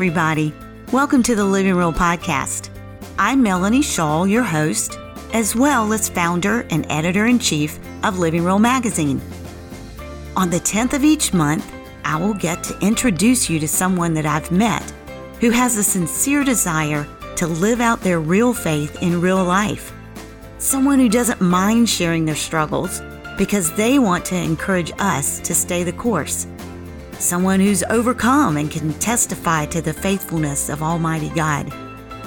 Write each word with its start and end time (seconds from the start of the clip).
everybody. 0.00 0.50
Welcome 0.92 1.22
to 1.24 1.34
the 1.34 1.44
Living 1.44 1.74
Real 1.74 1.92
Podcast. 1.92 2.70
I'm 3.18 3.42
Melanie 3.42 3.82
Shaw, 3.82 4.24
your 4.24 4.42
host, 4.42 4.98
as 5.34 5.54
well 5.54 5.92
as 5.92 6.08
founder 6.08 6.66
and 6.70 6.90
editor 6.90 7.26
in 7.26 7.38
chief 7.38 7.78
of 8.02 8.18
Living 8.18 8.42
Real 8.42 8.58
Magazine. 8.58 9.20
On 10.36 10.48
the 10.48 10.56
10th 10.56 10.94
of 10.94 11.04
each 11.04 11.34
month, 11.34 11.70
I 12.02 12.16
will 12.16 12.32
get 12.32 12.64
to 12.64 12.78
introduce 12.78 13.50
you 13.50 13.60
to 13.60 13.68
someone 13.68 14.14
that 14.14 14.24
I've 14.24 14.50
met 14.50 14.90
who 15.38 15.50
has 15.50 15.76
a 15.76 15.84
sincere 15.84 16.44
desire 16.44 17.06
to 17.36 17.46
live 17.46 17.82
out 17.82 18.00
their 18.00 18.20
real 18.20 18.54
faith 18.54 19.02
in 19.02 19.20
real 19.20 19.44
life. 19.44 19.92
Someone 20.56 20.98
who 20.98 21.10
doesn't 21.10 21.42
mind 21.42 21.90
sharing 21.90 22.24
their 22.24 22.34
struggles 22.34 23.02
because 23.36 23.70
they 23.76 23.98
want 23.98 24.24
to 24.24 24.34
encourage 24.34 24.92
us 24.98 25.40
to 25.40 25.54
stay 25.54 25.84
the 25.84 25.92
course 25.92 26.46
someone 27.20 27.60
who's 27.60 27.82
overcome 27.84 28.56
and 28.56 28.70
can 28.70 28.92
testify 28.94 29.66
to 29.66 29.82
the 29.82 29.92
faithfulness 29.92 30.68
of 30.68 30.82
Almighty 30.82 31.28
God. 31.30 31.70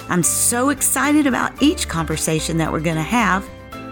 I'm 0.10 0.24
so 0.24 0.70
excited 0.70 1.26
about 1.26 1.62
each 1.62 1.88
conversation 1.88 2.58
that 2.58 2.72
we're 2.72 2.80
going 2.80 2.98
to 2.98 3.02
have, 3.02 3.50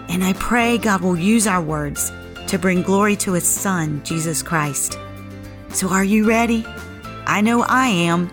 and 0.08 0.22
I 0.22 0.32
pray 0.34 0.78
God 0.78 1.00
will 1.00 1.18
use 1.18 1.46
our 1.46 1.60
words 1.60 2.12
to 2.46 2.58
bring 2.58 2.82
glory 2.82 3.16
to 3.16 3.32
His 3.32 3.46
Son, 3.46 4.02
Jesus 4.04 4.42
Christ. 4.42 4.98
So, 5.70 5.88
are 5.88 6.04
you 6.04 6.28
ready? 6.28 6.64
I 7.26 7.40
know 7.40 7.62
I 7.62 7.88
am. 7.88 8.28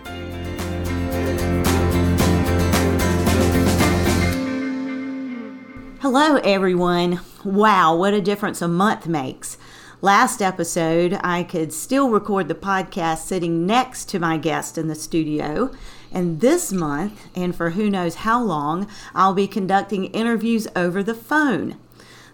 Hello, 6.01 6.35
everyone. 6.43 7.21
Wow, 7.43 7.95
what 7.95 8.13
a 8.13 8.21
difference 8.21 8.61
a 8.61 8.67
month 8.67 9.07
makes. 9.07 9.57
Last 10.01 10.41
episode, 10.41 11.19
I 11.25 11.43
could 11.43 11.73
still 11.73 12.09
record 12.09 12.47
the 12.47 12.55
podcast 12.55 13.25
sitting 13.25 13.65
next 13.65 14.05
to 14.05 14.19
my 14.19 14.37
guest 14.37 14.77
in 14.77 14.87
the 14.87 14.95
studio. 14.95 15.71
And 16.09 16.39
this 16.39 16.71
month, 16.71 17.27
and 17.35 17.53
for 17.53 17.71
who 17.71 17.89
knows 17.89 18.15
how 18.15 18.41
long, 18.41 18.87
I'll 19.13 19.33
be 19.33 19.45
conducting 19.45 20.05
interviews 20.05 20.69
over 20.73 21.03
the 21.03 21.13
phone. 21.13 21.75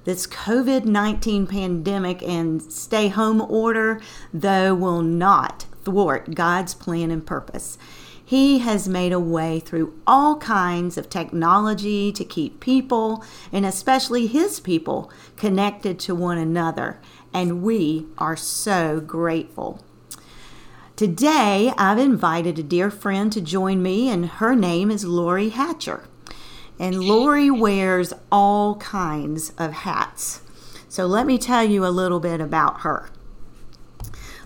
This 0.04 0.28
COVID 0.28 0.86
19 0.86 1.48
pandemic 1.48 2.22
and 2.22 2.62
stay 2.62 3.08
home 3.08 3.42
order, 3.42 4.00
though, 4.32 4.76
will 4.76 5.02
not 5.02 5.66
thwart 5.84 6.36
God's 6.36 6.76
plan 6.76 7.10
and 7.10 7.26
purpose. 7.26 7.80
He 8.26 8.60
has 8.60 8.90
made 8.90 9.14
a 9.14 9.20
way 9.20 9.60
through 9.60 9.94
all 10.08 10.38
kinds 10.38 10.98
of 10.98 11.10
technology 11.10 12.12
to 12.12 12.26
keep 12.26 12.60
people, 12.60 13.24
and 13.52 13.66
especially 13.66 14.28
His 14.28 14.60
people, 14.60 15.12
connected 15.38 16.00
to 16.00 16.16
one 16.16 16.40
another 16.40 17.00
and 17.36 17.62
we 17.62 18.06
are 18.18 18.38
so 18.38 19.02
grateful. 19.02 19.84
Today, 20.96 21.74
I've 21.78 22.00
invited 22.00 22.58
a 22.58 22.64
dear 22.64 22.90
friend 22.90 23.30
to 23.34 23.42
join 23.42 23.84
me, 23.84 24.08
and 24.08 24.26
her 24.26 24.56
name 24.56 24.90
is 24.90 25.04
Lori 25.04 25.50
Hatcher. 25.50 26.08
And 26.80 27.04
Lori 27.04 27.52
wears 27.52 28.14
all 28.32 28.78
kinds 28.78 29.52
of 29.58 29.74
hats. 29.74 30.42
So, 30.88 31.06
let 31.06 31.28
me 31.28 31.38
tell 31.38 31.66
you 31.66 31.86
a 31.86 31.92
little 31.92 32.22
bit 32.22 32.40
about 32.40 32.82
her. 32.82 33.10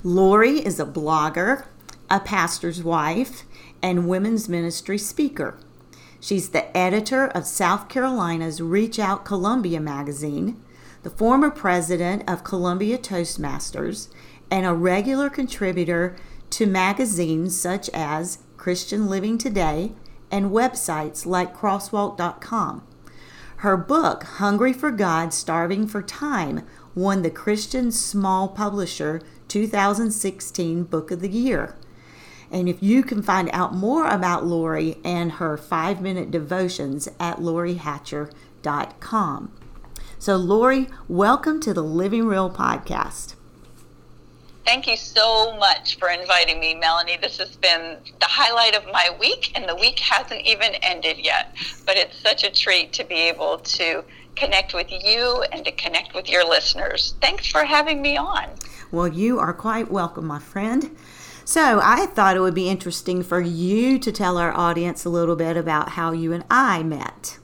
Lori 0.03 0.57
is 0.57 0.79
a 0.79 0.85
blogger, 0.85 1.65
a 2.09 2.19
pastor's 2.19 2.81
wife, 2.81 3.43
and 3.81 4.07
women's 4.07 4.49
ministry 4.49 4.97
speaker. 4.97 5.57
She's 6.19 6.49
the 6.49 6.75
editor 6.75 7.27
of 7.27 7.45
South 7.45 7.87
Carolina's 7.89 8.61
Reach 8.61 8.99
Out 8.99 9.23
Columbia 9.25 9.79
magazine 9.79 10.61
the 11.03 11.09
former 11.09 11.49
president 11.49 12.23
of 12.27 12.43
Columbia 12.43 12.97
Toastmasters, 12.97 14.09
and 14.51 14.65
a 14.65 14.73
regular 14.73 15.29
contributor 15.29 16.15
to 16.49 16.65
magazines 16.65 17.59
such 17.59 17.89
as 17.93 18.39
Christian 18.57 19.07
Living 19.07 19.37
Today 19.37 19.93
and 20.31 20.51
websites 20.51 21.25
like 21.25 21.55
crosswalk.com. 21.55 22.83
Her 23.57 23.77
book, 23.77 24.23
Hungry 24.23 24.73
for 24.73 24.91
God, 24.91 25.33
Starving 25.33 25.87
for 25.87 26.01
Time, 26.01 26.65
won 26.95 27.21
the 27.21 27.29
Christian 27.29 27.91
Small 27.91 28.47
Publisher 28.47 29.21
2016 29.47 30.83
Book 30.83 31.11
of 31.11 31.21
the 31.21 31.29
Year. 31.29 31.75
And 32.51 32.67
if 32.67 32.81
you 32.81 33.03
can 33.03 33.21
find 33.21 33.49
out 33.53 33.75
more 33.75 34.07
about 34.07 34.45
Lori 34.45 34.97
and 35.03 35.33
her 35.33 35.57
five 35.57 36.01
minute 36.01 36.31
devotions 36.31 37.07
at 37.19 37.37
lorihatcher.com. 37.37 39.51
So, 40.17 40.35
Lori, 40.35 40.87
welcome 41.07 41.59
to 41.61 41.73
the 41.73 41.83
Living 41.83 42.25
Real 42.25 42.49
podcast. 42.49 43.35
Thank 44.65 44.85
you 44.85 44.97
so 44.97 45.55
much 45.57 45.97
for 45.97 46.09
inviting 46.09 46.59
me, 46.59 46.75
Melanie. 46.75 47.17
This 47.21 47.37
has 47.37 47.55
been 47.55 47.97
the 48.19 48.25
highlight 48.25 48.75
of 48.75 48.85
my 48.91 49.15
week, 49.19 49.51
and 49.55 49.67
the 49.67 49.75
week 49.75 49.99
hasn't 49.99 50.41
even 50.41 50.75
ended 50.83 51.17
yet. 51.17 51.55
But 51.85 51.97
it's 51.97 52.19
such 52.19 52.43
a 52.43 52.51
treat 52.51 52.93
to 52.93 53.03
be 53.03 53.15
able 53.15 53.59
to 53.59 54.03
connect 54.35 54.73
with 54.73 54.91
you 54.91 55.43
and 55.51 55.65
to 55.65 55.71
connect 55.71 56.13
with 56.13 56.29
your 56.29 56.47
listeners. 56.47 57.15
Thanks 57.21 57.49
for 57.49 57.63
having 57.63 58.01
me 58.01 58.17
on. 58.17 58.49
Well, 58.91 59.07
you 59.07 59.39
are 59.39 59.53
quite 59.53 59.89
welcome, 59.89 60.27
my 60.27 60.39
friend. 60.39 60.95
So, 61.49 61.81
I 61.81 62.05
thought 62.05 62.37
it 62.37 62.41
would 62.41 62.53
be 62.53 62.69
interesting 62.69 63.23
for 63.23 63.41
you 63.41 63.97
to 63.97 64.11
tell 64.11 64.37
our 64.37 64.55
audience 64.55 65.03
a 65.03 65.09
little 65.09 65.35
bit 65.35 65.57
about 65.57 65.89
how 65.89 66.11
you 66.11 66.31
and 66.31 66.43
I 66.47 66.83
met. 66.83 67.39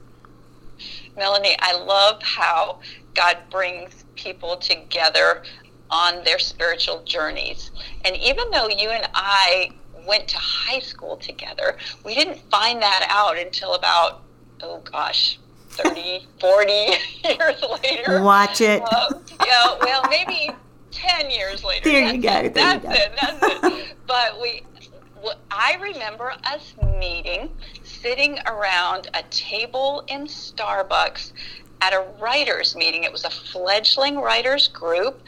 Melanie, 1.18 1.56
I 1.58 1.76
love 1.76 2.22
how 2.22 2.82
God 3.16 3.40
brings 3.50 4.06
people 4.16 4.58
together 4.58 5.42
on 5.90 6.24
their 6.24 6.38
spiritual 6.38 7.02
journeys. 7.04 7.72
And 8.06 8.16
even 8.18 8.52
though 8.52 8.70
you 8.70 8.90
and 8.90 9.10
I 9.16 9.72
went 10.08 10.28
to 10.28 10.38
high 10.38 10.82
school 10.82 11.18
together, 11.18 11.76
we 12.04 12.14
didn't 12.14 12.38
find 12.52 12.80
that 12.84 13.08
out 13.10 13.40
until 13.40 13.74
about, 13.74 14.22
oh 14.62 14.82
gosh, 14.82 15.40
30, 15.70 16.28
40 16.40 16.72
years 17.24 17.64
later. 17.82 18.22
Watch 18.22 18.62
it. 18.62 18.84
Uh, 18.86 19.14
yeah, 19.44 19.78
well, 19.82 20.04
maybe 20.12 20.52
10 20.96 21.30
years 21.30 21.64
later. 21.64 21.84
There 21.84 22.14
you 22.14 22.22
go. 22.22 22.30
There 22.30 22.52
that's 22.52 22.84
you 22.84 22.90
go. 22.90 22.96
it. 22.96 23.12
That's 23.20 23.64
it. 23.64 23.96
But 24.08 24.40
we, 24.40 24.62
I 25.50 25.78
remember 25.82 26.32
us 26.46 26.74
meeting 27.00 27.50
sitting 27.84 28.38
around 28.46 29.10
a 29.14 29.24
table 29.32 30.04
in 30.08 30.28
Starbucks 30.28 31.32
at 31.82 31.94
a 31.94 32.06
writers 32.20 32.76
meeting. 32.76 33.04
It 33.04 33.12
was 33.12 33.26
a 33.26 33.30
fledgling 33.30 34.18
writers 34.18 34.68
group. 34.68 35.22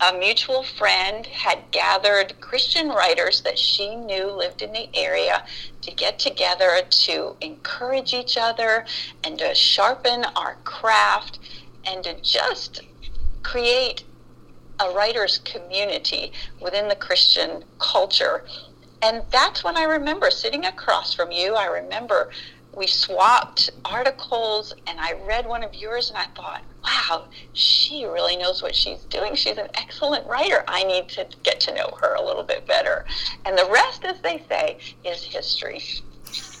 A 0.00 0.12
mutual 0.16 0.62
friend 0.62 1.26
had 1.26 1.70
gathered 1.72 2.40
Christian 2.40 2.90
writers 2.90 3.40
that 3.40 3.58
she 3.58 3.96
knew 3.96 4.26
lived 4.30 4.62
in 4.62 4.72
the 4.72 4.88
area 4.94 5.44
to 5.80 5.90
get 5.90 6.18
together 6.18 6.82
to 6.88 7.36
encourage 7.40 8.12
each 8.14 8.36
other 8.36 8.84
and 9.24 9.38
to 9.38 9.54
sharpen 9.54 10.24
our 10.36 10.56
craft 10.64 11.38
and 11.84 12.04
to 12.04 12.14
just 12.20 12.82
create 13.42 14.04
a 14.80 14.90
writer's 14.90 15.38
community 15.38 16.32
within 16.60 16.88
the 16.88 16.96
Christian 16.96 17.64
culture 17.78 18.44
and 19.02 19.22
that's 19.30 19.62
when 19.62 19.76
I 19.76 19.84
remember 19.84 20.30
sitting 20.30 20.64
across 20.64 21.14
from 21.14 21.30
you. 21.30 21.54
I 21.54 21.66
remember 21.66 22.30
we 22.74 22.86
swapped 22.86 23.70
articles 23.84 24.74
and 24.86 24.98
I 25.00 25.14
read 25.26 25.46
one 25.46 25.62
of 25.62 25.74
yours 25.74 26.10
and 26.10 26.18
I 26.18 26.26
thought, 26.34 26.62
wow, 26.84 27.24
she 27.52 28.04
really 28.04 28.36
knows 28.36 28.62
what 28.62 28.74
she's 28.74 29.02
doing. 29.04 29.34
She's 29.34 29.58
an 29.58 29.68
excellent 29.74 30.26
writer. 30.26 30.64
I 30.68 30.84
need 30.84 31.08
to 31.10 31.26
get 31.42 31.60
to 31.60 31.74
know 31.74 31.96
her 32.00 32.14
a 32.14 32.24
little 32.24 32.42
bit 32.42 32.66
better. 32.66 33.06
And 33.44 33.56
the 33.56 33.68
rest, 33.70 34.04
as 34.04 34.20
they 34.20 34.42
say, 34.48 34.78
is 35.04 35.22
history. 35.22 35.82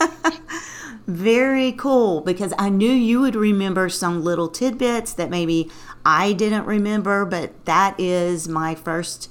Very 1.06 1.72
cool 1.72 2.20
because 2.22 2.54
I 2.58 2.68
knew 2.68 2.90
you 2.90 3.20
would 3.20 3.36
remember 3.36 3.88
some 3.88 4.24
little 4.24 4.48
tidbits 4.48 5.12
that 5.14 5.30
maybe 5.30 5.70
I 6.08 6.34
didn't 6.34 6.66
remember, 6.66 7.24
but 7.24 7.64
that 7.64 7.98
is 7.98 8.46
my 8.46 8.76
first 8.76 9.28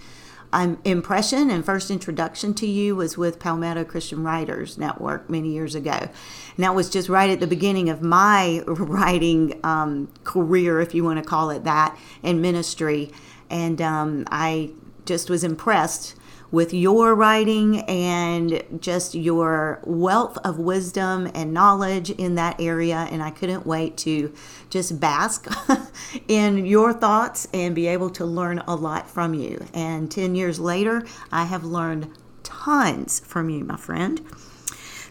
um, 0.52 0.78
impression 0.84 1.50
and 1.50 1.66
first 1.66 1.90
introduction 1.90 2.54
to 2.56 2.68
you 2.68 2.98
was 2.98 3.18
with 3.18 3.40
Palmetto 3.40 3.86
Christian 3.86 4.24
Writers 4.24 4.78
Network 4.78 5.30
many 5.30 5.54
years 5.54 5.74
ago. 5.74 5.92
And 5.92 6.12
that 6.58 6.76
was 6.76 6.90
just 6.90 7.08
right 7.08 7.30
at 7.30 7.40
the 7.40 7.48
beginning 7.48 7.90
of 7.90 8.02
my 8.02 8.62
writing 8.68 9.58
um, 9.64 10.10
career, 10.26 10.82
if 10.82 10.94
you 10.94 11.06
want 11.06 11.18
to 11.18 11.24
call 11.24 11.50
it 11.50 11.64
that, 11.64 11.98
in 12.22 12.42
ministry. 12.42 13.10
And 13.50 13.82
um, 13.82 14.26
I 14.30 14.72
just 15.06 15.30
was 15.30 15.46
impressed 15.46 16.16
with 16.52 16.74
your 16.74 17.16
writing 17.16 17.82
and 17.82 18.64
just 18.80 19.16
your 19.16 19.82
wealth 19.84 20.38
of 20.44 20.60
wisdom 20.60 21.30
and 21.34 21.54
knowledge 21.54 22.10
in 22.12 22.36
that 22.36 22.60
area. 22.60 23.08
And 23.12 23.22
I 23.22 23.32
couldn't 23.32 23.66
wait 23.66 23.98
to 23.98 24.34
just 24.70 25.00
bask 25.00 25.48
in 26.28 26.66
your 26.66 26.94
thoughts 26.94 27.48
and 27.54 27.76
be 27.76 27.88
able 27.88 28.10
to 28.12 28.26
learn 28.26 28.60
a 28.68 28.76
lot 28.76 29.10
from 29.10 29.34
you. 29.34 29.66
And 29.74 30.12
10 30.12 30.36
years 30.36 30.60
later, 30.60 31.06
I 31.32 31.46
have 31.46 31.64
learned 31.64 32.12
tons 32.44 33.20
from 33.20 33.50
you, 33.50 33.64
my 33.64 33.78
friend. 33.78 34.22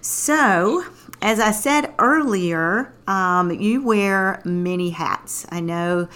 So, 0.00 0.84
as 1.22 1.40
I 1.40 1.50
said 1.50 1.94
earlier, 1.98 2.92
um, 3.06 3.50
you 3.50 3.82
wear 3.82 4.42
many 4.44 4.90
hats. 4.90 5.46
I 5.50 5.60
know 5.60 6.08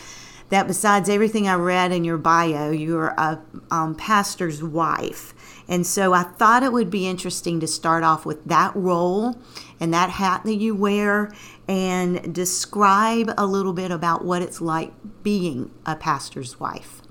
that 0.50 0.66
besides 0.66 1.08
everything 1.08 1.46
I 1.46 1.54
read 1.54 1.92
in 1.92 2.04
your 2.04 2.18
bio, 2.18 2.70
you're 2.70 3.08
a 3.08 3.40
um, 3.70 3.94
pastor's 3.94 4.62
wife. 4.62 5.34
And 5.68 5.86
so 5.86 6.14
I 6.14 6.22
thought 6.22 6.62
it 6.62 6.72
would 6.72 6.90
be 6.90 7.06
interesting 7.06 7.60
to 7.60 7.66
start 7.66 8.02
off 8.02 8.24
with 8.24 8.44
that 8.46 8.74
role 8.74 9.36
and 9.78 9.92
that 9.92 10.10
hat 10.10 10.42
that 10.44 10.54
you 10.54 10.74
wear 10.74 11.30
and 11.68 12.34
describe 12.34 13.32
a 13.36 13.46
little 13.46 13.74
bit 13.74 13.90
about 13.90 14.24
what 14.24 14.40
it's 14.40 14.60
like 14.60 14.92
being 15.22 15.70
a 15.84 15.94
pastor's 15.94 16.58
wife. 16.58 17.02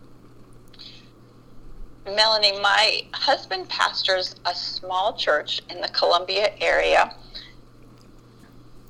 Melanie, 2.06 2.60
my 2.62 3.06
husband 3.14 3.68
pastors 3.70 4.36
a 4.46 4.56
small 4.56 5.14
church 5.16 5.62
in 5.70 5.82
the 5.82 5.90
Columbia 5.90 6.54
area. 6.60 7.14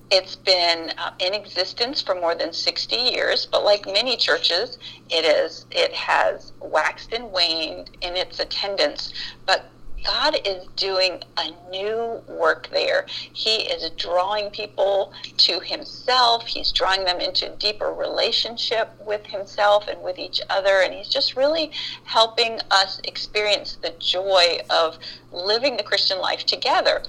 It's 0.09 0.35
been 0.35 0.93
uh, 0.97 1.11
in 1.19 1.33
existence 1.33 2.01
for 2.01 2.15
more 2.15 2.33
than 2.33 2.53
60 2.53 2.95
years, 2.95 3.45
but 3.51 3.63
like 3.63 3.85
many 3.85 4.15
churches, 4.15 4.77
it 5.09 5.25
is 5.25 5.65
it 5.71 5.93
has 5.93 6.53
waxed 6.61 7.11
and 7.11 7.31
waned 7.31 7.89
in 8.01 8.15
its 8.15 8.39
attendance. 8.39 9.11
But 9.45 9.69
God 10.05 10.37
is 10.45 10.65
doing 10.75 11.21
a 11.37 11.51
new 11.69 12.21
work 12.27 12.69
there. 12.71 13.05
He 13.33 13.63
is 13.63 13.89
drawing 13.97 14.49
people 14.51 15.11
to 15.37 15.59
Himself. 15.59 16.47
He's 16.47 16.71
drawing 16.71 17.03
them 17.03 17.19
into 17.19 17.49
deeper 17.57 17.91
relationship 17.91 18.95
with 19.05 19.25
Himself 19.25 19.87
and 19.87 20.01
with 20.01 20.17
each 20.17 20.39
other. 20.49 20.81
And 20.81 20.93
He's 20.93 21.09
just 21.09 21.35
really 21.35 21.71
helping 22.03 22.59
us 22.71 23.01
experience 23.03 23.77
the 23.81 23.93
joy 23.99 24.59
of 24.69 24.97
living 25.31 25.75
the 25.77 25.83
Christian 25.83 26.19
life 26.19 26.45
together. 26.45 27.03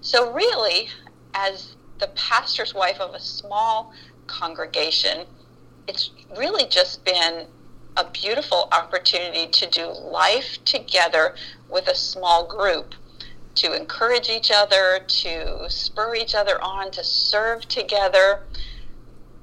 So, 0.00 0.32
really, 0.32 0.90
as 1.32 1.75
the 1.98 2.08
pastor's 2.14 2.74
wife 2.74 3.00
of 3.00 3.14
a 3.14 3.20
small 3.20 3.92
congregation, 4.26 5.26
it's 5.88 6.10
really 6.36 6.68
just 6.68 7.04
been 7.04 7.46
a 7.96 8.04
beautiful 8.10 8.68
opportunity 8.72 9.46
to 9.46 9.66
do 9.70 9.86
life 9.86 10.58
together 10.64 11.34
with 11.68 11.88
a 11.88 11.94
small 11.94 12.46
group 12.46 12.94
to 13.54 13.74
encourage 13.74 14.28
each 14.28 14.50
other, 14.54 15.00
to 15.08 15.64
spur 15.68 16.14
each 16.14 16.34
other 16.34 16.62
on, 16.62 16.90
to 16.90 17.02
serve 17.02 17.66
together. 17.68 18.40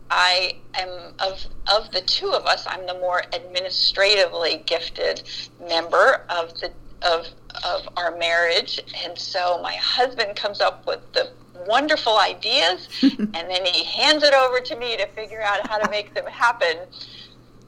I 0.10 0.58
am 0.76 1.14
of 1.20 1.48
of 1.72 1.92
the 1.92 2.02
two 2.02 2.32
of 2.32 2.46
us, 2.46 2.66
I'm 2.68 2.86
the 2.86 2.94
more 2.94 3.24
administratively 3.34 4.64
gifted 4.68 5.24
member 5.60 6.26
of 6.30 6.54
the 6.60 6.72
of 7.02 7.26
of 7.66 7.90
our 7.98 8.16
marriage, 8.18 8.80
and 9.04 9.18
so 9.18 9.60
my 9.64 9.76
husband 9.76 10.36
comes 10.36 10.62
up 10.62 10.86
with 10.86 11.00
the 11.14 11.32
wonderful 11.68 12.18
ideas, 12.18 12.88
and 13.02 13.34
then 13.34 13.66
he 13.66 13.84
hands 13.84 14.24
it 14.24 14.34
over 14.34 14.60
to 14.60 14.76
me 14.76 14.98
to 14.98 15.08
figure 15.08 15.42
out 15.42 15.68
how 15.68 15.78
to 15.78 15.90
make 15.90 16.14
them 16.14 16.26
happen. 16.26 16.78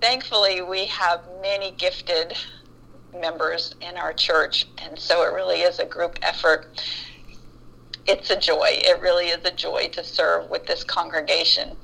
Thankfully, 0.01 0.61
we 0.61 0.85
have 0.85 1.21
many 1.41 1.71
gifted 1.71 2.37
members 3.19 3.75
in 3.81 3.97
our 3.97 4.13
church, 4.13 4.67
and 4.77 4.97
so 4.97 5.23
it 5.23 5.33
really 5.33 5.61
is 5.61 5.79
a 5.79 5.85
group 5.85 6.19
effort. 6.21 6.83
It's 8.07 8.29
a 8.29 8.39
joy. 8.39 8.69
It 8.69 9.01
really 9.01 9.27
is 9.27 9.43
a 9.45 9.51
joy 9.51 9.89
to 9.93 10.03
serve 10.03 10.49
with 10.49 10.65
this 10.65 10.83
congregation. 10.83 11.75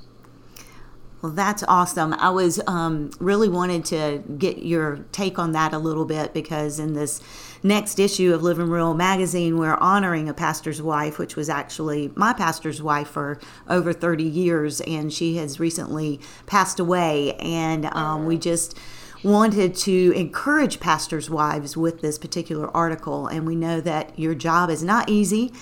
Well, 1.21 1.31
that's 1.31 1.63
awesome. 1.67 2.13
I 2.13 2.31
was 2.31 2.59
um, 2.65 3.11
really 3.19 3.47
wanted 3.47 3.85
to 3.85 4.23
get 4.37 4.63
your 4.63 5.05
take 5.11 5.37
on 5.37 5.51
that 5.51 5.71
a 5.71 5.77
little 5.77 6.05
bit 6.05 6.33
because 6.33 6.79
in 6.79 6.93
this 6.93 7.21
next 7.63 7.99
issue 7.99 8.33
of 8.33 8.43
Living 8.43 8.69
Real 8.69 8.93
magazine, 8.93 9.57
we're 9.57 9.75
honoring 9.75 10.27
a 10.29 10.33
pastor's 10.33 10.81
wife, 10.81 11.17
which 11.17 11.35
was 11.35 11.49
actually 11.49 12.11
my 12.15 12.33
pastor's 12.33 12.81
wife 12.81 13.09
for 13.09 13.39
over 13.69 13.93
30 13.93 14.23
years, 14.23 14.81
and 14.81 15.11
she 15.11 15.37
has 15.37 15.59
recently 15.59 16.19
passed 16.45 16.79
away. 16.79 17.33
And 17.35 17.85
um, 17.85 18.25
we 18.25 18.37
just 18.37 18.77
wanted 19.23 19.75
to 19.75 20.11
encourage 20.15 20.79
pastors' 20.79 21.29
wives 21.29 21.77
with 21.77 22.01
this 22.01 22.17
particular 22.17 22.75
article. 22.75 23.27
And 23.27 23.45
we 23.45 23.55
know 23.55 23.81
that 23.81 24.17
your 24.17 24.33
job 24.33 24.69
is 24.69 24.83
not 24.83 25.09
easy. 25.09 25.53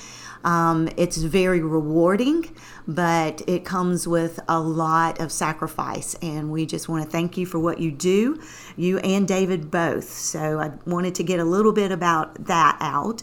Um, 0.44 0.90
it's 0.96 1.18
very 1.18 1.62
rewarding, 1.62 2.56
but 2.90 3.44
it 3.46 3.64
comes 3.64 4.08
with 4.08 4.40
a 4.48 4.60
lot 4.60 5.22
of 5.22 5.32
sacrifice. 5.32 6.16
And 6.24 6.52
we 6.52 6.66
just 6.66 6.90
want 6.90 7.06
to 7.06 7.10
thank 7.10 7.38
you 7.38 7.46
for 7.46 7.60
what 7.60 7.80
you 7.80 7.92
do, 7.92 8.42
you 8.76 8.98
and 9.00 9.28
David 9.28 9.70
both. 9.70 10.10
So 10.10 10.60
I 10.60 10.72
wanted 10.90 11.14
to 11.16 11.24
get 11.24 11.40
a 11.40 11.44
little 11.44 11.72
bit 11.72 11.92
about 11.92 12.46
that 12.46 12.78
out. 12.80 13.22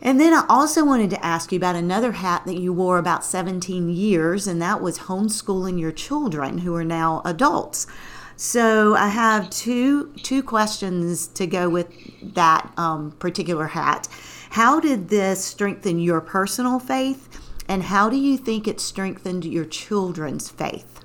And 0.00 0.20
then 0.20 0.32
I 0.32 0.44
also 0.48 0.84
wanted 0.84 1.10
to 1.10 1.24
ask 1.24 1.50
you 1.50 1.56
about 1.56 1.74
another 1.74 2.12
hat 2.12 2.44
that 2.46 2.60
you 2.60 2.72
wore 2.72 2.98
about 2.98 3.24
17 3.24 3.88
years, 3.88 4.46
and 4.46 4.62
that 4.62 4.80
was 4.80 5.00
homeschooling 5.00 5.80
your 5.80 5.90
children 5.90 6.58
who 6.58 6.72
are 6.76 6.84
now 6.84 7.22
adults. 7.24 7.88
So 8.36 8.94
I 8.94 9.08
have 9.08 9.50
two 9.50 10.12
two 10.22 10.42
questions 10.42 11.26
to 11.28 11.46
go 11.46 11.70
with 11.70 11.88
that 12.34 12.70
um, 12.76 13.12
particular 13.12 13.66
hat. 13.66 14.06
How 14.50 14.78
did 14.78 15.08
this 15.08 15.42
strengthen 15.42 15.98
your 15.98 16.20
personal 16.20 16.78
faith, 16.78 17.45
and 17.68 17.84
how 17.84 18.08
do 18.08 18.16
you 18.16 18.36
think 18.36 18.68
it 18.68 18.80
strengthened 18.80 19.44
your 19.44 19.64
children's 19.64 20.48
faith? 20.48 21.00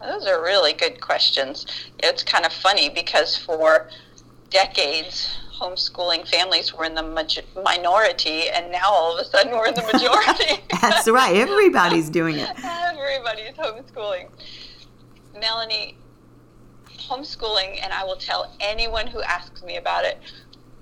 Those 0.00 0.26
are 0.26 0.42
really 0.42 0.72
good 0.72 1.00
questions. 1.00 1.66
It's 1.98 2.22
kind 2.22 2.46
of 2.46 2.52
funny 2.52 2.88
because 2.88 3.36
for 3.36 3.88
decades, 4.48 5.36
homeschooling 5.60 6.26
families 6.26 6.72
were 6.72 6.84
in 6.84 6.94
the 6.94 7.02
minority, 7.64 8.48
and 8.48 8.72
now 8.72 8.88
all 8.90 9.14
of 9.14 9.20
a 9.20 9.28
sudden 9.28 9.52
we're 9.52 9.68
in 9.68 9.74
the 9.74 9.82
majority. 9.92 10.62
That's 10.80 11.08
right. 11.08 11.36
Everybody's 11.36 12.08
doing 12.08 12.36
it. 12.36 12.48
Everybody's 12.64 13.52
homeschooling. 13.52 14.28
Melanie, 15.38 15.96
homeschooling, 16.88 17.78
and 17.82 17.92
I 17.92 18.04
will 18.04 18.16
tell 18.16 18.54
anyone 18.60 19.06
who 19.06 19.20
asks 19.22 19.62
me 19.62 19.76
about 19.76 20.04
it, 20.04 20.18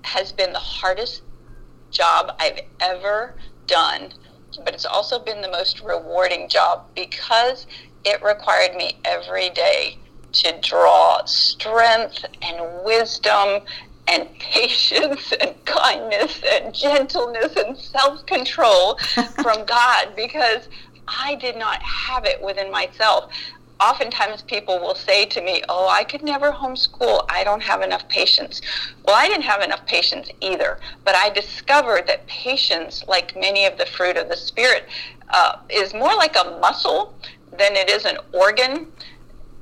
has 0.02 0.32
been 0.32 0.52
the 0.52 0.58
hardest 0.58 1.22
job 1.90 2.36
I've 2.38 2.60
ever 2.80 3.34
done, 3.66 4.12
but 4.64 4.74
it's 4.74 4.86
also 4.86 5.18
been 5.18 5.42
the 5.42 5.50
most 5.50 5.80
rewarding 5.82 6.48
job 6.48 6.84
because 6.94 7.66
it 8.04 8.22
required 8.22 8.74
me 8.76 8.96
every 9.04 9.50
day 9.50 9.98
to 10.32 10.58
draw 10.62 11.24
strength 11.24 12.24
and 12.42 12.84
wisdom 12.84 13.62
and 14.06 14.28
patience 14.38 15.32
and 15.40 15.54
kindness 15.64 16.40
and 16.52 16.74
gentleness 16.74 17.54
and 17.56 17.76
self 17.76 18.24
control 18.26 18.96
from 19.42 19.64
God 19.64 20.14
because 20.16 20.68
I 21.06 21.36
did 21.36 21.56
not 21.56 21.82
have 21.82 22.24
it 22.24 22.42
within 22.42 22.70
myself 22.70 23.30
oftentimes 23.80 24.42
people 24.42 24.78
will 24.78 24.94
say 24.94 25.24
to 25.26 25.40
me, 25.40 25.62
Oh, 25.68 25.88
I 25.88 26.04
could 26.04 26.22
never 26.22 26.52
homeschool. 26.52 27.24
I 27.28 27.44
don't 27.44 27.62
have 27.62 27.82
enough 27.82 28.08
patience. 28.08 28.60
Well, 29.04 29.16
I 29.16 29.28
didn't 29.28 29.44
have 29.44 29.62
enough 29.62 29.86
patience 29.86 30.28
either, 30.40 30.78
but 31.04 31.14
I 31.14 31.30
discovered 31.30 32.06
that 32.06 32.26
patience, 32.26 33.04
like 33.06 33.36
many 33.36 33.66
of 33.66 33.78
the 33.78 33.86
fruit 33.86 34.16
of 34.16 34.28
the 34.28 34.36
Spirit, 34.36 34.88
uh, 35.30 35.56
is 35.70 35.94
more 35.94 36.14
like 36.14 36.36
a 36.36 36.58
muscle 36.60 37.14
than 37.56 37.76
it 37.76 37.90
is 37.90 38.04
an 38.04 38.18
organ. 38.32 38.88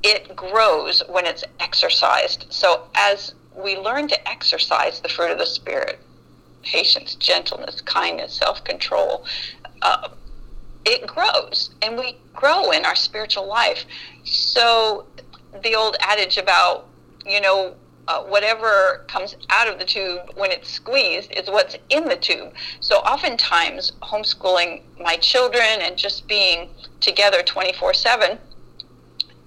It 0.03 0.35
grows 0.35 1.03
when 1.09 1.25
it's 1.25 1.43
exercised. 1.59 2.45
So 2.49 2.87
as 2.95 3.33
we 3.55 3.77
learn 3.77 4.07
to 4.07 4.29
exercise 4.29 4.99
the 4.99 5.09
fruit 5.09 5.31
of 5.31 5.39
the 5.39 5.45
Spirit, 5.45 5.99
patience, 6.63 7.15
gentleness, 7.15 7.81
kindness, 7.81 8.33
self 8.33 8.63
control, 8.63 9.25
uh, 9.81 10.09
it 10.85 11.07
grows 11.07 11.71
and 11.81 11.97
we 11.97 12.17
grow 12.33 12.71
in 12.71 12.85
our 12.85 12.95
spiritual 12.95 13.47
life. 13.47 13.85
So 14.23 15.05
the 15.63 15.75
old 15.75 15.97
adage 15.99 16.37
about, 16.37 16.87
you 17.25 17.41
know, 17.41 17.75
uh, 18.07 18.23
whatever 18.23 19.05
comes 19.07 19.35
out 19.49 19.67
of 19.67 19.79
the 19.79 19.85
tube 19.85 20.21
when 20.35 20.51
it's 20.51 20.69
squeezed 20.69 21.31
is 21.31 21.49
what's 21.49 21.75
in 21.89 22.05
the 22.07 22.15
tube. 22.15 22.53
So 22.79 22.97
oftentimes, 22.97 23.93
homeschooling 24.01 24.81
my 24.99 25.17
children 25.17 25.81
and 25.81 25.97
just 25.97 26.27
being 26.27 26.69
together 27.01 27.43
24 27.43 27.93
7, 27.93 28.39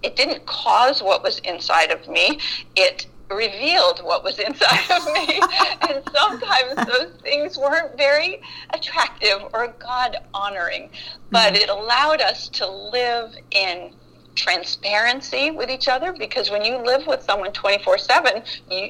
it 0.02 0.16
didn't 0.16 0.44
cause 0.46 1.02
what 1.02 1.22
was 1.22 1.38
inside 1.40 1.90
of 1.90 2.06
me. 2.08 2.38
It 2.76 3.06
revealed 3.30 4.00
what 4.00 4.24
was 4.24 4.38
inside 4.38 4.90
of 4.90 5.04
me. 5.12 5.40
and 5.88 6.02
sometimes 6.14 6.74
those 6.86 7.12
things 7.22 7.56
weren't 7.56 7.96
very 7.96 8.42
attractive 8.70 9.42
or 9.52 9.74
God 9.78 10.16
honoring, 10.34 10.90
but 11.30 11.54
mm-hmm. 11.54 11.62
it 11.62 11.68
allowed 11.68 12.20
us 12.20 12.48
to 12.50 12.68
live 12.68 13.34
in 13.50 13.92
transparency 14.36 15.50
with 15.50 15.70
each 15.70 15.88
other 15.88 16.12
because 16.12 16.50
when 16.50 16.64
you 16.64 16.76
live 16.78 17.06
with 17.06 17.22
someone 17.22 17.52
24 17.52 17.98
7 17.98 18.42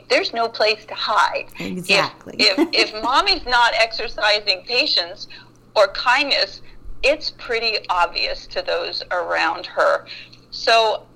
there's 0.08 0.34
no 0.34 0.46
place 0.46 0.84
to 0.84 0.94
hide 0.94 1.46
exactly 1.58 2.36
if, 2.38 2.58
if, 2.58 2.92
if 2.92 3.02
mommy's 3.02 3.44
not 3.46 3.72
exercising 3.74 4.62
patience 4.66 5.28
or 5.74 5.88
kindness 5.88 6.60
it's 7.02 7.30
pretty 7.30 7.78
obvious 7.88 8.46
to 8.46 8.60
those 8.60 9.02
around 9.10 9.64
her 9.64 10.06
so 10.50 11.06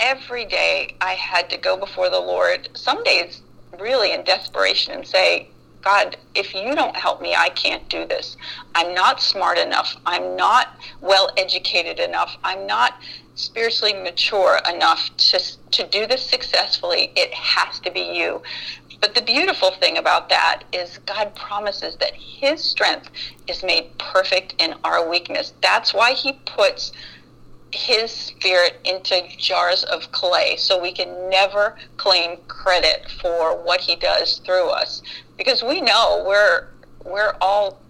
every 0.00 0.46
day 0.46 0.96
I 1.00 1.12
had 1.12 1.48
to 1.50 1.58
go 1.58 1.76
before 1.76 2.10
the 2.10 2.18
Lord, 2.18 2.68
some 2.74 3.04
days 3.04 3.42
really 3.78 4.12
in 4.12 4.24
desperation 4.24 4.94
and 4.94 5.06
say, 5.06 5.48
God, 5.82 6.16
if 6.34 6.54
you 6.54 6.74
don't 6.74 6.96
help 6.96 7.22
me, 7.22 7.34
I 7.34 7.48
can't 7.50 7.88
do 7.88 8.06
this. 8.06 8.36
I'm 8.74 8.94
not 8.94 9.22
smart 9.22 9.56
enough. 9.58 9.96
I'm 10.04 10.36
not 10.36 10.68
well 11.00 11.30
educated 11.36 11.98
enough. 11.98 12.36
I'm 12.44 12.66
not 12.66 12.94
spiritually 13.34 13.94
mature 13.94 14.60
enough 14.72 15.10
to, 15.16 15.40
to 15.70 15.86
do 15.88 16.06
this 16.06 16.28
successfully. 16.28 17.12
It 17.16 17.32
has 17.32 17.80
to 17.80 17.90
be 17.90 18.00
you. 18.00 18.42
But 19.00 19.14
the 19.14 19.22
beautiful 19.22 19.70
thing 19.70 19.96
about 19.96 20.28
that 20.28 20.64
is 20.72 20.98
God 21.06 21.34
promises 21.34 21.96
that 21.96 22.12
His 22.14 22.62
strength 22.62 23.10
is 23.46 23.62
made 23.62 23.96
perfect 23.98 24.54
in 24.58 24.74
our 24.84 25.08
weakness. 25.08 25.54
That's 25.62 25.94
why 25.94 26.12
He 26.12 26.34
puts 26.44 26.92
His 27.72 28.10
Spirit 28.10 28.78
into 28.84 29.22
jars 29.36 29.84
of 29.84 30.10
clay 30.12 30.56
so 30.56 30.80
we 30.80 30.92
can 30.92 31.28
never 31.28 31.76
claim 31.96 32.38
credit 32.48 33.10
for 33.20 33.56
what 33.62 33.80
He 33.80 33.96
does 33.96 34.38
through 34.44 34.68
us. 34.70 35.02
Because 35.36 35.62
we 35.62 35.80
know 35.80 36.24
we're, 36.26 36.68
we're 37.04 37.36
all 37.40 37.80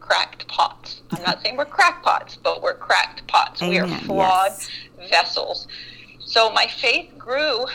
cracked 0.00 0.48
pots. 0.48 1.02
I'm 1.12 1.22
not 1.22 1.42
saying 1.42 1.56
we're 1.56 1.64
crackpots, 1.64 2.36
but 2.36 2.62
we're 2.62 2.74
cracked 2.74 3.26
pots. 3.28 3.62
Amen. 3.62 3.70
We 3.70 3.78
are 3.78 3.98
flawed 4.00 4.52
yes. 4.98 5.10
vessels. 5.10 5.68
So 6.18 6.50
my 6.50 6.66
faith 6.66 7.10
grew 7.16 7.66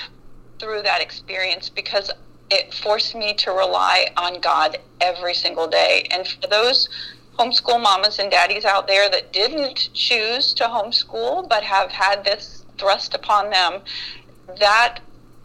through 0.59 0.81
that 0.83 1.01
experience 1.01 1.69
because 1.69 2.11
it 2.49 2.73
forced 2.73 3.15
me 3.15 3.33
to 3.35 3.51
rely 3.51 4.07
on 4.17 4.39
God 4.39 4.77
every 5.01 5.33
single 5.33 5.67
day. 5.67 6.07
And 6.11 6.27
for 6.27 6.47
those 6.47 6.89
homeschool 7.37 7.81
mamas 7.81 8.19
and 8.19 8.31
daddies 8.31 8.65
out 8.65 8.87
there 8.87 9.09
that 9.09 9.33
didn't 9.33 9.89
choose 9.93 10.53
to 10.53 10.63
homeschool 10.63 11.47
but 11.49 11.63
have 11.63 11.91
had 11.91 12.23
this 12.23 12.65
thrust 12.77 13.13
upon 13.13 13.49
them, 13.49 13.81
that 14.59 14.99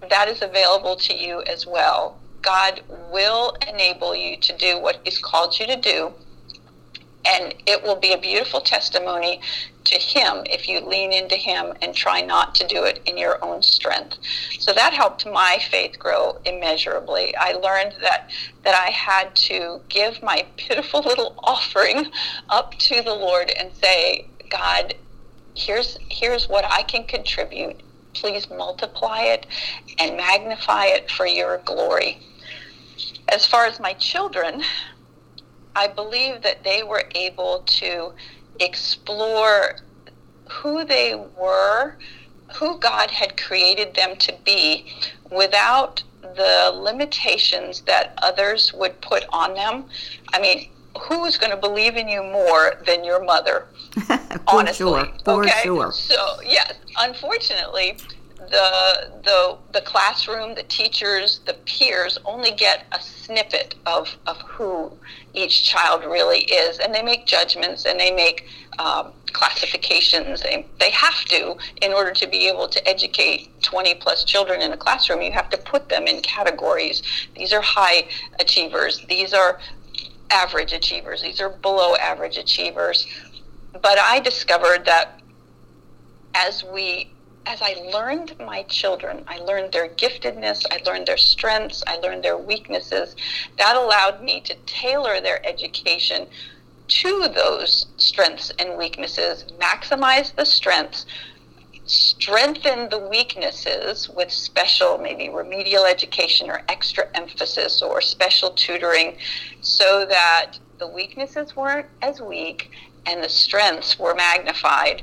that 0.08 0.28
is 0.28 0.42
available 0.42 0.96
to 0.96 1.14
you 1.14 1.42
as 1.42 1.66
well. 1.66 2.18
God 2.42 2.82
will 3.12 3.56
enable 3.68 4.14
you 4.14 4.36
to 4.38 4.56
do 4.56 4.80
what 4.80 5.00
He's 5.04 5.18
called 5.18 5.58
you 5.58 5.66
to 5.66 5.76
do 5.76 6.12
and 7.24 7.54
it 7.66 7.82
will 7.82 7.96
be 7.96 8.12
a 8.12 8.18
beautiful 8.18 8.60
testimony 8.60 9.40
to 9.90 9.98
him 9.98 10.44
if 10.46 10.68
you 10.68 10.80
lean 10.80 11.12
into 11.12 11.36
him 11.36 11.74
and 11.82 11.94
try 11.94 12.20
not 12.20 12.54
to 12.56 12.66
do 12.66 12.84
it 12.84 13.02
in 13.06 13.18
your 13.18 13.44
own 13.44 13.62
strength. 13.62 14.18
So 14.58 14.72
that 14.72 14.92
helped 14.94 15.26
my 15.26 15.58
faith 15.70 15.98
grow 15.98 16.38
immeasurably. 16.44 17.34
I 17.38 17.52
learned 17.52 17.94
that 18.02 18.30
that 18.64 18.74
i 18.74 18.90
had 18.90 19.34
to 19.34 19.80
give 19.88 20.22
my 20.22 20.46
pitiful 20.56 21.00
little 21.00 21.34
offering 21.42 22.06
up 22.50 22.74
to 22.78 23.02
the 23.02 23.14
lord 23.14 23.52
and 23.58 23.72
say 23.72 24.28
god 24.50 24.94
here's 25.54 25.96
here's 26.10 26.48
what 26.48 26.64
i 26.70 26.82
can 26.82 27.04
contribute. 27.04 27.82
Please 28.14 28.48
multiply 28.50 29.22
it 29.22 29.46
and 29.98 30.16
magnify 30.16 30.86
it 30.86 31.10
for 31.10 31.26
your 31.26 31.58
glory. 31.64 32.18
As 33.32 33.46
far 33.46 33.66
as 33.66 33.80
my 33.80 33.92
children 33.94 34.62
I 35.76 35.86
believe 35.86 36.42
that 36.42 36.64
they 36.64 36.82
were 36.82 37.04
able 37.14 37.62
to 37.66 38.12
explore 38.60 39.76
who 40.48 40.84
they 40.84 41.14
were, 41.38 41.96
who 42.54 42.78
God 42.78 43.10
had 43.10 43.40
created 43.40 43.94
them 43.94 44.16
to 44.16 44.34
be, 44.44 44.86
without 45.30 46.02
the 46.22 46.72
limitations 46.74 47.82
that 47.82 48.14
others 48.22 48.72
would 48.74 49.00
put 49.00 49.24
on 49.32 49.54
them. 49.54 49.84
I 50.32 50.40
mean, 50.40 50.68
who 50.98 51.24
is 51.24 51.38
going 51.38 51.50
to 51.50 51.56
believe 51.56 51.96
in 51.96 52.08
you 52.08 52.22
more 52.22 52.80
than 52.86 53.04
your 53.04 53.24
mother? 53.24 53.66
For 54.06 54.40
honestly, 54.48 54.84
sure. 54.84 55.08
For 55.24 55.44
okay. 55.44 55.60
sure. 55.62 55.92
So 55.92 56.40
yes, 56.44 56.74
unfortunately, 56.98 57.96
the 58.48 59.10
the 59.24 59.58
the 59.72 59.80
classroom, 59.82 60.54
the 60.54 60.62
teachers, 60.64 61.40
the 61.46 61.54
peers 61.66 62.18
only 62.24 62.52
get 62.52 62.86
a 62.92 63.00
snippet 63.00 63.74
of 63.86 64.16
of 64.26 64.38
who 64.42 64.92
each 65.34 65.64
child 65.64 66.04
really 66.04 66.40
is, 66.40 66.78
and 66.78 66.94
they 66.94 67.02
make 67.02 67.26
judgments 67.26 67.84
and 67.84 68.00
they 68.00 68.10
make 68.10 68.46
um, 68.78 69.12
classifications. 69.32 70.42
They, 70.42 70.66
they 70.78 70.90
have 70.90 71.24
to 71.26 71.56
in 71.82 71.92
order 71.92 72.12
to 72.12 72.26
be 72.26 72.48
able 72.48 72.68
to 72.68 72.88
educate 72.88 73.62
20 73.62 73.94
plus 73.96 74.24
children 74.24 74.62
in 74.62 74.72
a 74.72 74.76
classroom. 74.76 75.22
You 75.22 75.32
have 75.32 75.50
to 75.50 75.58
put 75.58 75.88
them 75.88 76.06
in 76.06 76.20
categories. 76.22 77.02
These 77.36 77.52
are 77.52 77.60
high 77.60 78.08
achievers. 78.40 79.04
These 79.08 79.34
are 79.34 79.60
average 80.30 80.72
achievers. 80.72 81.22
These 81.22 81.40
are 81.40 81.50
below 81.50 81.94
average 81.96 82.36
achievers. 82.36 83.06
But 83.72 83.98
I 83.98 84.20
discovered 84.20 84.84
that 84.86 85.20
as 86.34 86.64
we 86.64 87.12
as 87.46 87.60
I 87.62 87.74
learned 87.92 88.34
my 88.38 88.62
children, 88.64 89.24
I 89.26 89.38
learned 89.38 89.72
their 89.72 89.88
giftedness, 89.88 90.64
I 90.70 90.80
learned 90.86 91.06
their 91.06 91.16
strengths, 91.16 91.82
I 91.86 91.96
learned 91.96 92.22
their 92.22 92.36
weaknesses. 92.36 93.16
That 93.58 93.76
allowed 93.76 94.22
me 94.22 94.40
to 94.42 94.54
tailor 94.66 95.20
their 95.20 95.44
education 95.46 96.26
to 96.88 97.28
those 97.34 97.86
strengths 97.96 98.52
and 98.58 98.76
weaknesses, 98.76 99.44
maximize 99.58 100.34
the 100.34 100.44
strengths, 100.44 101.06
strengthen 101.86 102.88
the 102.88 102.98
weaknesses 102.98 104.08
with 104.08 104.30
special, 104.30 104.98
maybe 104.98 105.28
remedial 105.28 105.84
education 105.84 106.50
or 106.50 106.62
extra 106.68 107.04
emphasis 107.14 107.82
or 107.82 108.00
special 108.00 108.50
tutoring 108.50 109.16
so 109.60 110.04
that 110.08 110.52
the 110.78 110.86
weaknesses 110.86 111.56
weren't 111.56 111.86
as 112.02 112.20
weak 112.20 112.70
and 113.06 113.22
the 113.22 113.28
strengths 113.28 113.98
were 113.98 114.14
magnified. 114.14 115.02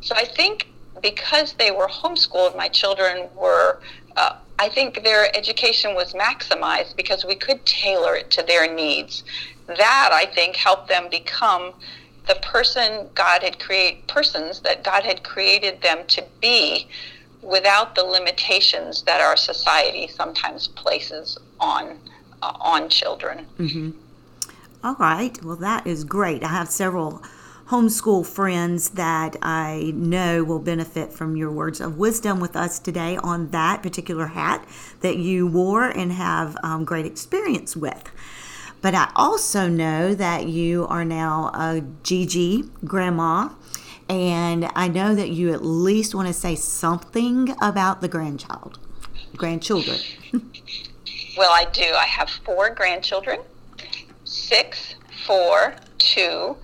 So 0.00 0.14
I 0.16 0.24
think 0.24 0.71
because 1.00 1.54
they 1.54 1.70
were 1.70 1.88
homeschooled, 1.88 2.56
my 2.56 2.68
children 2.68 3.28
were, 3.36 3.80
uh, 4.16 4.36
I 4.58 4.68
think 4.68 5.02
their 5.02 5.34
education 5.36 5.94
was 5.94 6.12
maximized 6.12 6.96
because 6.96 7.24
we 7.24 7.34
could 7.34 7.64
tailor 7.64 8.14
it 8.16 8.30
to 8.32 8.42
their 8.42 8.72
needs. 8.72 9.24
That, 9.66 10.10
I 10.12 10.26
think, 10.26 10.56
helped 10.56 10.88
them 10.88 11.08
become 11.10 11.72
the 12.28 12.34
person 12.36 13.08
God 13.14 13.42
had 13.42 13.58
created, 13.58 14.06
persons 14.06 14.60
that 14.60 14.84
God 14.84 15.02
had 15.02 15.24
created 15.24 15.80
them 15.82 16.06
to 16.08 16.24
be 16.40 16.88
without 17.42 17.94
the 17.94 18.04
limitations 18.04 19.02
that 19.02 19.20
our 19.20 19.36
society 19.36 20.06
sometimes 20.06 20.68
places 20.68 21.38
on 21.58 21.98
uh, 22.42 22.52
on 22.60 22.88
children. 22.88 23.46
Mm-hmm. 23.58 23.90
All 24.84 24.96
right. 24.96 25.42
Well, 25.44 25.56
that 25.56 25.86
is 25.86 26.04
great. 26.04 26.42
I 26.42 26.48
have 26.48 26.68
several 26.68 27.22
homeschool 27.72 28.26
friends 28.26 28.90
that 28.90 29.34
I 29.40 29.92
know 29.94 30.44
will 30.44 30.58
benefit 30.58 31.10
from 31.10 31.36
your 31.36 31.50
words 31.50 31.80
of 31.80 31.96
wisdom 31.96 32.38
with 32.38 32.54
us 32.54 32.78
today 32.78 33.16
on 33.16 33.50
that 33.52 33.82
particular 33.82 34.26
hat 34.26 34.62
that 35.00 35.16
you 35.16 35.46
wore 35.46 35.84
and 35.84 36.12
have 36.12 36.54
um, 36.62 36.84
great 36.84 37.06
experience 37.06 37.74
with. 37.74 38.10
But 38.82 38.94
I 38.94 39.10
also 39.16 39.70
know 39.70 40.14
that 40.14 40.48
you 40.48 40.86
are 40.88 41.02
now 41.02 41.50
a 41.54 41.82
Gigi 42.02 42.64
grandma, 42.84 43.48
and 44.06 44.70
I 44.74 44.88
know 44.88 45.14
that 45.14 45.30
you 45.30 45.54
at 45.54 45.64
least 45.64 46.14
want 46.14 46.28
to 46.28 46.34
say 46.34 46.54
something 46.54 47.56
about 47.62 48.02
the 48.02 48.08
grandchild, 48.08 48.78
grandchildren. 49.34 49.98
well, 51.38 51.52
I 51.52 51.64
do. 51.72 51.94
I 51.94 52.04
have 52.04 52.28
four 52.28 52.68
grandchildren 52.68 53.40
six, 54.24 54.94
four, 55.26 55.74
two, 55.96 56.56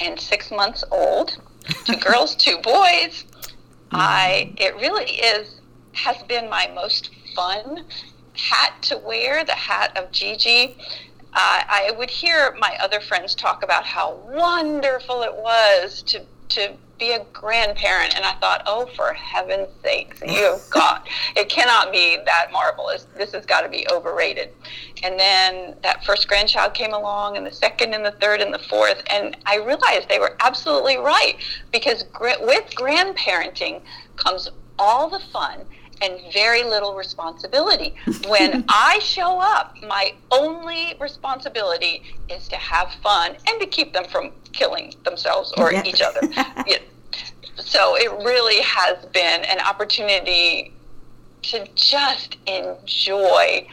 and 0.00 0.18
six 0.18 0.50
months 0.50 0.84
old. 0.90 1.38
Two 1.84 1.96
girls, 1.96 2.34
two 2.34 2.58
boys. 2.58 3.24
I 3.92 4.52
it 4.56 4.76
really 4.76 5.04
is 5.04 5.60
has 5.92 6.22
been 6.24 6.48
my 6.48 6.70
most 6.74 7.10
fun 7.34 7.84
hat 8.34 8.74
to 8.82 8.96
wear, 8.98 9.44
the 9.44 9.52
hat 9.52 9.96
of 9.96 10.10
Gigi. 10.12 10.76
Uh, 11.32 11.62
I 11.68 11.92
would 11.96 12.10
hear 12.10 12.56
my 12.58 12.76
other 12.80 13.00
friends 13.00 13.34
talk 13.34 13.62
about 13.62 13.84
how 13.84 14.14
wonderful 14.28 15.22
it 15.22 15.34
was 15.34 16.02
to 16.04 16.22
to 16.50 16.74
be 17.00 17.12
a 17.12 17.24
grandparent, 17.32 18.14
and 18.14 18.24
I 18.24 18.34
thought, 18.34 18.62
oh, 18.66 18.86
for 18.94 19.12
heaven's 19.14 19.68
sakes, 19.82 20.22
you've 20.24 20.62
got 20.70 21.08
it 21.34 21.48
cannot 21.48 21.90
be 21.90 22.18
that 22.26 22.52
marvelous. 22.52 23.06
This 23.16 23.32
has 23.32 23.44
got 23.46 23.62
to 23.62 23.68
be 23.68 23.86
overrated. 23.90 24.50
And 25.02 25.18
then 25.18 25.74
that 25.82 26.04
first 26.04 26.28
grandchild 26.28 26.74
came 26.74 26.92
along, 26.92 27.36
and 27.36 27.46
the 27.46 27.52
second, 27.52 27.94
and 27.94 28.04
the 28.04 28.12
third, 28.12 28.40
and 28.40 28.52
the 28.52 28.58
fourth, 28.58 29.02
and 29.10 29.36
I 29.46 29.56
realized 29.56 30.08
they 30.08 30.18
were 30.18 30.36
absolutely 30.40 30.98
right 30.98 31.36
because 31.72 32.04
with 32.20 32.70
grandparenting 32.74 33.80
comes 34.16 34.50
all 34.78 35.08
the 35.08 35.20
fun 35.32 35.64
and 36.02 36.20
very 36.32 36.62
little 36.62 36.94
responsibility. 36.94 37.94
When 38.26 38.64
I 38.68 38.98
show 39.00 39.40
up, 39.40 39.76
my 39.86 40.14
only 40.30 40.94
responsibility 41.00 42.02
is 42.28 42.48
to 42.48 42.56
have 42.56 42.92
fun 43.02 43.36
and 43.46 43.60
to 43.60 43.66
keep 43.66 43.92
them 43.92 44.04
from 44.04 44.32
killing 44.52 44.94
themselves 45.04 45.52
or 45.56 45.72
yeah. 45.72 45.82
each 45.84 46.02
other. 46.02 46.20
so 47.56 47.96
it 47.96 48.10
really 48.24 48.60
has 48.62 49.04
been 49.06 49.44
an 49.44 49.60
opportunity 49.60 50.72
to 51.42 51.66
just 51.74 52.36
enjoy 52.46 53.66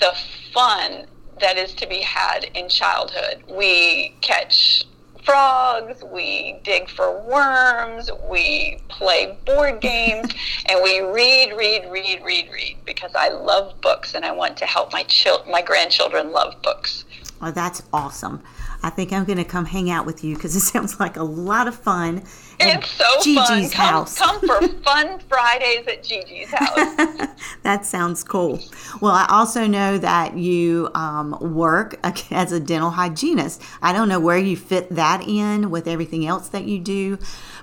the 0.00 0.14
fun 0.52 1.06
that 1.40 1.56
is 1.56 1.74
to 1.74 1.86
be 1.86 2.00
had 2.00 2.44
in 2.54 2.68
childhood. 2.68 3.42
We 3.48 4.14
catch 4.20 4.84
frogs, 5.24 6.02
we 6.04 6.56
dig 6.64 6.88
for 6.88 7.20
worms, 7.22 8.10
we 8.30 8.78
play 8.88 9.36
board 9.46 9.80
games, 9.80 10.32
and 10.66 10.80
we 10.82 11.00
read, 11.00 11.56
read, 11.56 11.90
read, 11.90 12.22
read, 12.24 12.50
read 12.52 12.76
because 12.84 13.12
I 13.14 13.28
love 13.28 13.80
books 13.80 14.14
and 14.14 14.24
I 14.24 14.32
want 14.32 14.56
to 14.58 14.66
help 14.66 14.92
my 14.92 15.02
chil- 15.04 15.44
my 15.48 15.62
grandchildren 15.62 16.32
love 16.32 16.60
books. 16.62 17.04
Oh, 17.40 17.50
that's 17.50 17.82
awesome. 17.92 18.42
I 18.82 18.90
think 18.90 19.12
I'm 19.12 19.24
going 19.24 19.38
to 19.38 19.44
come 19.44 19.64
hang 19.64 19.90
out 19.90 20.06
with 20.06 20.22
you 20.22 20.34
because 20.34 20.54
it 20.54 20.60
sounds 20.72 21.00
like 21.00 21.16
a 21.16 21.24
lot 21.24 21.68
of 21.68 21.74
fun. 21.74 22.22
It's 22.60 22.90
so 22.90 23.04
Gigi's 23.22 23.74
fun. 23.74 23.86
house. 23.86 24.18
Come, 24.18 24.40
come 24.40 24.60
for 24.60 24.68
fun 24.82 25.18
Fridays 25.28 25.86
at 25.86 26.02
Gigi's 26.02 26.50
house. 26.50 27.28
that 27.62 27.84
sounds 27.84 28.24
cool. 28.24 28.60
Well, 29.00 29.12
I 29.12 29.26
also 29.28 29.66
know 29.66 29.98
that 29.98 30.36
you 30.36 30.90
um, 30.94 31.36
work 31.54 31.98
as 32.32 32.52
a 32.52 32.60
dental 32.60 32.90
hygienist. 32.90 33.62
I 33.80 33.92
don't 33.92 34.08
know 34.08 34.20
where 34.20 34.38
you 34.38 34.56
fit 34.56 34.90
that 34.90 35.26
in 35.26 35.70
with 35.70 35.86
everything 35.86 36.26
else 36.26 36.48
that 36.48 36.64
you 36.64 36.78
do, 36.78 37.18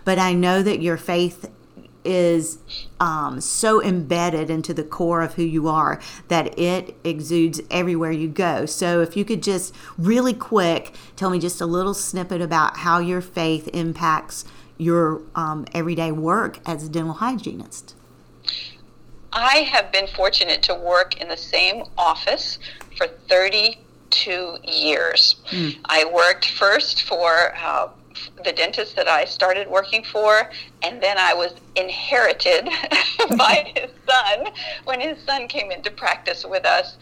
but 0.05 0.19
I 0.19 0.34
know 0.34 0.62
that 0.63 0.81
your 0.81 0.98
faith 0.98 1.50
is 2.05 2.60
um, 3.00 3.41
so 3.41 3.84
embedded 3.84 4.50
into 4.50 4.74
the 4.74 4.84
core 4.84 5.22
of 5.22 5.34
who 5.34 5.43
you 5.43 5.67
are 5.67 6.00
that 6.29 6.58
it 6.58 6.96
exudes 7.03 7.62
everywhere 7.69 8.12
you 8.12 8.27
go. 8.29 8.65
So, 8.65 9.01
if 9.01 9.17
you 9.17 9.25
could 9.25 9.43
just 9.43 9.75
really 9.98 10.34
quick 10.34 10.96
tell 11.15 11.29
me 11.29 11.39
just 11.39 11.62
a 11.62 11.65
little 11.65 11.93
snippet 11.93 12.41
about 12.41 12.77
how 12.77 13.00
your 13.00 13.22
faith 13.22 13.67
impacts 13.74 14.46
your 14.79 15.21
um, 15.36 15.65
everyday 15.74 16.12
work 16.12 16.59
as 16.65 16.83
a 16.83 16.89
dental 16.89 17.13
hygienist. 17.13 17.93
I 19.31 19.57
have 19.57 19.91
been 19.91 20.07
fortunate 20.07 20.63
to 20.63 20.74
work 20.74 21.21
in 21.21 21.27
the 21.27 21.38
same 21.38 21.83
office 21.98 22.57
for 22.98 23.07
32 23.07 24.57
years. 24.63 25.36
Mm. 25.51 25.77
I 25.86 26.05
worked 26.12 26.50
first 26.50 27.03
for 27.03 27.53
uh, 27.55 27.89
the 28.43 28.51
dentist 28.51 28.95
that 28.95 29.07
I 29.07 29.25
started 29.25 29.67
working 29.67 30.03
for, 30.03 30.50
and 30.81 31.01
then 31.01 31.17
I 31.17 31.33
was 31.33 31.53
inherited 31.75 32.65
by 33.38 33.71
his 33.75 33.91
son 34.07 34.48
when 34.86 35.00
his 35.00 35.21
son 35.24 35.48
came 35.48 35.71
into 35.71 35.91
practice 35.91 36.45
with 36.45 36.65
us. 36.65 36.98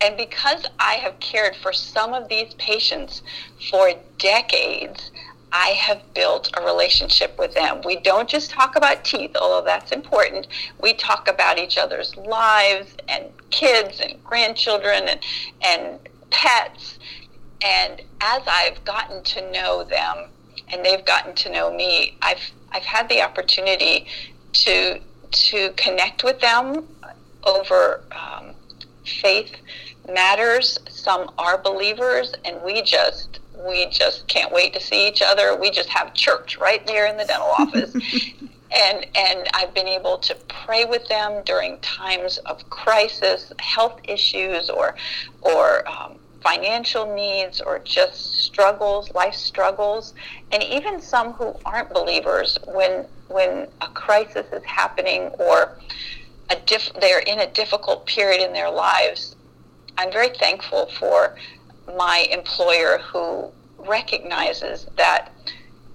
And 0.00 0.16
because 0.16 0.64
I 0.78 0.94
have 0.94 1.18
cared 1.18 1.56
for 1.56 1.72
some 1.72 2.14
of 2.14 2.28
these 2.28 2.54
patients 2.54 3.22
for 3.70 3.92
decades, 4.18 5.10
I 5.52 5.68
have 5.68 6.02
built 6.14 6.50
a 6.56 6.62
relationship 6.64 7.38
with 7.38 7.54
them. 7.54 7.80
We 7.84 7.96
don't 7.96 8.28
just 8.28 8.50
talk 8.50 8.76
about 8.76 9.04
teeth, 9.04 9.36
although 9.40 9.64
that's 9.64 9.92
important. 9.92 10.46
We 10.80 10.94
talk 10.94 11.28
about 11.28 11.58
each 11.58 11.78
other's 11.78 12.14
lives 12.16 12.96
and 13.08 13.24
kids 13.50 14.00
and 14.00 14.22
grandchildren 14.24 15.08
and, 15.08 15.20
and 15.62 15.98
pets. 16.30 16.98
And 17.62 18.02
as 18.20 18.42
I've 18.46 18.84
gotten 18.84 19.22
to 19.22 19.50
know 19.50 19.84
them, 19.84 20.28
and 20.70 20.84
they've 20.84 21.04
gotten 21.04 21.34
to 21.34 21.50
know 21.50 21.72
me, 21.72 22.16
I've 22.22 22.50
I've 22.70 22.84
had 22.84 23.08
the 23.08 23.22
opportunity 23.22 24.06
to 24.52 25.00
to 25.30 25.70
connect 25.76 26.24
with 26.24 26.40
them 26.40 26.86
over 27.44 28.02
um, 28.12 28.54
faith 29.04 29.56
matters. 30.08 30.78
Some 30.88 31.30
are 31.38 31.58
believers, 31.58 32.34
and 32.44 32.60
we 32.62 32.82
just 32.82 33.40
we 33.66 33.86
just 33.86 34.26
can't 34.28 34.52
wait 34.52 34.72
to 34.74 34.80
see 34.80 35.08
each 35.08 35.22
other. 35.22 35.56
We 35.56 35.70
just 35.70 35.88
have 35.88 36.14
church 36.14 36.58
right 36.58 36.86
there 36.86 37.06
in 37.06 37.16
the 37.16 37.24
dental 37.24 37.46
office. 37.58 37.94
and 37.94 39.06
and 39.16 39.48
I've 39.54 39.74
been 39.74 39.88
able 39.88 40.18
to 40.18 40.34
pray 40.48 40.84
with 40.84 41.06
them 41.08 41.42
during 41.44 41.78
times 41.80 42.38
of 42.38 42.68
crisis, 42.70 43.52
health 43.58 44.00
issues, 44.04 44.70
or 44.70 44.94
or 45.42 45.88
um, 45.88 46.18
financial 46.40 47.14
needs 47.14 47.60
or 47.60 47.80
just 47.80 48.42
struggles, 48.42 49.12
life 49.14 49.34
struggles, 49.34 50.14
and 50.52 50.62
even 50.62 51.00
some 51.00 51.32
who 51.32 51.54
aren't 51.64 51.90
believers 51.90 52.58
when 52.66 53.06
when 53.28 53.66
a 53.80 53.88
crisis 53.88 54.46
is 54.52 54.64
happening 54.64 55.22
or 55.38 55.78
a 56.50 56.56
diff- 56.64 56.92
they're 57.00 57.20
in 57.20 57.40
a 57.40 57.50
difficult 57.52 58.06
period 58.06 58.40
in 58.40 58.52
their 58.52 58.70
lives. 58.70 59.36
I'm 59.98 60.12
very 60.12 60.30
thankful 60.30 60.88
for 60.98 61.36
my 61.96 62.26
employer 62.30 62.98
who 62.98 63.50
recognizes 63.78 64.86
that 64.96 65.32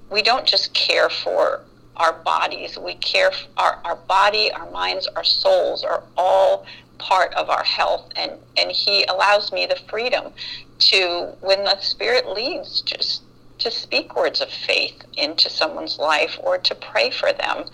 we 0.09 0.21
don't 0.21 0.45
just 0.45 0.73
care 0.73 1.09
for 1.09 1.62
our 1.97 2.13
bodies, 2.23 2.77
we 2.77 2.95
care 2.95 3.31
for 3.31 3.47
our, 3.57 3.79
our 3.85 3.95
body, 4.07 4.51
our 4.51 4.69
minds, 4.71 5.07
our 5.15 5.23
souls 5.23 5.83
are 5.83 6.03
all 6.17 6.65
part 6.98 7.33
of 7.33 7.50
our 7.50 7.63
health 7.63 8.07
and 8.15 8.31
and 8.57 8.72
he 8.72 9.03
allows 9.05 9.51
me 9.51 9.65
the 9.65 9.77
freedom 9.89 10.31
to 10.79 11.33
when 11.41 11.63
the 11.63 11.77
spirit 11.81 12.29
leads 12.29 12.81
just 12.81 13.24
to 13.59 13.70
speak 13.72 14.15
words 14.15 14.41
of 14.41 14.50
faith 14.50 15.01
into 15.18 15.50
someone's 15.50 15.98
life 16.00 16.37
or 16.44 16.57
to 16.57 16.75
pray 16.75 17.09
for 17.09 17.31
them. 17.33 17.65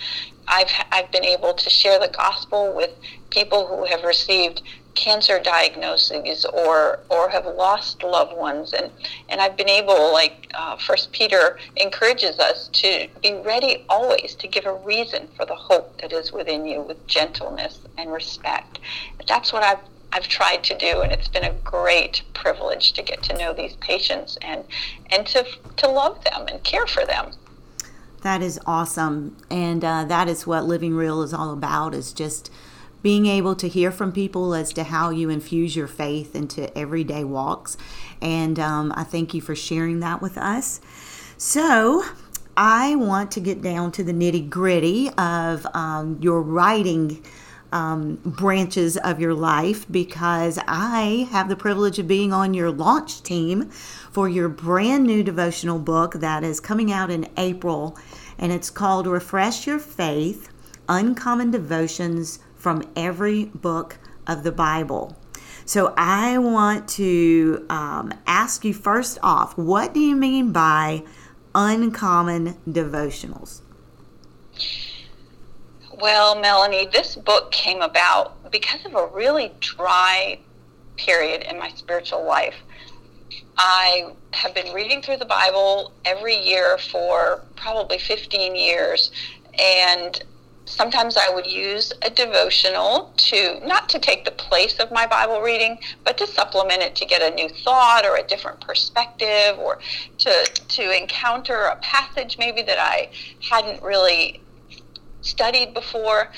I've 0.48 0.72
i've 0.91 1.12
been 1.12 1.26
able 1.26 1.54
to 1.54 1.70
share 1.70 2.00
the 2.00 2.08
gospel 2.15 2.74
with 2.76 2.91
people 3.30 3.67
who 3.67 3.86
have 3.86 4.04
received 4.04 4.62
cancer 5.00 5.40
diagnoses 5.40 6.46
or 6.46 7.00
or 7.10 7.30
have 7.30 7.46
lost 7.46 8.04
loved 8.04 8.36
ones 8.36 8.74
and 8.74 8.92
and 9.30 9.40
I've 9.40 9.56
been 9.56 9.70
able 9.70 10.12
like 10.12 10.52
uh, 10.54 10.76
First 10.76 11.14
Peter 11.14 11.58
encourages 11.78 12.38
us 12.38 12.68
to 12.74 13.08
be 13.24 13.34
ready 13.36 13.86
always 13.88 14.36
to 14.36 14.48
give 14.48 14.66
a 14.66 14.74
reason 14.74 15.30
for 15.38 15.46
the 15.46 15.56
hope 15.56 16.02
that 16.02 16.12
is 16.12 16.34
within 16.34 16.66
you 16.66 16.82
with 16.82 17.08
gentleness 17.08 17.80
and 17.98 18.12
respect. 18.12 18.80
That's 19.26 19.54
what 19.54 19.64
I've 19.64 19.80
I've 20.12 20.28
tried 20.28 20.64
to 20.66 20.78
do, 20.78 21.02
and 21.02 21.12
it's 21.12 21.28
been 21.28 21.46
a 21.46 21.54
great 21.64 22.24
privilege 22.34 22.94
to 22.94 23.02
get 23.02 23.24
to 23.24 23.38
know 23.38 23.54
these 23.54 23.76
patients 23.78 24.38
and 24.42 24.66
and 25.12 25.26
to 25.28 25.46
to 25.78 25.88
love 25.88 26.22
them 26.26 26.48
and 26.50 26.62
care 26.64 26.88
for 26.88 27.06
them. 27.06 27.32
That 28.22 28.42
is 28.42 28.60
awesome, 28.66 29.38
and 29.50 29.82
uh, 29.86 30.04
that 30.06 30.28
is 30.28 30.46
what 30.46 30.66
Living 30.66 30.94
Real 30.94 31.22
is 31.22 31.34
all 31.34 31.54
about. 31.54 31.94
Is 31.94 32.12
just 32.12 32.52
being 33.02 33.26
able 33.26 33.56
to 33.56 33.68
hear 33.68 33.92
from 33.92 34.12
people 34.12 34.54
as 34.54 34.74
to 34.74 34.84
how 34.84 35.10
you 35.10 35.30
infuse 35.30 35.76
your 35.76 35.88
faith 35.88 36.36
into 36.36 36.76
everyday 36.78 37.24
walks. 37.24 37.78
And 38.22 38.60
um, 38.60 38.94
I 38.96 39.04
thank 39.04 39.34
you 39.34 39.42
for 39.42 39.56
sharing 39.56 40.00
that 40.02 40.22
with 40.22 40.38
us. 40.38 40.82
So, 41.38 42.04
I 42.58 42.96
want 42.96 43.32
to 43.32 43.40
get 43.40 43.62
down 43.62 43.94
to 43.94 44.04
the 44.04 44.12
nitty 44.12 44.50
gritty 44.50 45.10
of 45.12 45.66
um, 45.74 46.18
your 46.20 46.42
writing 46.42 47.24
um, 47.72 48.20
branches 48.26 48.98
of 48.98 49.20
your 49.20 49.34
life 49.34 49.86
because 49.90 50.60
I 50.68 51.30
have 51.32 51.50
the 51.50 51.56
privilege 51.56 52.00
of 52.00 52.08
being 52.08 52.34
on 52.34 52.54
your 52.54 52.72
launch 52.72 53.24
team 53.24 53.70
for 53.70 54.28
your 54.28 54.50
brand 54.50 55.06
new 55.06 55.24
devotional 55.24 55.80
book 55.80 56.16
that 56.16 56.44
is 56.44 56.60
coming 56.60 56.92
out 56.92 57.10
in 57.10 57.30
April. 57.38 57.98
And 58.38 58.52
it's 58.52 58.70
called 58.70 59.08
Refresh 59.08 59.68
Your 59.68 59.80
Faith 59.80 60.50
Uncommon 60.88 61.52
Devotions 61.52 62.40
from 62.60 62.84
every 62.95 63.45
book 63.45 63.98
of 64.28 64.43
the 64.43 64.52
Bible. 64.52 65.17
So 65.65 65.93
I 65.98 66.38
want 66.38 66.88
to 66.89 67.65
um, 67.69 68.13
ask 68.28 68.63
you 68.65 68.74
first 68.74 69.17
off, 69.24 69.58
what 69.58 69.93
do 69.93 70.00
you 70.00 70.15
mean 70.15 70.52
by 70.52 71.04
uncommon 71.56 72.58
devotionals? 72.67 73.62
Well, 76.00 76.39
Melanie, 76.39 76.88
this 76.91 77.15
book 77.15 77.52
came 77.52 77.82
about 77.82 78.52
because 78.52 78.86
of 78.86 78.95
a 78.95 79.08
really 79.08 79.52
dry 79.60 80.39
period 80.98 81.43
in 81.43 81.60
my 81.60 81.69
spiritual 81.69 82.26
life. 82.26 82.56
I 83.58 84.13
have 84.32 84.54
been 84.54 84.74
reading 84.74 85.02
through 85.02 85.17
the 85.17 85.26
Bible 85.26 85.91
every 86.06 86.36
year 86.36 86.78
for 86.78 87.43
probably 87.56 87.98
15 87.98 88.56
years, 88.56 89.12
and 89.58 90.24
sometimes 90.70 91.18
I 91.18 91.34
would 91.34 91.48
use 91.48 91.92
a 92.04 92.10
devotional 92.10 93.12
to 93.18 93.60
not 93.66 93.90
to 93.90 94.00
take 94.00 94.24
the 94.24 94.32
place 94.32 94.78
of 94.80 94.92
my 94.92 95.08
Bible 95.08 95.42
reading, 95.42 95.80
but 96.06 96.18
to 96.20 96.28
supplement 96.28 96.82
it 96.84 96.96
to 96.98 97.06
get 97.06 97.22
a 97.22 97.36
new 97.36 97.50
thought 97.50 98.06
or 98.06 98.18
a 98.18 98.24
different 98.24 98.62
perspective 98.62 99.58
or 99.58 99.80
to 100.20 100.46
to 100.46 100.98
encounter 100.98 101.66
a 101.66 101.76
passage 101.78 102.38
maybe 102.38 102.62
that 102.62 102.80
I 102.80 103.10
hadn't 103.50 103.82
really 103.82 104.42
studied 105.22 105.74
before. 105.74 106.32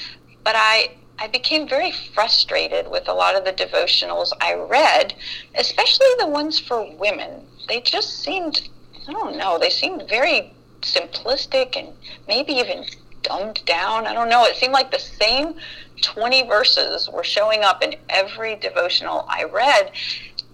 But 0.44 0.56
I 0.56 0.92
I 1.20 1.28
became 1.28 1.68
very 1.68 1.92
frustrated 1.92 2.90
with 2.90 3.08
a 3.08 3.14
lot 3.14 3.36
of 3.36 3.46
the 3.46 3.54
devotionals 3.54 4.32
I 4.40 4.54
read, 4.56 5.14
especially 5.56 6.08
the 6.20 6.28
ones 6.28 6.58
for 6.60 6.90
women. 6.96 7.46
They 7.68 7.82
just 7.82 8.24
seemed 8.24 8.70
I 9.08 9.12
don't 9.12 9.38
know, 9.38 9.60
they 9.60 9.70
seemed 9.70 10.08
very 10.08 10.54
simplistic 10.82 11.76
and 11.76 11.90
maybe 12.28 12.54
even 12.54 12.86
dumbed 13.24 13.64
down. 13.66 14.08
I 14.08 14.14
don't 14.14 14.30
know. 14.30 14.46
It 14.46 14.56
seemed 14.56 14.74
like 14.74 14.92
the 14.92 15.00
same 15.00 15.56
20 16.02 16.48
verses 16.48 17.10
were 17.10 17.24
showing 17.24 17.64
up 17.64 17.84
in 17.84 17.96
every 18.10 18.56
devotional 18.56 19.26
I 19.28 19.44
read. 19.44 19.92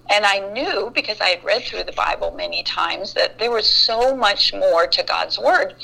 And 0.09 0.25
I 0.25 0.39
knew 0.51 0.91
because 0.93 1.19
I 1.19 1.29
had 1.29 1.43
read 1.43 1.63
through 1.63 1.83
the 1.83 1.91
Bible 1.91 2.33
many 2.35 2.63
times 2.63 3.13
that 3.13 3.39
there 3.39 3.51
was 3.51 3.67
so 3.67 4.15
much 4.15 4.53
more 4.53 4.87
to 4.87 5.03
God's 5.03 5.37
Word. 5.37 5.75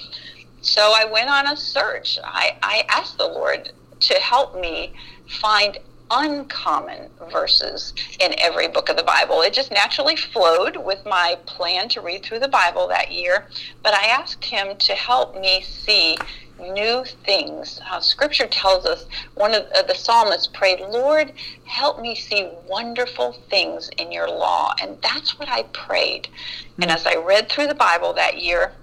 So 0.61 0.93
I 0.95 1.05
went 1.05 1.29
on 1.29 1.47
a 1.47 1.57
search. 1.57 2.17
I, 2.23 2.55
I 2.63 2.85
asked 2.87 3.17
the 3.17 3.27
Lord 3.27 3.71
to 3.99 4.13
help 4.15 4.59
me 4.59 4.93
find 5.27 5.77
uncommon 6.09 7.09
verses 7.31 7.93
in 8.19 8.33
every 8.37 8.67
book 8.67 8.87
of 8.89 8.95
the 8.95 9.03
Bible. 9.03 9.41
It 9.41 9.53
just 9.53 9.71
naturally 9.71 10.15
flowed 10.15 10.77
with 10.77 11.05
my 11.05 11.37
plan 11.45 11.89
to 11.89 12.01
read 12.01 12.23
through 12.23 12.39
the 12.39 12.47
Bible 12.47 12.87
that 12.89 13.11
year. 13.11 13.47
But 13.81 13.93
I 13.93 14.05
asked 14.05 14.45
him 14.45 14.77
to 14.77 14.93
help 14.93 15.39
me 15.39 15.61
see 15.61 16.17
new 16.59 17.03
things. 17.25 17.79
Uh, 17.89 17.99
scripture 17.99 18.47
tells 18.47 18.85
us 18.85 19.05
one 19.35 19.53
of 19.53 19.65
uh, 19.75 19.81
the 19.83 19.95
psalmists 19.95 20.47
prayed, 20.47 20.79
Lord, 20.79 21.33
help 21.65 21.99
me 21.99 22.15
see 22.15 22.49
wonderful 22.67 23.33
things 23.49 23.89
in 23.97 24.11
your 24.11 24.27
law. 24.27 24.73
And 24.81 24.97
that's 25.01 25.37
what 25.39 25.49
I 25.49 25.63
prayed. 25.63 26.23
Mm-hmm. 26.23 26.83
And 26.83 26.91
as 26.91 27.05
I 27.05 27.15
read 27.15 27.49
through 27.49 27.67
the 27.67 27.75
Bible 27.75 28.13
that 28.13 28.41
year, 28.41 28.73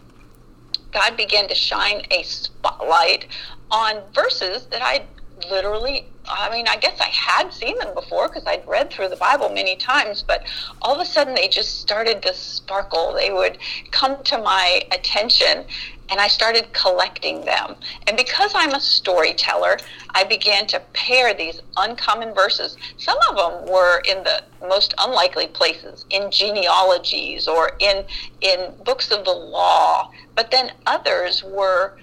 God 0.93 1.17
began 1.17 1.49
to 1.49 1.55
shine 1.55 2.03
a 2.11 2.23
spotlight 2.23 3.29
on 3.71 4.03
verses 4.13 4.67
that 4.67 4.83
I 4.83 5.07
literally 5.51 6.07
I 6.31 6.51
mean, 6.51 6.69
I 6.69 6.77
guess 6.77 7.01
I 7.01 7.09
had 7.09 7.53
seen 7.53 7.77
them 7.79 7.95
before 7.95 8.29
because 8.29 8.45
I'd 8.47 8.67
read 8.67 8.91
through 8.91 9.09
the 9.09 9.17
Bible 9.17 9.49
many 9.49 9.77
times, 9.77 10.23
but 10.23 10.45
all 10.83 10.95
of 10.95 11.01
a 11.01 11.05
sudden 11.05 11.35
they 11.35 11.49
just 11.49 11.81
started 11.81 12.23
to 12.23 12.35
sparkle. 12.35 13.13
They 13.15 13.33
would 13.33 13.59
come 13.91 14.23
to 14.25 14.39
my 14.39 14.83
attention 14.93 15.65
and 16.11 16.21
I 16.21 16.27
started 16.29 16.73
collecting 16.73 17.45
them. 17.45 17.77
And 18.07 18.17
because 18.17 18.53
I'm 18.55 18.75
a 18.75 18.81
storyteller, 18.81 19.79
I 20.15 20.25
began 20.25 20.67
to 20.69 20.83
pair 20.93 21.33
these 21.35 21.61
uncommon 21.77 22.35
verses. 22.35 22.77
Some 22.97 23.17
of 23.31 23.37
them 23.37 23.73
were 23.73 24.03
in 24.09 24.25
the 24.25 24.43
most 24.67 24.93
unlikely 24.99 25.47
places, 25.49 26.05
in 26.11 26.31
genealogies 26.31 27.47
or 27.47 27.73
in 27.79 28.05
in 28.41 28.73
books 28.85 29.11
of 29.11 29.25
the 29.25 29.31
law, 29.31 30.11
but 30.35 30.51
then 30.51 30.73
others 30.87 31.45
were 31.45 31.97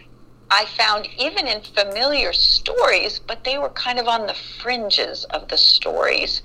I 0.50 0.66
found 0.66 1.08
even 1.18 1.48
in 1.48 1.62
familiar 1.62 2.32
stories, 2.32 3.20
but 3.20 3.44
they 3.44 3.58
were 3.58 3.70
kind 3.70 4.00
of 4.00 4.08
on 4.08 4.28
the 4.28 4.34
fringes 4.34 5.26
of 5.26 5.48
the 5.50 5.58
stories. 5.58 6.42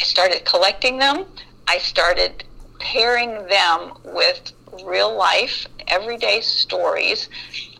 I 0.00 0.04
started 0.04 0.44
collecting 0.44 0.98
them. 0.98 1.26
I 1.68 1.78
started 1.78 2.44
pairing 2.80 3.46
them 3.46 3.92
with 4.04 4.52
real 4.84 5.16
life, 5.16 5.66
everyday 5.88 6.40
stories. 6.40 7.28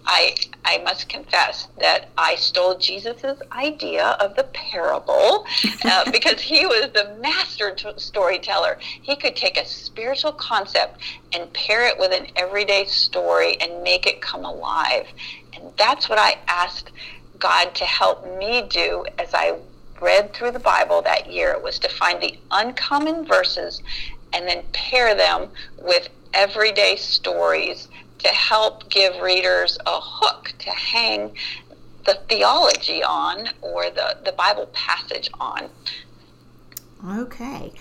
I, 0.06 0.34
I 0.64 0.78
must 0.78 1.08
confess 1.08 1.68
that 1.80 2.10
I 2.16 2.36
stole 2.36 2.78
Jesus' 2.78 3.40
idea 3.52 4.16
of 4.20 4.36
the 4.36 4.44
parable 4.44 5.44
uh, 5.84 6.10
because 6.12 6.40
he 6.40 6.64
was 6.64 6.90
the 6.94 7.16
master 7.20 7.74
t- 7.74 7.90
storyteller. 7.96 8.78
He 9.02 9.16
could 9.16 9.34
take 9.34 9.58
a 9.58 9.66
spiritual 9.66 10.32
concept 10.32 11.00
and 11.32 11.52
pair 11.52 11.86
it 11.86 11.98
with 11.98 12.12
an 12.12 12.28
everyday 12.36 12.84
story 12.84 13.60
and 13.60 13.82
make 13.82 14.06
it 14.06 14.20
come 14.20 14.44
alive. 14.44 15.06
And 15.56 15.72
that's 15.76 16.08
what 16.08 16.18
I 16.18 16.38
asked 16.46 16.90
God 17.38 17.74
to 17.74 17.84
help 17.84 18.38
me 18.38 18.62
do 18.68 19.04
as 19.18 19.34
I 19.34 19.58
read 20.00 20.34
through 20.34 20.52
the 20.52 20.58
Bible 20.58 21.02
that 21.02 21.30
year. 21.32 21.58
Was 21.58 21.78
to 21.80 21.88
find 21.88 22.22
the 22.22 22.38
uncommon 22.50 23.26
verses 23.26 23.82
and 24.32 24.46
then 24.46 24.62
pair 24.72 25.14
them 25.14 25.48
with 25.78 26.08
everyday 26.34 26.96
stories 26.96 27.88
to 28.18 28.28
help 28.28 28.88
give 28.90 29.20
readers 29.22 29.78
a 29.86 30.00
hook 30.00 30.52
to 30.58 30.70
hang 30.70 31.34
the 32.04 32.18
theology 32.28 33.02
on 33.02 33.48
or 33.60 33.90
the, 33.90 34.16
the 34.24 34.32
Bible 34.32 34.68
passage 34.72 35.28
on. 35.40 35.68
Okay. 37.04 37.72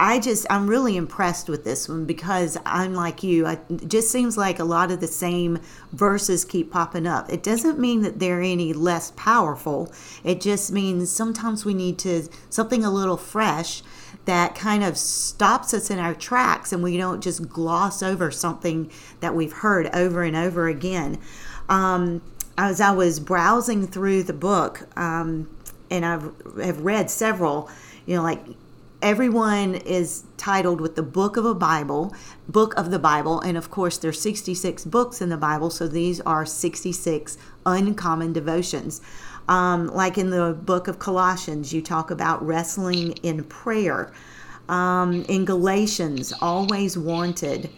I 0.00 0.20
just 0.20 0.46
I'm 0.48 0.68
really 0.68 0.96
impressed 0.96 1.48
with 1.48 1.64
this 1.64 1.88
one 1.88 2.04
because 2.04 2.56
I'm 2.64 2.94
like 2.94 3.22
you. 3.22 3.46
I, 3.46 3.58
it 3.68 3.88
just 3.88 4.10
seems 4.10 4.36
like 4.36 4.58
a 4.58 4.64
lot 4.64 4.92
of 4.92 5.00
the 5.00 5.08
same 5.08 5.60
verses 5.92 6.44
keep 6.44 6.70
popping 6.70 7.06
up. 7.06 7.32
It 7.32 7.42
doesn't 7.42 7.78
mean 7.78 8.02
that 8.02 8.20
they're 8.20 8.40
any 8.40 8.72
less 8.72 9.12
powerful. 9.16 9.92
It 10.22 10.40
just 10.40 10.70
means 10.70 11.10
sometimes 11.10 11.64
we 11.64 11.74
need 11.74 11.98
to 12.00 12.28
something 12.48 12.84
a 12.84 12.90
little 12.90 13.16
fresh 13.16 13.82
that 14.24 14.54
kind 14.54 14.84
of 14.84 14.96
stops 14.96 15.74
us 15.74 15.90
in 15.90 15.98
our 15.98 16.14
tracks 16.14 16.72
and 16.72 16.82
we 16.82 16.96
don't 16.96 17.22
just 17.22 17.48
gloss 17.48 18.02
over 18.02 18.30
something 18.30 18.90
that 19.20 19.34
we've 19.34 19.52
heard 19.52 19.88
over 19.94 20.22
and 20.22 20.36
over 20.36 20.68
again. 20.68 21.18
Um, 21.68 22.22
as 22.56 22.80
I 22.80 22.90
was 22.90 23.20
browsing 23.20 23.86
through 23.86 24.24
the 24.24 24.32
book, 24.32 24.86
um, 24.96 25.48
and 25.90 26.04
I've 26.04 26.30
have 26.60 26.80
read 26.80 27.10
several, 27.10 27.70
you 28.04 28.16
know, 28.16 28.22
like 28.22 28.44
everyone 29.00 29.76
is 29.76 30.24
titled 30.36 30.80
with 30.80 30.96
the 30.96 31.02
book 31.02 31.36
of 31.36 31.44
a 31.44 31.54
Bible, 31.54 32.14
book 32.48 32.76
of 32.76 32.90
the 32.90 32.98
Bible, 32.98 33.40
and 33.40 33.56
of 33.56 33.70
course 33.70 33.96
there's 33.98 34.20
66 34.20 34.84
books 34.86 35.20
in 35.20 35.28
the 35.28 35.36
Bible, 35.36 35.70
so 35.70 35.86
these 35.86 36.20
are 36.22 36.44
66 36.44 37.38
uncommon 37.64 38.32
devotions. 38.32 39.00
Um, 39.48 39.86
like 39.88 40.18
in 40.18 40.30
the 40.30 40.52
book 40.52 40.88
of 40.88 40.98
Colossians, 40.98 41.72
you 41.72 41.80
talk 41.80 42.10
about 42.10 42.44
wrestling 42.44 43.12
in 43.22 43.44
prayer. 43.44 44.12
Um, 44.68 45.24
in 45.28 45.44
Galatians, 45.44 46.32
always 46.42 46.98
wanted. 46.98 47.70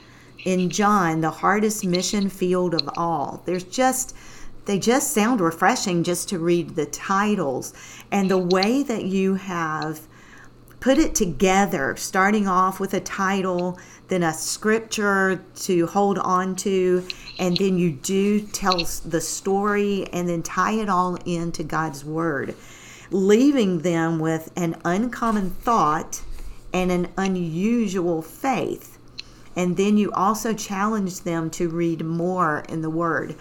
In 0.44 0.70
John, 0.70 1.20
the 1.20 1.30
hardest 1.30 1.84
mission 1.84 2.30
field 2.30 2.74
of 2.74 2.88
all. 2.96 3.42
There's 3.44 3.64
just 3.64 4.16
they 4.64 4.78
just 4.78 5.12
sound 5.12 5.40
refreshing 5.40 6.02
just 6.02 6.28
to 6.30 6.38
read 6.38 6.76
the 6.76 6.86
titles 6.86 7.74
and 8.10 8.30
the 8.30 8.38
way 8.38 8.82
that 8.82 9.04
you 9.04 9.34
have 9.34 10.00
put 10.80 10.98
it 10.98 11.14
together, 11.14 11.94
starting 11.96 12.48
off 12.48 12.80
with 12.80 12.94
a 12.94 13.00
title, 13.00 13.78
then 14.08 14.22
a 14.22 14.32
scripture 14.32 15.44
to 15.54 15.86
hold 15.86 16.18
on 16.18 16.56
to, 16.56 17.06
and 17.38 17.56
then 17.58 17.78
you 17.78 17.92
do 17.92 18.40
tell 18.40 18.78
the 19.04 19.20
story 19.20 20.08
and 20.12 20.28
then 20.28 20.42
tie 20.42 20.72
it 20.72 20.88
all 20.88 21.16
into 21.26 21.62
God's 21.62 22.04
Word, 22.04 22.56
leaving 23.10 23.80
them 23.80 24.18
with 24.18 24.50
an 24.56 24.76
uncommon 24.84 25.50
thought 25.50 26.22
and 26.72 26.90
an 26.90 27.08
unusual 27.16 28.22
faith. 28.22 28.98
And 29.54 29.76
then 29.76 29.96
you 29.96 30.10
also 30.12 30.54
challenge 30.54 31.20
them 31.20 31.50
to 31.50 31.68
read 31.68 32.04
more 32.04 32.64
in 32.68 32.82
the 32.82 32.90
Word. 32.90 33.36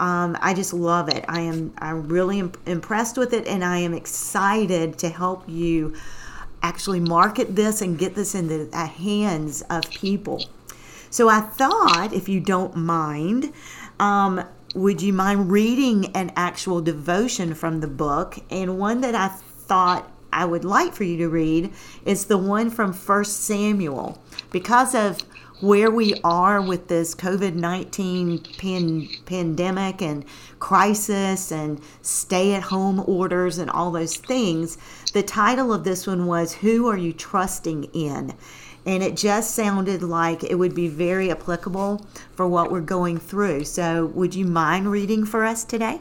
Um, 0.00 0.38
I 0.40 0.54
just 0.54 0.72
love 0.72 1.08
it. 1.08 1.24
I 1.28 1.40
am 1.40 1.74
I'm 1.78 2.08
really 2.08 2.38
imp- 2.38 2.58
impressed 2.66 3.18
with 3.18 3.32
it, 3.32 3.46
and 3.48 3.64
I 3.64 3.78
am 3.78 3.92
excited 3.92 4.96
to 4.98 5.08
help 5.08 5.42
you 5.48 5.94
actually 6.62 7.00
market 7.00 7.56
this 7.56 7.80
and 7.82 7.98
get 7.98 8.14
this 8.14 8.34
in 8.34 8.48
the 8.48 8.86
hands 8.86 9.62
of 9.70 9.88
people. 9.90 10.44
So 11.10 11.28
I 11.28 11.40
thought, 11.40 12.12
if 12.12 12.28
you 12.28 12.40
don't 12.40 12.76
mind, 12.76 13.52
um, 13.98 14.44
would 14.74 15.00
you 15.00 15.12
mind 15.12 15.50
reading 15.50 16.14
an 16.14 16.32
actual 16.36 16.80
devotion 16.80 17.54
from 17.54 17.80
the 17.80 17.86
book? 17.86 18.38
And 18.50 18.78
one 18.78 19.00
that 19.00 19.14
I 19.14 19.28
thought 19.28 20.10
I 20.32 20.44
would 20.44 20.64
like 20.64 20.94
for 20.94 21.04
you 21.04 21.16
to 21.18 21.28
read 21.28 21.72
is 22.04 22.26
the 22.26 22.38
one 22.38 22.70
from 22.70 22.92
First 22.92 23.44
Samuel. 23.44 24.20
Because 24.50 24.94
of 24.94 25.22
where 25.60 25.90
we 25.90 26.14
are 26.22 26.62
with 26.62 26.88
this 26.88 27.14
COVID 27.14 27.54
19 27.54 28.38
pan- 28.58 29.08
pandemic 29.26 30.00
and 30.00 30.24
crisis 30.60 31.50
and 31.50 31.80
stay 32.02 32.54
at 32.54 32.62
home 32.62 33.02
orders 33.06 33.58
and 33.58 33.70
all 33.70 33.90
those 33.90 34.16
things, 34.16 34.78
the 35.12 35.22
title 35.22 35.72
of 35.72 35.84
this 35.84 36.06
one 36.06 36.26
was 36.26 36.54
Who 36.54 36.88
Are 36.88 36.96
You 36.96 37.12
Trusting 37.12 37.84
In? 37.92 38.34
And 38.86 39.02
it 39.02 39.16
just 39.16 39.54
sounded 39.54 40.02
like 40.02 40.44
it 40.44 40.54
would 40.54 40.74
be 40.74 40.88
very 40.88 41.30
applicable 41.30 42.06
for 42.34 42.46
what 42.46 42.70
we're 42.70 42.80
going 42.80 43.18
through. 43.18 43.64
So, 43.64 44.06
would 44.06 44.34
you 44.34 44.46
mind 44.46 44.90
reading 44.90 45.26
for 45.26 45.44
us 45.44 45.64
today? 45.64 46.00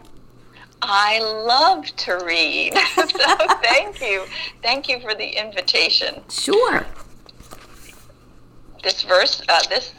I 0.82 1.20
love 1.20 1.88
to 1.88 2.24
read. 2.24 2.78
so, 2.96 3.08
thank 3.63 4.00
you. 4.00 4.24
Thank 4.62 4.88
you 4.88 5.00
for 5.00 5.15
the 5.15 5.28
invitation. 5.28 6.22
Sure 6.30 6.86
this 8.84 9.04
verse, 9.04 9.42
uh, 9.50 9.62
this 9.70 9.94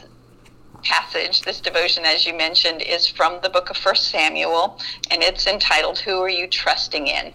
passage, 0.83 1.41
this 1.41 1.59
devotion, 1.59 2.05
as 2.05 2.25
you 2.25 2.33
mentioned, 2.33 2.81
is 2.81 3.07
from 3.07 3.39
the 3.41 3.49
book 3.49 3.69
of 3.69 3.77
First 3.77 4.09
Samuel, 4.09 4.79
and 5.11 5.21
it's 5.21 5.47
entitled 5.47 5.99
"Who 5.99 6.21
Are 6.21 6.29
You 6.29 6.47
Trusting 6.47 7.07
In." 7.07 7.33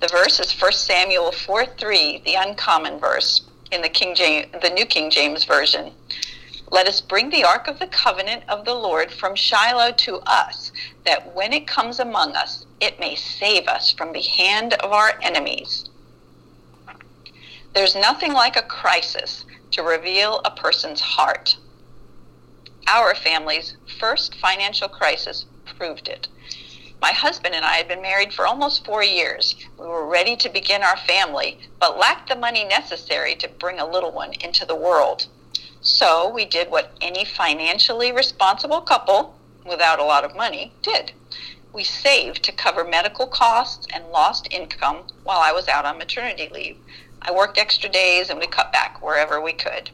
The 0.00 0.08
verse 0.08 0.40
is 0.40 0.52
1 0.52 0.72
Samuel 0.72 1.32
4:3, 1.32 2.18
the 2.24 2.34
uncommon 2.34 2.98
verse 2.98 3.42
in 3.70 3.82
the 3.82 3.88
King 3.88 4.14
James, 4.14 4.48
the 4.60 4.70
New 4.70 4.86
King 4.86 5.10
James 5.10 5.44
version. 5.44 5.94
Let 6.70 6.88
us 6.88 7.00
bring 7.00 7.30
the 7.30 7.44
ark 7.44 7.68
of 7.68 7.78
the 7.78 7.86
covenant 7.86 8.42
of 8.48 8.64
the 8.64 8.74
Lord 8.74 9.12
from 9.12 9.36
Shiloh 9.36 9.92
to 9.92 10.18
us, 10.26 10.72
that 11.04 11.34
when 11.34 11.52
it 11.52 11.66
comes 11.66 12.00
among 12.00 12.34
us, 12.34 12.66
it 12.80 12.98
may 12.98 13.14
save 13.14 13.68
us 13.68 13.92
from 13.92 14.12
the 14.12 14.22
hand 14.22 14.74
of 14.74 14.92
our 14.92 15.18
enemies. 15.22 15.84
There's 17.74 17.94
nothing 17.94 18.32
like 18.32 18.56
a 18.56 18.62
crisis 18.62 19.44
to 19.74 19.82
reveal 19.82 20.40
a 20.44 20.50
person's 20.50 21.00
heart. 21.00 21.56
Our 22.86 23.14
family's 23.14 23.76
first 23.98 24.34
financial 24.36 24.88
crisis 24.88 25.46
proved 25.76 26.08
it. 26.08 26.28
My 27.00 27.10
husband 27.10 27.54
and 27.54 27.64
I 27.64 27.76
had 27.76 27.88
been 27.88 28.00
married 28.00 28.32
for 28.32 28.46
almost 28.46 28.84
four 28.86 29.02
years. 29.02 29.56
We 29.78 29.86
were 29.86 30.06
ready 30.06 30.36
to 30.36 30.48
begin 30.48 30.82
our 30.82 30.96
family, 30.96 31.58
but 31.80 31.98
lacked 31.98 32.28
the 32.28 32.36
money 32.36 32.64
necessary 32.64 33.34
to 33.36 33.48
bring 33.48 33.80
a 33.80 33.86
little 33.86 34.12
one 34.12 34.32
into 34.34 34.64
the 34.64 34.76
world. 34.76 35.26
So 35.80 36.28
we 36.28 36.44
did 36.44 36.70
what 36.70 36.92
any 37.00 37.24
financially 37.24 38.12
responsible 38.12 38.80
couple 38.80 39.38
without 39.66 39.98
a 39.98 40.04
lot 40.04 40.24
of 40.24 40.36
money 40.36 40.72
did. 40.82 41.12
we 41.74 41.82
saved 41.82 42.44
to 42.44 42.52
cover 42.52 42.84
medical 42.84 43.26
costs 43.26 43.86
and 43.92 44.06
lost 44.08 44.46
income 44.52 44.98
while 45.24 45.40
I 45.40 45.50
was 45.52 45.66
out 45.68 45.84
on 45.84 45.98
maternity 45.98 46.48
leave. 46.52 46.76
I 47.26 47.32
worked 47.32 47.56
extra 47.56 47.88
days 47.88 48.28
and 48.28 48.38
we 48.38 48.46
cut 48.46 48.72
back 48.72 49.02
wherever 49.02 49.40
we 49.40 49.54
could. 49.54 49.90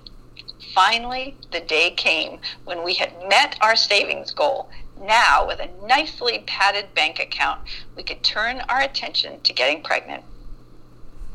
Finally, 0.74 1.36
the 1.52 1.60
day 1.60 1.90
came 1.90 2.40
when 2.64 2.82
we 2.82 2.94
had 2.94 3.28
met 3.28 3.56
our 3.60 3.76
savings 3.76 4.32
goal. 4.32 4.68
Now, 5.00 5.46
with 5.46 5.60
a 5.60 5.86
nicely 5.86 6.42
padded 6.46 6.92
bank 6.94 7.18
account, 7.20 7.60
we 7.96 8.02
could 8.02 8.22
turn 8.22 8.60
our 8.68 8.80
attention 8.80 9.40
to 9.42 9.52
getting 9.52 9.82
pregnant. 9.82 10.24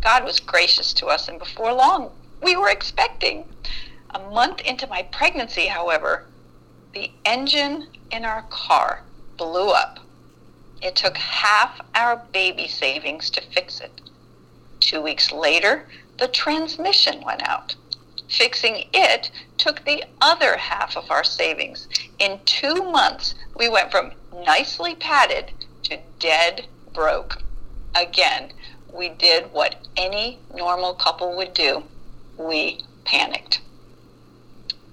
God 0.01 0.23
was 0.23 0.39
gracious 0.39 0.93
to 0.93 1.07
us, 1.07 1.27
and 1.27 1.39
before 1.39 1.73
long, 1.73 2.11
we 2.41 2.55
were 2.55 2.69
expecting. 2.69 3.45
A 4.11 4.19
month 4.19 4.61
into 4.61 4.87
my 4.87 5.03
pregnancy, 5.03 5.67
however, 5.67 6.25
the 6.93 7.11
engine 7.25 7.87
in 8.11 8.23
our 8.23 8.43
car 8.43 9.03
blew 9.35 9.69
up. 9.69 9.99
It 10.81 10.95
took 10.95 11.17
half 11.17 11.81
our 11.95 12.17
baby 12.31 12.67
savings 12.67 13.29
to 13.31 13.41
fix 13.41 13.79
it. 13.79 14.01
Two 14.79 15.01
weeks 15.01 15.31
later, 15.31 15.87
the 16.17 16.27
transmission 16.27 17.21
went 17.21 17.47
out. 17.47 17.75
Fixing 18.29 18.87
it 18.93 19.31
took 19.57 19.83
the 19.85 20.03
other 20.21 20.57
half 20.57 20.97
of 20.97 21.11
our 21.11 21.23
savings. 21.23 21.87
In 22.19 22.39
two 22.45 22.75
months, 22.91 23.35
we 23.55 23.69
went 23.69 23.91
from 23.91 24.11
nicely 24.45 24.95
padded 24.95 25.51
to 25.83 25.99
dead 26.19 26.67
broke. 26.93 27.41
Again, 27.95 28.51
we 28.91 29.09
did 29.09 29.51
what 29.51 29.75
any 29.95 30.39
normal 30.53 30.93
couple 30.93 31.35
would 31.35 31.53
do. 31.53 31.83
We 32.37 32.81
panicked. 33.03 33.61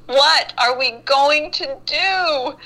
What 0.07 0.53
are 0.59 0.79
we 0.79 0.91
going 1.05 1.51
to 1.53 1.79
do? 1.87 2.57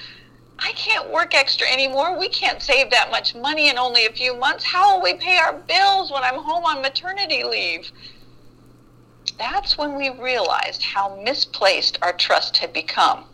I 0.58 0.72
can't 0.72 1.10
work 1.10 1.34
extra 1.34 1.66
anymore. 1.66 2.18
We 2.18 2.28
can't 2.28 2.62
save 2.62 2.90
that 2.90 3.10
much 3.10 3.34
money 3.34 3.68
in 3.68 3.78
only 3.78 4.06
a 4.06 4.12
few 4.12 4.34
months. 4.34 4.64
How 4.64 4.94
will 4.94 5.02
we 5.02 5.14
pay 5.14 5.38
our 5.38 5.52
bills 5.52 6.10
when 6.10 6.24
I'm 6.24 6.42
home 6.42 6.64
on 6.64 6.80
maternity 6.80 7.44
leave? 7.44 7.90
That's 9.38 9.76
when 9.76 9.96
we 9.96 10.08
realized 10.08 10.82
how 10.82 11.20
misplaced 11.22 11.98
our 12.00 12.12
trust 12.12 12.56
had 12.58 12.72
become. 12.72 13.26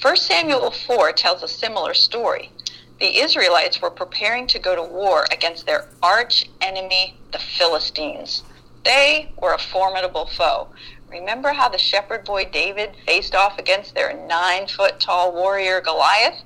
1 0.00 0.16
Samuel 0.16 0.72
4 0.72 1.12
tells 1.12 1.44
a 1.44 1.48
similar 1.48 1.94
story. 1.94 2.50
The 2.98 3.18
Israelites 3.20 3.80
were 3.80 3.90
preparing 3.90 4.48
to 4.48 4.58
go 4.58 4.74
to 4.74 4.82
war 4.82 5.26
against 5.30 5.66
their 5.66 5.88
arch 6.02 6.48
enemy, 6.60 7.16
the 7.30 7.38
Philistines. 7.38 8.42
They 8.84 9.32
were 9.40 9.54
a 9.54 9.58
formidable 9.58 10.26
foe. 10.26 10.68
Remember 11.12 11.52
how 11.52 11.68
the 11.68 11.76
shepherd 11.76 12.24
boy 12.24 12.46
David 12.46 12.96
faced 13.04 13.34
off 13.34 13.58
against 13.58 13.94
their 13.94 14.14
nine 14.26 14.66
foot 14.66 14.98
tall 14.98 15.30
warrior 15.30 15.78
Goliath? 15.82 16.42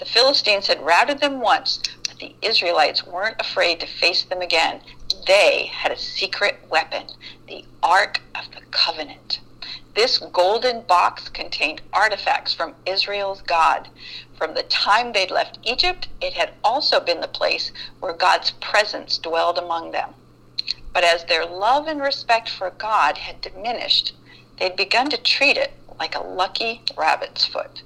The 0.00 0.04
Philistines 0.04 0.66
had 0.66 0.84
routed 0.84 1.20
them 1.20 1.40
once, 1.40 1.78
but 2.08 2.18
the 2.18 2.34
Israelites 2.42 3.06
weren't 3.06 3.40
afraid 3.40 3.78
to 3.78 3.86
face 3.86 4.24
them 4.24 4.42
again. 4.42 4.80
They 5.28 5.66
had 5.66 5.92
a 5.92 5.98
secret 5.98 6.66
weapon, 6.68 7.06
the 7.46 7.64
Ark 7.80 8.22
of 8.34 8.50
the 8.50 8.62
Covenant. 8.72 9.38
This 9.94 10.18
golden 10.18 10.80
box 10.80 11.28
contained 11.28 11.80
artifacts 11.92 12.52
from 12.52 12.74
Israel's 12.86 13.40
God. 13.42 13.88
From 14.36 14.54
the 14.54 14.64
time 14.64 15.12
they'd 15.12 15.30
left 15.30 15.60
Egypt, 15.62 16.08
it 16.20 16.32
had 16.32 16.54
also 16.64 16.98
been 16.98 17.20
the 17.20 17.28
place 17.28 17.70
where 18.00 18.12
God's 18.12 18.50
presence 18.50 19.16
dwelled 19.16 19.58
among 19.58 19.92
them. 19.92 20.12
But 20.96 21.04
as 21.04 21.24
their 21.24 21.44
love 21.44 21.88
and 21.88 22.00
respect 22.00 22.48
for 22.48 22.70
God 22.70 23.18
had 23.18 23.42
diminished, 23.42 24.14
they'd 24.58 24.76
begun 24.76 25.10
to 25.10 25.18
treat 25.18 25.58
it 25.58 25.74
like 25.98 26.14
a 26.14 26.22
lucky 26.22 26.80
rabbit's 26.96 27.44
foot. 27.44 27.82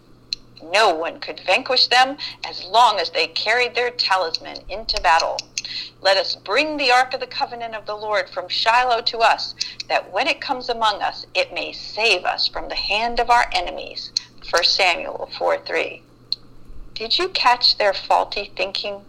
No 0.62 0.94
one 0.94 1.18
could 1.18 1.40
vanquish 1.40 1.88
them 1.88 2.18
as 2.44 2.62
long 2.62 3.00
as 3.00 3.10
they 3.10 3.26
carried 3.26 3.74
their 3.74 3.90
talisman 3.90 4.58
into 4.68 5.02
battle. 5.02 5.38
Let 6.00 6.18
us 6.18 6.36
bring 6.36 6.76
the 6.76 6.92
Ark 6.92 7.12
of 7.12 7.18
the 7.18 7.26
Covenant 7.26 7.74
of 7.74 7.84
the 7.84 7.96
Lord 7.96 8.30
from 8.30 8.46
Shiloh 8.48 9.00
to 9.00 9.18
us, 9.18 9.56
that 9.88 10.12
when 10.12 10.28
it 10.28 10.40
comes 10.40 10.68
among 10.68 11.02
us, 11.02 11.26
it 11.34 11.52
may 11.52 11.72
save 11.72 12.24
us 12.24 12.46
from 12.46 12.68
the 12.68 12.76
hand 12.76 13.18
of 13.18 13.28
our 13.28 13.50
enemies. 13.52 14.12
1 14.48 14.62
Samuel 14.62 15.28
4 15.36 15.58
3. 15.58 16.00
Did 16.94 17.18
you 17.18 17.28
catch 17.30 17.76
their 17.76 17.92
faulty 17.92 18.52
thinking? 18.54 19.04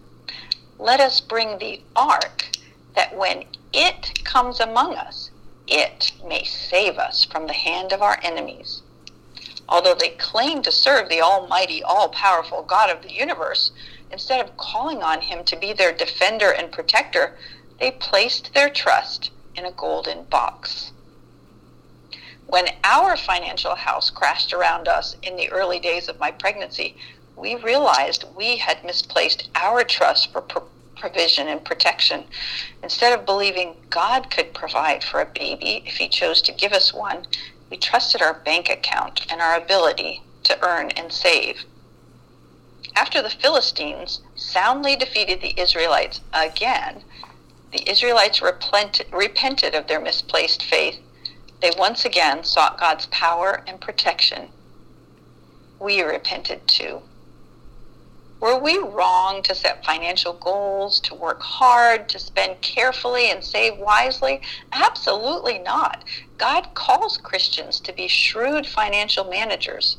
Let 0.80 1.00
us 1.00 1.20
bring 1.20 1.60
the 1.60 1.82
Ark, 1.96 2.48
that 2.96 3.16
when 3.16 3.46
it 3.74 4.24
comes 4.24 4.60
among 4.60 4.96
us, 4.96 5.32
it 5.68 6.12
may 6.28 6.44
save 6.44 6.98
us 6.98 7.24
from 7.24 7.48
the 7.48 7.54
hand 7.54 7.94
of 7.94 8.02
our 8.02 8.20
enemies. 8.24 8.82
Although 9.70 9.96
they 9.96 10.10
claim 10.10 10.62
to 10.64 10.72
serve 10.72 11.08
the 11.08 11.22
almighty, 11.22 11.82
all 11.82 12.10
powerful 12.10 12.62
God 12.62 12.90
of 12.90 13.02
the 13.02 13.14
universe, 13.14 13.72
instead 14.12 14.42
of 14.42 14.58
calling 14.58 15.02
on 15.02 15.22
him 15.22 15.46
to 15.46 15.56
be 15.56 15.72
their 15.72 15.94
defender 15.94 16.52
and 16.52 16.72
protector, 16.72 17.38
they 17.80 17.92
placed 17.92 18.54
their 18.54 18.70
trust 18.70 19.32
in 19.56 19.66
a 19.66 19.72
golden 19.72 20.26
box. 20.26 20.92
When 22.48 22.68
our 22.84 23.16
financial 23.16 23.76
house 23.76 24.10
crashed 24.10 24.52
around 24.52 24.90
us 24.90 25.16
in 25.24 25.38
the 25.38 25.50
early 25.50 25.80
days 25.80 26.10
of 26.10 26.20
my 26.20 26.32
pregnancy, 26.32 26.98
we 27.38 27.56
realized 27.56 28.26
we 28.36 28.58
had 28.58 28.84
misplaced 28.84 29.50
our 29.56 29.86
trust 29.86 30.34
for 30.34 30.42
provision 31.02 31.48
and 31.48 31.66
protection. 31.66 32.24
Instead 32.84 33.18
of 33.18 33.26
believing 33.26 33.76
God 33.90 34.30
could 34.30 34.54
provide 34.54 35.04
for 35.04 35.20
a 35.20 35.32
baby 35.34 35.84
if 35.86 35.96
he 35.96 36.08
chose 36.08 36.42
to 36.44 36.54
give 36.54 36.72
us 36.72 36.94
one, 36.94 37.26
we 37.72 37.78
trusted 37.78 38.22
our 38.22 38.42
bank 38.46 38.70
account 38.70 39.26
and 39.30 39.42
our 39.42 39.56
ability 39.56 40.22
to 40.44 40.64
earn 40.64 40.92
and 40.92 41.12
save. 41.12 41.66
After 42.96 43.22
the 43.22 43.30
Philistines 43.30 44.22
soundly 44.36 44.96
defeated 44.96 45.42
the 45.42 45.60
Israelites 45.60 46.22
again, 46.34 47.04
the 47.72 47.90
Israelites 47.90 48.42
repented 48.42 49.74
of 49.76 49.88
their 49.88 50.02
misplaced 50.02 50.62
faith. 50.62 51.00
They 51.62 51.72
once 51.78 52.06
again 52.06 52.44
sought 52.44 52.80
God's 52.80 53.08
power 53.08 53.64
and 53.66 53.82
protection. 53.82 54.50
We 55.80 56.02
repented 56.02 56.68
too. 56.68 57.02
Were 58.42 58.58
we 58.58 58.80
wrong 58.80 59.44
to 59.44 59.54
set 59.54 59.86
financial 59.86 60.34
goals, 60.34 61.00
to 61.02 61.14
work 61.14 61.44
hard, 61.44 62.10
to 62.10 62.18
spend 62.18 62.62
carefully 62.62 63.30
and 63.30 63.44
save 63.44 63.78
wisely? 63.78 64.42
Absolutely 64.74 65.60
not. 65.60 66.04
God 66.40 66.74
calls 66.74 67.18
Christians 67.18 67.80
to 67.82 67.94
be 67.94 68.08
shrewd 68.08 68.66
financial 68.66 69.26
managers. 69.26 69.98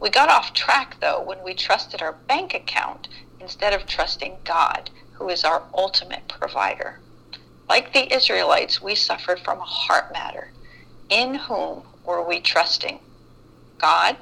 We 0.00 0.08
got 0.08 0.28
off 0.28 0.54
track, 0.54 1.00
though, 1.00 1.20
when 1.20 1.42
we 1.44 1.52
trusted 1.52 2.00
our 2.00 2.20
bank 2.28 2.54
account 2.54 3.08
instead 3.40 3.74
of 3.74 3.86
trusting 3.86 4.36
God, 4.44 4.90
who 5.18 5.28
is 5.28 5.42
our 5.42 5.64
ultimate 5.74 6.28
provider. 6.28 7.00
Like 7.68 7.92
the 7.92 8.14
Israelites, 8.14 8.80
we 8.80 8.94
suffered 8.94 9.40
from 9.40 9.58
a 9.58 9.64
heart 9.64 10.12
matter. 10.12 10.52
In 11.08 11.34
whom 11.34 11.82
were 12.06 12.22
we 12.22 12.38
trusting? 12.38 13.00
God 13.80 14.16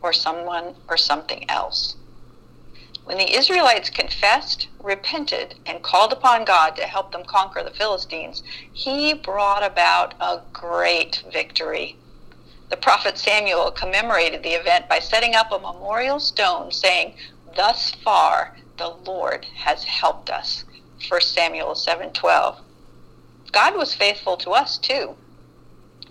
or 0.00 0.14
someone 0.14 0.76
or 0.88 0.96
something 0.96 1.44
else? 1.50 1.96
When 3.06 3.18
the 3.18 3.36
Israelites 3.36 3.88
confessed, 3.88 4.66
repented, 4.82 5.60
and 5.64 5.80
called 5.80 6.12
upon 6.12 6.44
God 6.44 6.74
to 6.74 6.88
help 6.88 7.12
them 7.12 7.24
conquer 7.24 7.62
the 7.62 7.70
Philistines, 7.70 8.42
he 8.72 9.14
brought 9.14 9.62
about 9.62 10.14
a 10.20 10.42
great 10.52 11.22
victory. 11.32 11.98
The 12.68 12.76
prophet 12.76 13.16
Samuel 13.16 13.70
commemorated 13.70 14.42
the 14.42 14.54
event 14.54 14.88
by 14.88 14.98
setting 14.98 15.36
up 15.36 15.52
a 15.52 15.58
memorial 15.60 16.18
stone 16.18 16.72
saying, 16.72 17.14
Thus 17.54 17.92
far 17.92 18.56
the 18.76 18.88
Lord 18.88 19.46
has 19.54 19.84
helped 19.84 20.28
us. 20.28 20.64
1 21.08 21.20
Samuel 21.20 21.76
7:12. 21.76 22.58
God 23.52 23.76
was 23.76 23.94
faithful 23.94 24.36
to 24.38 24.50
us 24.50 24.78
too. 24.78 25.16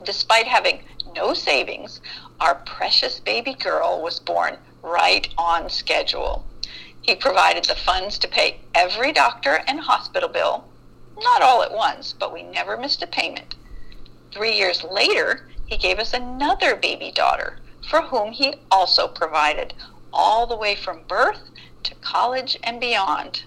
Despite 0.06 0.48
having 0.48 0.82
no 1.14 1.34
savings, 1.34 2.00
our 2.40 2.56
precious 2.56 3.20
baby 3.20 3.54
girl 3.54 4.02
was 4.02 4.22
born 4.22 4.58
right 4.82 5.28
on 5.38 5.70
schedule. 5.70 6.46
He 7.06 7.16
provided 7.16 7.66
the 7.66 7.76
funds 7.76 8.18
to 8.18 8.28
pay 8.28 8.62
every 8.74 9.12
doctor 9.12 9.64
and 9.68 9.80
hospital 9.80 10.28
bill, 10.28 10.66
not 11.20 11.44
all 11.44 11.62
at 11.62 11.72
once, 11.72 12.14
but 12.14 12.34
we 12.34 12.42
never 12.42 12.78
missed 12.78 13.04
a 13.04 13.08
payment. 13.08 13.54
Three 14.32 14.58
years 14.58 14.84
later, 14.84 15.48
he 15.68 15.78
gave 15.78 16.00
us 16.00 16.16
another 16.16 16.76
baby 16.76 17.12
daughter, 17.12 17.60
for 17.88 18.02
whom 18.02 18.32
he 18.32 18.56
also 18.72 19.08
provided, 19.08 19.76
all 20.12 20.48
the 20.48 20.56
way 20.56 20.74
from 20.74 21.04
birth 21.08 21.52
to 21.84 21.94
college 21.96 22.58
and 22.64 22.80
beyond, 22.80 23.44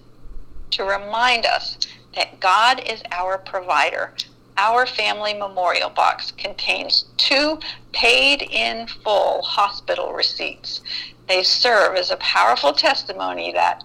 to 0.71 0.85
remind 0.85 1.45
us 1.45 1.79
that 2.15 2.39
God 2.39 2.81
is 2.89 3.03
our 3.11 3.39
provider. 3.39 4.15
Our 4.57 4.87
family 4.87 5.35
memorial 5.35 5.91
box 5.91 6.31
contains 6.31 7.07
two 7.17 7.59
paid 7.91 8.43
in 8.43 8.87
full 8.87 9.43
hospital 9.43 10.13
receipts 10.13 10.81
they 11.29 11.43
serve 11.43 11.97
as 11.97 12.11
a 12.11 12.17
powerful 12.17 12.73
testimony 12.73 13.53
that 13.53 13.85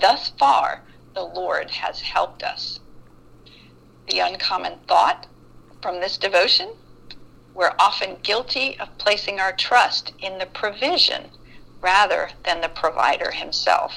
thus 0.00 0.30
far 0.38 0.82
the 1.14 1.24
Lord 1.24 1.70
has 1.70 2.00
helped 2.00 2.42
us. 2.42 2.80
The 4.08 4.20
uncommon 4.20 4.78
thought 4.88 5.26
from 5.82 6.00
this 6.00 6.16
devotion 6.18 6.70
we're 7.54 7.74
often 7.78 8.16
guilty 8.22 8.78
of 8.80 8.96
placing 8.98 9.40
our 9.40 9.52
trust 9.52 10.12
in 10.18 10.38
the 10.38 10.46
provision 10.46 11.30
rather 11.80 12.30
than 12.44 12.60
the 12.60 12.68
provider 12.68 13.30
himself. 13.32 13.92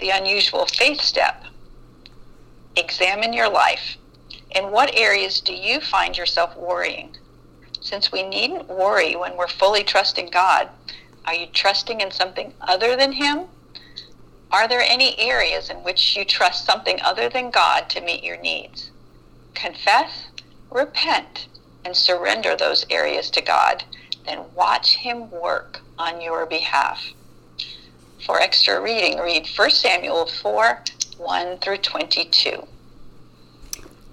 the 0.00 0.10
unusual 0.10 0.66
faith 0.66 1.00
step. 1.00 1.44
Examine 2.76 3.32
your 3.34 3.50
life. 3.50 3.96
In 4.50 4.70
what 4.70 4.94
areas 4.96 5.40
do 5.40 5.54
you 5.54 5.80
find 5.80 6.16
yourself 6.16 6.56
worrying? 6.56 7.16
Since 7.80 8.10
we 8.10 8.22
needn't 8.22 8.68
worry 8.68 9.14
when 9.16 9.36
we're 9.36 9.48
fully 9.48 9.84
trusting 9.84 10.30
God, 10.30 10.70
are 11.26 11.34
you 11.34 11.46
trusting 11.46 12.00
in 12.00 12.10
something 12.10 12.52
other 12.60 12.96
than 12.96 13.12
Him? 13.12 13.46
Are 14.50 14.66
there 14.66 14.80
any 14.80 15.18
areas 15.18 15.70
in 15.70 15.76
which 15.78 16.16
you 16.16 16.24
trust 16.24 16.64
something 16.64 17.00
other 17.02 17.28
than 17.28 17.50
God 17.50 17.88
to 17.90 18.00
meet 18.00 18.24
your 18.24 18.36
needs? 18.38 18.90
Confess, 19.54 20.26
repent, 20.70 21.46
and 21.84 21.96
surrender 21.96 22.56
those 22.56 22.84
areas 22.90 23.30
to 23.30 23.42
God. 23.42 23.84
Then 24.26 24.40
watch 24.54 24.96
Him 24.96 25.30
work 25.30 25.80
on 25.98 26.20
your 26.20 26.46
behalf. 26.46 27.12
For 28.26 28.40
extra 28.40 28.80
reading, 28.80 29.18
read 29.18 29.46
1 29.56 29.70
Samuel 29.70 30.26
4 30.26 30.84
1 31.18 31.58
through 31.58 31.78
22. 31.78 32.66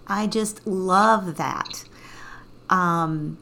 I 0.08 0.28
just 0.28 0.66
love 0.68 1.38
that. 1.38 1.84
Um, 2.70 3.38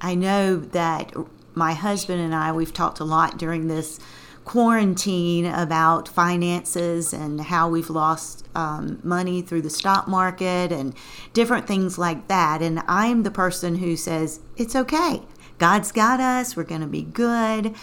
I 0.00 0.14
know 0.14 0.56
that 0.56 1.12
my 1.58 1.74
husband 1.74 2.20
and 2.20 2.34
I, 2.34 2.52
we've 2.52 2.72
talked 2.72 3.00
a 3.00 3.04
lot 3.04 3.36
during 3.36 3.68
this 3.68 4.00
quarantine 4.44 5.44
about 5.44 6.08
finances 6.08 7.12
and 7.12 7.38
how 7.38 7.68
we've 7.68 7.90
lost 7.90 8.48
um, 8.54 8.98
money 9.02 9.42
through 9.42 9.60
the 9.60 9.68
stock 9.68 10.08
market 10.08 10.72
and 10.72 10.94
different 11.34 11.66
things 11.66 11.98
like 11.98 12.28
that. 12.28 12.62
And 12.62 12.82
I'm 12.88 13.24
the 13.24 13.30
person 13.30 13.76
who 13.76 13.94
says, 13.94 14.40
it's 14.56 14.74
okay. 14.74 15.20
God's 15.58 15.92
got 15.92 16.18
us. 16.18 16.56
We're 16.56 16.64
going 16.64 16.80
to 16.80 16.86
be 16.86 17.02
good. 17.02 17.74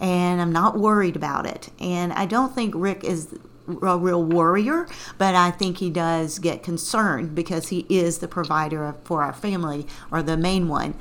And 0.00 0.40
I'm 0.40 0.52
not 0.52 0.78
worried 0.78 1.16
about 1.16 1.44
it. 1.44 1.68
And 1.78 2.10
I 2.14 2.24
don't 2.24 2.54
think 2.54 2.72
Rick 2.74 3.04
is 3.04 3.36
a 3.66 3.98
real 3.98 4.22
worrier, 4.22 4.86
but 5.18 5.34
I 5.34 5.50
think 5.50 5.78
he 5.78 5.90
does 5.90 6.38
get 6.38 6.62
concerned 6.62 7.34
because 7.34 7.68
he 7.68 7.86
is 7.88 8.18
the 8.18 8.28
provider 8.28 8.94
for 9.04 9.22
our 9.22 9.32
family 9.32 9.86
or 10.10 10.22
the 10.22 10.36
main 10.36 10.68
one. 10.68 10.94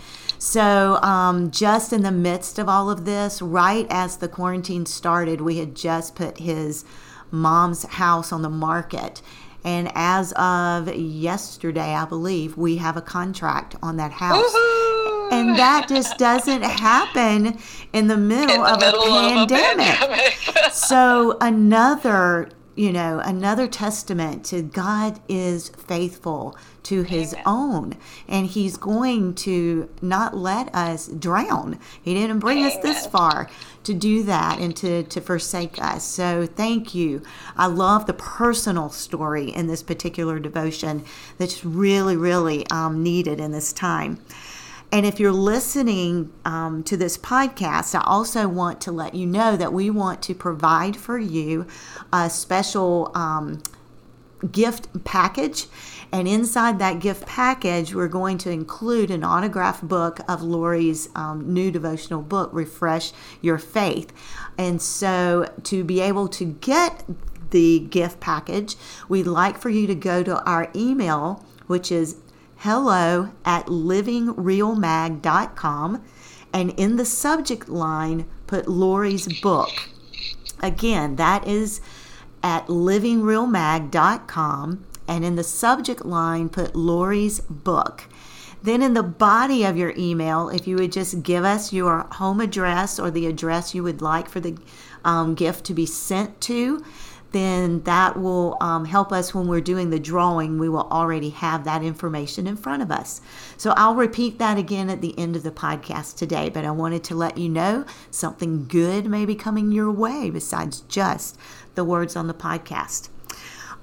So, 0.44 0.98
um, 1.02 1.52
just 1.52 1.94
in 1.94 2.04
the 2.04 2.12
midst 2.12 2.60
of 2.60 2.68
all 2.68 2.90
of 2.90 3.06
this, 3.06 3.42
right 3.42 3.88
as 3.90 4.18
the 4.18 4.28
quarantine 4.28 4.86
started, 4.86 5.40
we 5.40 5.60
had 5.60 5.74
just 5.74 6.16
put 6.16 6.38
his 6.38 6.84
mom's 7.32 7.84
house 7.84 8.34
on 8.34 8.42
the 8.42 8.50
market. 8.50 9.22
And 9.64 9.90
as 9.96 10.34
of 10.34 10.94
yesterday, 10.94 11.94
I 11.96 12.04
believe, 12.04 12.58
we 12.58 12.76
have 12.76 12.98
a 12.98 13.02
contract 13.02 13.78
on 13.82 13.96
that 13.96 14.12
house. 14.12 14.54
Woo-hoo! 14.54 15.30
And 15.32 15.56
that 15.58 15.88
just 15.88 16.18
doesn't 16.18 16.64
happen 16.64 17.58
in 17.94 18.08
the 18.08 18.18
middle, 18.18 18.54
In 18.54 18.62
the 18.64 18.74
of, 18.74 18.80
middle 18.82 19.04
a 19.04 19.06
of 19.08 19.24
a 19.24 19.48
pandemic. 19.48 19.96
pandemic. 19.96 20.34
so 20.74 21.38
another, 21.40 22.50
you 22.76 22.92
know, 22.92 23.20
another 23.20 23.68
testament 23.68 24.46
to 24.46 24.62
God 24.62 25.20
is 25.28 25.70
faithful 25.70 26.58
to 26.84 27.04
his 27.04 27.34
Amen. 27.34 27.44
own 27.46 27.98
and 28.28 28.48
he's 28.48 28.78
going 28.78 29.36
to 29.36 29.90
not 30.02 30.36
let 30.36 30.74
us 30.74 31.08
drown. 31.08 31.80
He 32.02 32.14
didn't 32.14 32.40
bring 32.40 32.66
us 32.66 32.76
this 32.78 33.06
far 33.06 33.50
to 33.84 33.94
do 33.94 34.24
that 34.24 34.60
and 34.60 34.76
to, 34.78 35.04
to 35.04 35.22
forsake 35.22 35.82
us. 35.82 36.04
So 36.04 36.46
thank 36.46 36.96
you. 36.96 37.22
I 37.56 37.68
love 37.68 38.06
the 38.06 38.14
personal 38.14 38.90
story 38.90 39.50
in 39.50 39.68
this 39.68 39.84
particular 39.84 40.40
devotion 40.40 41.06
that's 41.38 41.64
really, 41.64 42.18
really 42.18 42.68
um, 42.68 43.04
needed 43.04 43.40
in 43.40 43.52
this 43.52 43.72
time. 43.72 44.20
And 44.94 45.08
if 45.08 45.20
you're 45.20 45.32
listening 45.32 46.32
um, 46.46 46.84
to 46.84 46.96
this 46.96 47.18
podcast, 47.18 47.96
I 47.96 48.04
also 48.06 48.48
want 48.48 48.80
to 48.82 48.92
let 48.92 49.16
you 49.16 49.26
know 49.26 49.58
that 49.58 49.74
we 49.74 49.90
want 49.90 50.22
to 50.22 50.36
provide 50.36 50.96
for 50.96 51.18
you 51.18 51.66
a 52.14 52.30
special 52.30 53.12
um, 53.16 53.64
gift 54.52 55.04
package. 55.04 55.66
And 56.12 56.28
inside 56.28 56.78
that 56.78 57.00
gift 57.00 57.26
package, 57.26 57.96
we're 57.96 58.08
going 58.08 58.38
to 58.38 58.52
include 58.52 59.10
an 59.10 59.24
autographed 59.24 59.88
book 59.88 60.20
of 60.30 60.44
Lori's 60.44 61.10
um, 61.16 61.52
new 61.52 61.72
devotional 61.72 62.22
book, 62.22 62.52
Refresh 62.54 63.14
Your 63.42 63.58
Faith. 63.58 64.14
And 64.60 64.80
so, 64.80 65.52
to 65.64 65.84
be 65.84 66.02
able 66.02 66.28
to 66.28 66.46
get 66.46 67.04
the 67.50 67.80
gift 67.80 68.20
package, 68.20 68.76
we'd 69.10 69.26
like 69.26 69.58
for 69.58 69.72
you 69.72 69.88
to 69.88 69.96
go 69.96 70.22
to 70.22 70.40
our 70.44 70.70
email, 70.76 71.44
which 71.66 71.92
is 71.92 72.18
hello 72.64 73.30
at 73.44 73.66
livingrealmag.com. 73.66 76.04
And 76.54 76.70
in 76.80 76.96
the 76.96 77.04
subject 77.04 77.68
line, 77.68 78.26
put 78.48 78.70
Lori's 78.70 79.42
book. 79.42 79.90
Again, 80.62 81.18
that 81.18 81.46
is 81.46 81.82
at 82.42 82.68
livingrealmag.com. 82.68 84.86
And 85.10 85.26
in 85.26 85.36
the 85.36 85.44
subject 85.44 86.06
line, 86.06 86.48
put 86.48 86.74
Lori's 86.74 87.42
book. 87.42 88.06
Then 88.62 88.82
in 88.82 88.94
the 88.94 89.04
body 89.04 89.66
of 89.66 89.76
your 89.76 89.94
email, 89.98 90.48
if 90.48 90.66
you 90.66 90.78
would 90.78 90.94
just 90.94 91.22
give 91.22 91.44
us 91.44 91.74
your 91.74 92.08
home 92.14 92.40
address 92.40 92.98
or 92.98 93.12
the 93.12 93.26
address 93.26 93.76
you 93.76 93.84
would 93.84 94.02
like 94.02 94.30
for 94.30 94.40
the 94.40 94.58
um, 95.04 95.36
gift 95.36 95.66
to 95.66 95.74
be 95.74 95.86
sent 95.86 96.40
to, 96.42 96.82
then 97.34 97.82
that 97.84 98.20
will 98.20 98.58
um, 98.62 98.86
help 98.86 99.12
us 99.12 99.34
when 99.34 99.48
we're 99.48 99.62
doing 99.62 99.90
the 99.90 100.00
drawing. 100.00 100.58
We 100.58 100.70
will 100.70 100.88
already 100.90 101.32
have 101.32 101.66
that 101.66 101.84
information 101.84 102.48
in 102.48 102.56
front 102.56 102.82
of 102.82 102.92
us. 102.92 103.22
So 103.58 103.74
I'll 103.76 103.96
repeat 103.96 104.40
that 104.40 104.58
again 104.58 104.90
at 104.90 105.02
the 105.02 105.18
end 105.20 105.36
of 105.36 105.44
the 105.44 105.52
podcast 105.52 106.18
today, 106.18 106.50
but 106.50 106.64
I 106.64 106.72
wanted 106.72 107.04
to 107.06 107.16
let 107.16 107.38
you 107.38 107.50
know 107.50 107.86
something 108.10 108.66
good 108.68 109.06
may 109.06 109.26
be 109.26 109.36
coming 109.36 109.72
your 109.72 109.92
way 109.92 110.30
besides 110.30 110.82
just 110.82 111.38
the 111.76 111.84
words 111.84 112.16
on 112.16 112.28
the 112.28 112.34
podcast. 112.34 113.10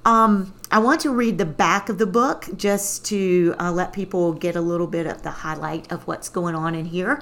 Um, 0.03 0.53
I 0.71 0.79
want 0.79 1.01
to 1.01 1.11
read 1.11 1.37
the 1.37 1.45
back 1.45 1.89
of 1.89 1.99
the 1.99 2.07
book 2.07 2.47
just 2.55 3.05
to 3.05 3.53
uh, 3.59 3.71
let 3.71 3.93
people 3.93 4.33
get 4.33 4.55
a 4.55 4.61
little 4.61 4.87
bit 4.87 5.05
of 5.05 5.21
the 5.21 5.29
highlight 5.29 5.91
of 5.91 6.07
what's 6.07 6.29
going 6.29 6.55
on 6.55 6.73
in 6.73 6.85
here. 6.85 7.21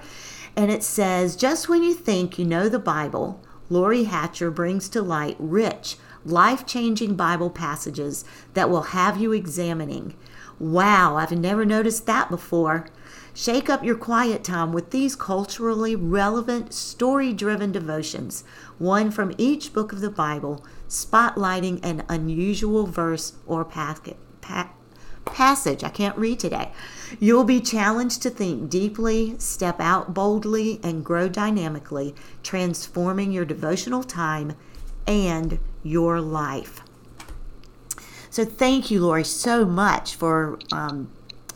And 0.55 0.71
it 0.71 0.83
says, 0.83 1.35
just 1.35 1.67
when 1.67 1.83
you 1.83 1.93
think 1.93 2.39
you 2.39 2.45
know 2.45 2.69
the 2.69 2.79
Bible, 2.79 3.41
Lori 3.69 4.05
Hatcher 4.05 4.49
brings 4.49 4.89
to 4.89 5.01
light 5.01 5.35
rich, 5.39 5.97
life 6.25 6.65
changing 6.65 7.15
Bible 7.15 7.49
passages 7.49 8.25
that 8.53 8.69
will 8.69 8.83
have 8.83 9.19
you 9.19 9.31
examining. 9.31 10.15
Wow, 10.59 11.15
I've 11.15 11.31
never 11.31 11.63
noticed 11.65 12.05
that 12.05 12.29
before. 12.29 12.87
Shake 13.33 13.69
up 13.69 13.83
your 13.83 13.95
quiet 13.95 14.43
time 14.43 14.73
with 14.73 14.89
these 14.89 15.15
culturally 15.15 15.95
relevant, 15.95 16.73
story 16.73 17.31
driven 17.31 17.71
devotions, 17.71 18.43
one 18.77 19.11
from 19.11 19.33
each 19.37 19.71
book 19.71 19.93
of 19.93 20.01
the 20.01 20.09
Bible, 20.09 20.65
spotlighting 20.89 21.79
an 21.83 22.03
unusual 22.09 22.85
verse 22.85 23.33
or 23.47 23.63
packet, 23.63 24.17
pa- 24.41 24.71
passage. 25.23 25.83
I 25.83 25.89
can't 25.89 26.17
read 26.17 26.39
today. 26.39 26.71
You'll 27.19 27.45
be 27.45 27.61
challenged 27.61 28.21
to 28.23 28.29
think 28.29 28.69
deeply, 28.69 29.35
step 29.37 29.79
out 29.79 30.13
boldly, 30.13 30.81
and 30.83 31.05
grow 31.05 31.29
dynamically, 31.29 32.15
transforming 32.43 33.31
your 33.31 33.45
devotional 33.45 34.03
time 34.03 34.57
and 35.07 35.59
your 35.83 36.21
life. 36.21 36.81
So, 38.29 38.45
thank 38.45 38.91
you, 38.91 39.01
Lori, 39.01 39.23
so 39.23 39.65
much 39.65 40.15
for 40.15 40.59
um, 40.71 41.09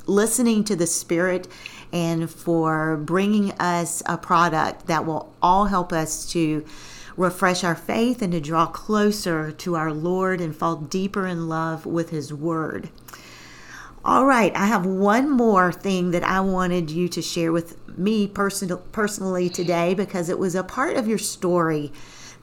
listening 0.06 0.64
to 0.66 0.76
the 0.76 0.88
Spirit 0.88 1.48
and 1.92 2.30
for 2.30 2.98
bringing 2.98 3.52
us 3.54 4.02
a 4.08 4.18
product 4.18 4.88
that 4.88 5.06
will 5.06 5.34
all 5.42 5.66
help 5.66 5.94
us 5.94 6.30
to 6.32 6.66
refresh 7.16 7.64
our 7.64 7.76
faith 7.76 8.22
and 8.22 8.32
to 8.34 8.42
draw 8.42 8.66
closer 8.66 9.52
to 9.52 9.76
our 9.76 9.94
Lord 9.94 10.42
and 10.42 10.56
fall 10.56 10.76
deeper 10.76 11.28
in 11.28 11.48
love 11.48 11.86
with 11.86 12.10
His 12.10 12.34
Word. 12.34 12.90
All 14.04 14.26
right, 14.26 14.54
I 14.56 14.66
have 14.66 14.86
one 14.86 15.30
more 15.30 15.72
thing 15.72 16.12
that 16.12 16.24
I 16.24 16.42
wanted 16.42 16.92
you 16.92 17.08
to 17.10 17.22
share 17.22 17.52
with 17.54 17.78
me 17.98 18.28
personal, 18.28 18.78
personally 18.92 19.50
today 19.50 19.94
because 19.94 20.28
it 20.28 20.40
was 20.40 20.56
a 20.56 20.64
part 20.64 20.98
of 20.98 21.08
your 21.08 21.20
story 21.20 21.94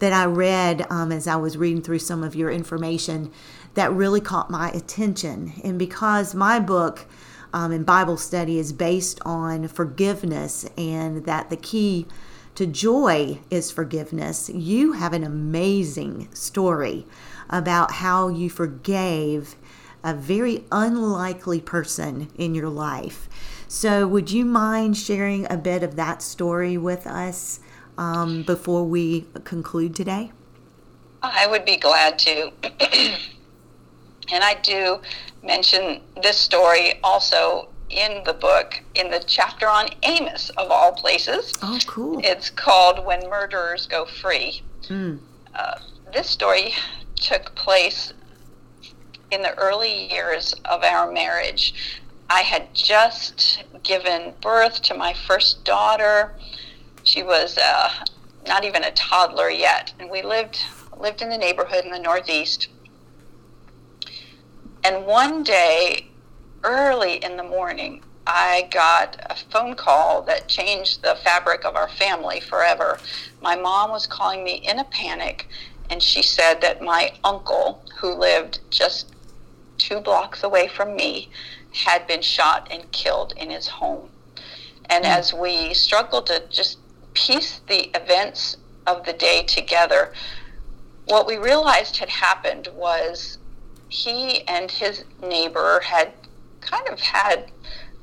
that 0.00 0.12
I 0.12 0.24
read 0.24 0.86
um, 0.90 1.12
as 1.12 1.26
I 1.26 1.36
was 1.36 1.56
reading 1.56 1.82
through 1.82 2.00
some 2.00 2.24
of 2.24 2.34
your 2.34 2.50
information 2.50 3.30
that 3.74 3.92
really 3.92 4.20
caught 4.20 4.50
my 4.50 4.70
attention. 4.70 5.52
And 5.62 5.78
because 5.78 6.34
my 6.34 6.58
book 6.58 7.06
um, 7.52 7.70
in 7.70 7.84
Bible 7.84 8.16
study 8.16 8.58
is 8.58 8.72
based 8.72 9.20
on 9.24 9.68
forgiveness 9.68 10.68
and 10.76 11.24
that 11.26 11.50
the 11.50 11.56
key 11.56 12.06
to 12.54 12.66
joy 12.66 13.38
is 13.50 13.70
forgiveness, 13.70 14.50
you 14.50 14.92
have 14.92 15.12
an 15.12 15.22
amazing 15.24 16.28
story 16.34 17.06
about 17.48 17.92
how 17.92 18.28
you 18.28 18.50
forgave 18.50 19.56
a 20.02 20.14
very 20.14 20.64
unlikely 20.72 21.60
person 21.60 22.28
in 22.36 22.54
your 22.54 22.68
life. 22.68 23.28
So, 23.68 24.06
would 24.08 24.30
you 24.30 24.44
mind 24.44 24.96
sharing 24.96 25.50
a 25.50 25.56
bit 25.56 25.82
of 25.82 25.96
that 25.96 26.22
story 26.22 26.76
with 26.76 27.06
us 27.06 27.60
um, 28.00 28.42
before 28.42 28.82
we 28.82 29.26
conclude 29.44 29.94
today? 29.94 30.32
I 31.22 31.46
would 31.46 31.66
be 31.66 31.76
glad 31.76 32.18
to. 32.20 32.50
and 34.32 34.42
I 34.42 34.54
do 34.62 35.00
mention 35.44 36.00
this 36.22 36.38
story 36.38 36.94
also 37.04 37.68
in 37.90 38.22
the 38.24 38.32
book, 38.32 38.80
in 38.94 39.10
the 39.10 39.22
chapter 39.26 39.68
on 39.68 39.88
Amos, 40.02 40.48
of 40.50 40.70
all 40.70 40.92
places. 40.92 41.52
Oh, 41.62 41.78
cool. 41.86 42.20
It's 42.24 42.48
called 42.48 43.04
When 43.04 43.28
Murderers 43.28 43.86
Go 43.86 44.06
Free. 44.06 44.62
Mm. 44.84 45.18
Uh, 45.54 45.74
this 46.12 46.28
story 46.28 46.72
took 47.16 47.54
place 47.54 48.14
in 49.30 49.42
the 49.42 49.56
early 49.58 50.10
years 50.10 50.54
of 50.64 50.82
our 50.82 51.12
marriage. 51.12 51.74
I 52.30 52.40
had 52.40 52.72
just 52.74 53.62
given 53.82 54.32
birth 54.40 54.80
to 54.82 54.94
my 54.94 55.12
first 55.12 55.64
daughter. 55.64 56.32
She 57.02 57.22
was 57.22 57.58
uh, 57.58 57.90
not 58.46 58.64
even 58.64 58.84
a 58.84 58.92
toddler 58.92 59.50
yet, 59.50 59.92
and 59.98 60.10
we 60.10 60.22
lived 60.22 60.58
lived 60.98 61.22
in 61.22 61.30
the 61.30 61.38
neighborhood 61.38 61.84
in 61.84 61.90
the 61.90 61.98
Northeast. 61.98 62.68
And 64.84 65.06
one 65.06 65.42
day, 65.42 66.08
early 66.62 67.14
in 67.24 67.36
the 67.36 67.42
morning, 67.42 68.02
I 68.26 68.68
got 68.70 69.16
a 69.28 69.34
phone 69.34 69.74
call 69.74 70.22
that 70.22 70.48
changed 70.48 71.02
the 71.02 71.16
fabric 71.24 71.64
of 71.64 71.74
our 71.74 71.88
family 71.88 72.40
forever. 72.40 72.98
My 73.40 73.56
mom 73.56 73.90
was 73.90 74.06
calling 74.06 74.44
me 74.44 74.54
in 74.56 74.78
a 74.78 74.84
panic, 74.84 75.48
and 75.88 76.02
she 76.02 76.22
said 76.22 76.60
that 76.60 76.82
my 76.82 77.12
uncle, 77.24 77.82
who 77.98 78.14
lived 78.14 78.60
just 78.70 79.14
two 79.78 80.00
blocks 80.00 80.42
away 80.42 80.68
from 80.68 80.94
me, 80.94 81.30
had 81.72 82.06
been 82.06 82.22
shot 82.22 82.68
and 82.70 82.90
killed 82.92 83.32
in 83.36 83.50
his 83.50 83.66
home. 83.66 84.10
And 84.88 85.04
mm. 85.04 85.08
as 85.08 85.32
we 85.32 85.72
struggled 85.72 86.26
to 86.26 86.42
just 86.50 86.78
piece 87.14 87.60
the 87.68 87.90
events 87.96 88.56
of 88.86 89.04
the 89.04 89.12
day 89.12 89.42
together, 89.42 90.12
what 91.06 91.26
we 91.26 91.36
realized 91.36 91.96
had 91.96 92.08
happened 92.08 92.68
was 92.74 93.38
he 93.88 94.46
and 94.46 94.70
his 94.70 95.04
neighbor 95.22 95.80
had 95.84 96.12
kind 96.60 96.88
of 96.88 97.00
had 97.00 97.50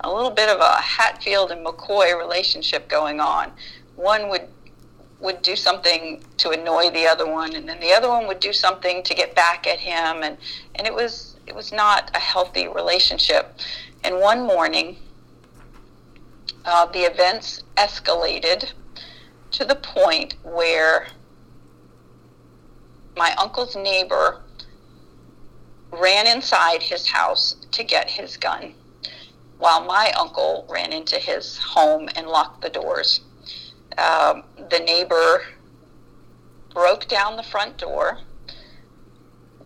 a 0.01 0.13
little 0.13 0.31
bit 0.31 0.49
of 0.49 0.59
a 0.59 0.81
Hatfield 0.81 1.51
and 1.51 1.65
McCoy 1.65 2.17
relationship 2.17 2.87
going 2.87 3.19
on. 3.19 3.51
One 3.95 4.29
would 4.29 4.47
would 5.19 5.41
do 5.41 5.55
something 5.55 6.23
to 6.37 6.51
annoy 6.51 6.91
the 6.91 7.07
other 7.07 7.25
one, 7.25 7.55
and 7.55 7.67
then 7.67 7.79
the 7.79 7.91
other 7.91 8.07
one 8.07 8.27
would 8.27 8.39
do 8.39 8.53
something 8.53 9.01
to 9.01 9.15
get 9.15 9.33
back 9.33 9.65
at 9.65 9.79
him, 9.79 10.21
and 10.21 10.37
and 10.75 10.85
it 10.85 10.93
was 10.93 11.37
it 11.47 11.55
was 11.55 11.71
not 11.71 12.11
a 12.13 12.19
healthy 12.19 12.67
relationship. 12.67 13.57
And 14.03 14.19
one 14.19 14.45
morning, 14.45 14.97
uh, 16.65 16.85
the 16.87 16.99
events 16.99 17.63
escalated 17.77 18.73
to 19.57 19.65
the 19.65 19.75
point 19.75 20.35
where 20.43 21.07
my 23.15 23.33
uncle's 23.39 23.75
neighbor 23.75 24.43
ran 25.91 26.27
inside 26.27 26.83
his 26.83 27.07
house 27.07 27.55
to 27.71 27.83
get 27.83 28.07
his 28.07 28.37
gun 28.37 28.75
while 29.57 29.83
my 29.83 30.11
uncle 30.11 30.67
ran 30.69 30.93
into 30.93 31.15
his 31.15 31.57
home 31.57 32.07
and 32.15 32.27
locked 32.27 32.61
the 32.61 32.69
doors. 32.69 33.21
Um, 33.97 34.43
the 34.69 34.77
neighbor 34.77 35.41
broke 36.71 37.07
down 37.07 37.35
the 37.35 37.41
front 37.41 37.77
door, 37.77 38.19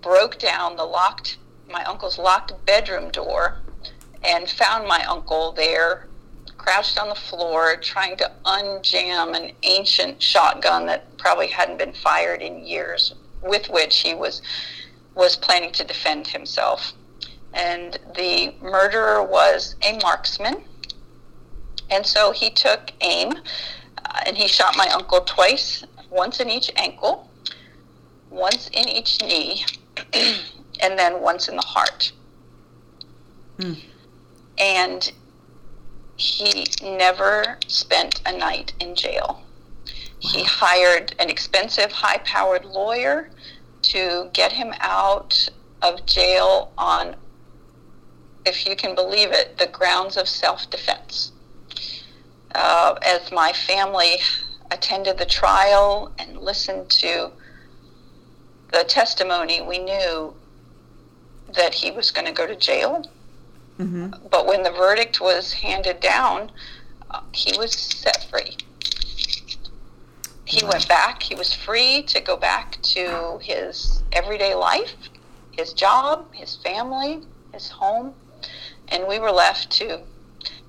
broke 0.02 0.40
down 0.40 0.78
the 0.78 0.86
locked, 0.86 1.38
my 1.70 1.84
uncle's 1.84 2.18
locked 2.18 2.66
bedroom 2.66 3.12
door, 3.12 3.60
and 4.24 4.50
found 4.50 4.88
my 4.88 5.04
uncle 5.04 5.52
there, 5.52 6.08
crouched 6.62 7.00
on 7.00 7.10
the 7.10 7.16
floor, 7.16 7.76
trying 7.78 8.18
to 8.18 8.32
unjam 8.46 9.36
an 9.36 9.52
ancient 9.64 10.22
shotgun 10.22 10.86
that 10.86 11.18
probably 11.18 11.48
hadn't 11.48 11.78
been 11.78 11.94
fired 11.94 12.42
in 12.42 12.66
years, 12.66 13.14
with 13.42 13.70
which 13.70 14.00
he 14.00 14.14
was 14.14 14.42
was 15.16 15.36
planning 15.36 15.72
to 15.74 15.84
defend 15.84 16.26
himself 16.28 16.94
and 17.54 18.00
the 18.16 18.54
murderer 18.62 19.24
was 19.24 19.76
a 19.84 19.98
marksman. 20.02 20.64
And 21.90 22.06
so 22.06 22.32
he 22.32 22.50
took 22.50 22.92
aim 23.02 23.34
uh, 24.06 24.22
and 24.26 24.38
he 24.38 24.48
shot 24.48 24.76
my 24.78 24.88
uncle 24.88 25.22
twice, 25.22 25.84
once 26.10 26.40
in 26.40 26.50
each 26.50 26.72
ankle, 26.78 27.30
once 28.30 28.70
in 28.70 28.88
each 28.88 29.22
knee, 29.22 29.66
and 30.14 30.98
then 30.98 31.22
once 31.22 31.50
in 31.50 31.56
the 31.56 31.62
heart. 31.62 32.12
Mm. 33.58 33.80
And 34.58 35.12
he 36.16 36.66
never 36.82 37.58
spent 37.68 38.22
a 38.26 38.38
night 38.38 38.74
in 38.80 38.96
jail. 38.96 39.42
He 40.20 40.44
hired 40.44 41.16
an 41.20 41.30
expensive, 41.30 41.92
high 41.92 42.20
powered 42.20 42.66
lawyer 42.66 43.30
to 43.84 44.30
get 44.34 44.52
him 44.52 44.74
out 44.80 45.50
of 45.82 46.06
jail 46.06 46.72
on 46.78 47.16
if 48.46 48.66
you 48.66 48.76
can 48.76 48.96
believe 48.96 49.32
it, 49.32 49.58
the 49.58 49.68
grounds 49.68 50.18
of 50.18 50.28
self 50.28 50.70
defense. 50.70 51.32
Uh, 52.54 52.96
as 53.06 53.32
my 53.32 53.54
family 53.54 54.18
attended 54.72 55.18
the 55.18 55.26
trial 55.26 56.12
and 56.18 56.38
listened 56.38 56.90
to 56.90 57.32
the 58.72 58.84
testimony, 58.84 59.62
we 59.62 59.78
knew 59.80 60.34
that 61.56 61.74
he 61.74 61.92
was 61.92 62.12
going 62.12 62.26
to 62.26 62.34
go 62.34 62.48
to 62.48 62.56
jail. 62.56 63.04
Mm-hmm. 63.82 64.28
But 64.30 64.48
when 64.48 64.64
the 64.64 64.72
verdict 64.72 65.22
was 65.22 65.54
handed 65.54 66.00
down, 66.00 66.52
uh, 67.10 67.22
he 67.34 67.58
was 67.58 67.74
set 67.74 68.28
free. 68.30 68.58
He 70.46 70.64
wow. 70.64 70.72
went 70.72 70.88
back. 70.88 71.24
He 71.24 71.36
was 71.36 71.54
free 71.54 72.04
to 72.04 72.20
go 72.20 72.36
back 72.36 72.82
to 72.82 73.40
his 73.42 74.04
everyday 74.12 74.54
life, 74.54 74.96
his 75.52 75.74
job, 75.74 76.34
his 76.34 76.58
family, 76.58 77.22
his 77.54 77.70
home 77.70 78.14
and 78.92 79.08
we 79.08 79.20
were 79.20 79.32
left 79.32 79.72
to 79.72 80.02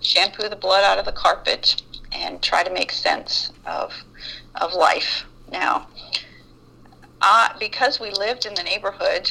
shampoo 0.00 0.48
the 0.48 0.56
blood 0.56 0.84
out 0.84 0.98
of 0.98 1.04
the 1.04 1.12
carpet 1.12 1.82
and 2.12 2.40
try 2.40 2.62
to 2.62 2.72
make 2.72 2.90
sense 2.90 3.52
of 3.66 3.92
of 4.56 4.72
life. 4.74 5.24
Now, 5.50 5.88
uh, 7.20 7.48
because 7.58 8.00
we 8.00 8.10
lived 8.10 8.46
in 8.46 8.54
the 8.54 8.62
neighborhood, 8.62 9.30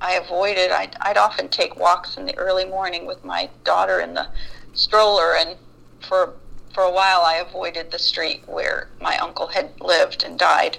I 0.00 0.12
avoided. 0.12 0.70
I'd, 0.70 0.96
I'd 1.00 1.16
often 1.16 1.48
take 1.48 1.76
walks 1.76 2.16
in 2.16 2.26
the 2.26 2.36
early 2.36 2.64
morning 2.64 3.06
with 3.06 3.24
my 3.24 3.48
daughter 3.64 4.00
in 4.00 4.14
the 4.14 4.28
stroller, 4.74 5.34
and 5.36 5.56
for 6.00 6.34
for 6.72 6.82
a 6.82 6.90
while 6.90 7.22
I 7.22 7.36
avoided 7.36 7.90
the 7.90 7.98
street 7.98 8.42
where 8.46 8.90
my 9.00 9.16
uncle 9.16 9.46
had 9.46 9.80
lived 9.80 10.22
and 10.22 10.38
died. 10.38 10.78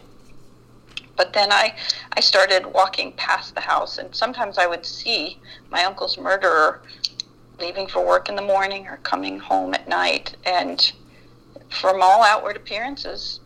But 1.15 1.33
then 1.33 1.51
I, 1.51 1.75
I 2.13 2.19
started 2.19 2.67
walking 2.67 3.11
past 3.13 3.55
the 3.55 3.61
house, 3.61 3.97
and 3.97 4.15
sometimes 4.15 4.59
I 4.59 4.67
would 4.67 4.85
see 4.85 5.39
my 5.71 5.83
uncle's 5.83 6.17
murderer 6.19 6.83
leaving 7.59 7.87
for 7.87 8.05
work 8.05 8.29
in 8.29 8.35
the 8.35 8.43
morning 8.43 8.87
or 8.87 8.97
coming 8.97 9.39
home 9.39 9.73
at 9.73 9.87
night. 9.87 10.35
And 10.45 10.91
from 11.69 12.03
all 12.03 12.21
outward 12.21 12.55
appearances, 12.55 13.39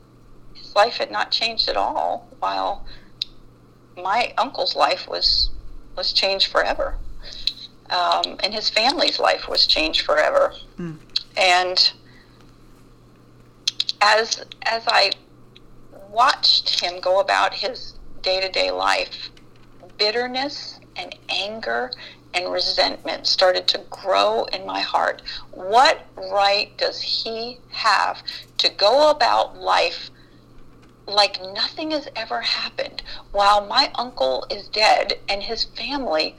his 0.54 0.76
life 0.76 0.98
had 0.98 1.10
not 1.10 1.32
changed 1.32 1.70
at 1.70 1.78
all, 1.78 2.28
while 2.40 2.86
my 3.96 4.34
uncle's 4.38 4.76
life 4.76 5.08
was 5.08 5.50
was 6.02 6.14
changed 6.14 6.48
forever, 6.48 6.96
um, 7.92 8.38
and 8.44 8.56
his 8.56 8.72
family's 8.72 9.20
life 9.20 9.48
was 9.48 9.68
changed 9.68 10.02
forever. 10.02 10.52
Mm. 10.80 10.98
And 11.38 11.92
as 14.02 14.44
as 14.64 14.84
I 14.88 15.12
watched 16.10 16.82
him 16.82 17.00
go 17.00 17.20
about 17.20 17.54
his 17.54 18.00
day 18.24 18.42
to 18.42 18.50
day 18.50 18.72
life, 18.72 19.30
bitterness 20.00 20.80
and 20.96 21.16
anger 21.30 21.92
and 22.34 22.52
resentment 22.52 23.28
started 23.28 23.68
to 23.68 23.78
grow 23.92 24.46
in 24.46 24.66
my 24.66 24.80
heart. 24.80 25.22
What 25.52 26.08
right 26.18 26.76
does 26.80 27.00
he 27.00 27.60
have 27.70 28.24
to 28.58 28.70
go 28.70 29.12
about 29.12 29.56
life 29.56 30.10
like 31.08 31.42
nothing 31.42 31.92
has 31.92 32.08
ever 32.16 32.42
happened 32.42 33.02
while 33.32 33.66
my 33.66 33.92
uncle 33.96 34.46
is 34.50 34.68
dead 34.70 35.20
and 35.28 35.44
his 35.44 35.64
family 35.64 36.36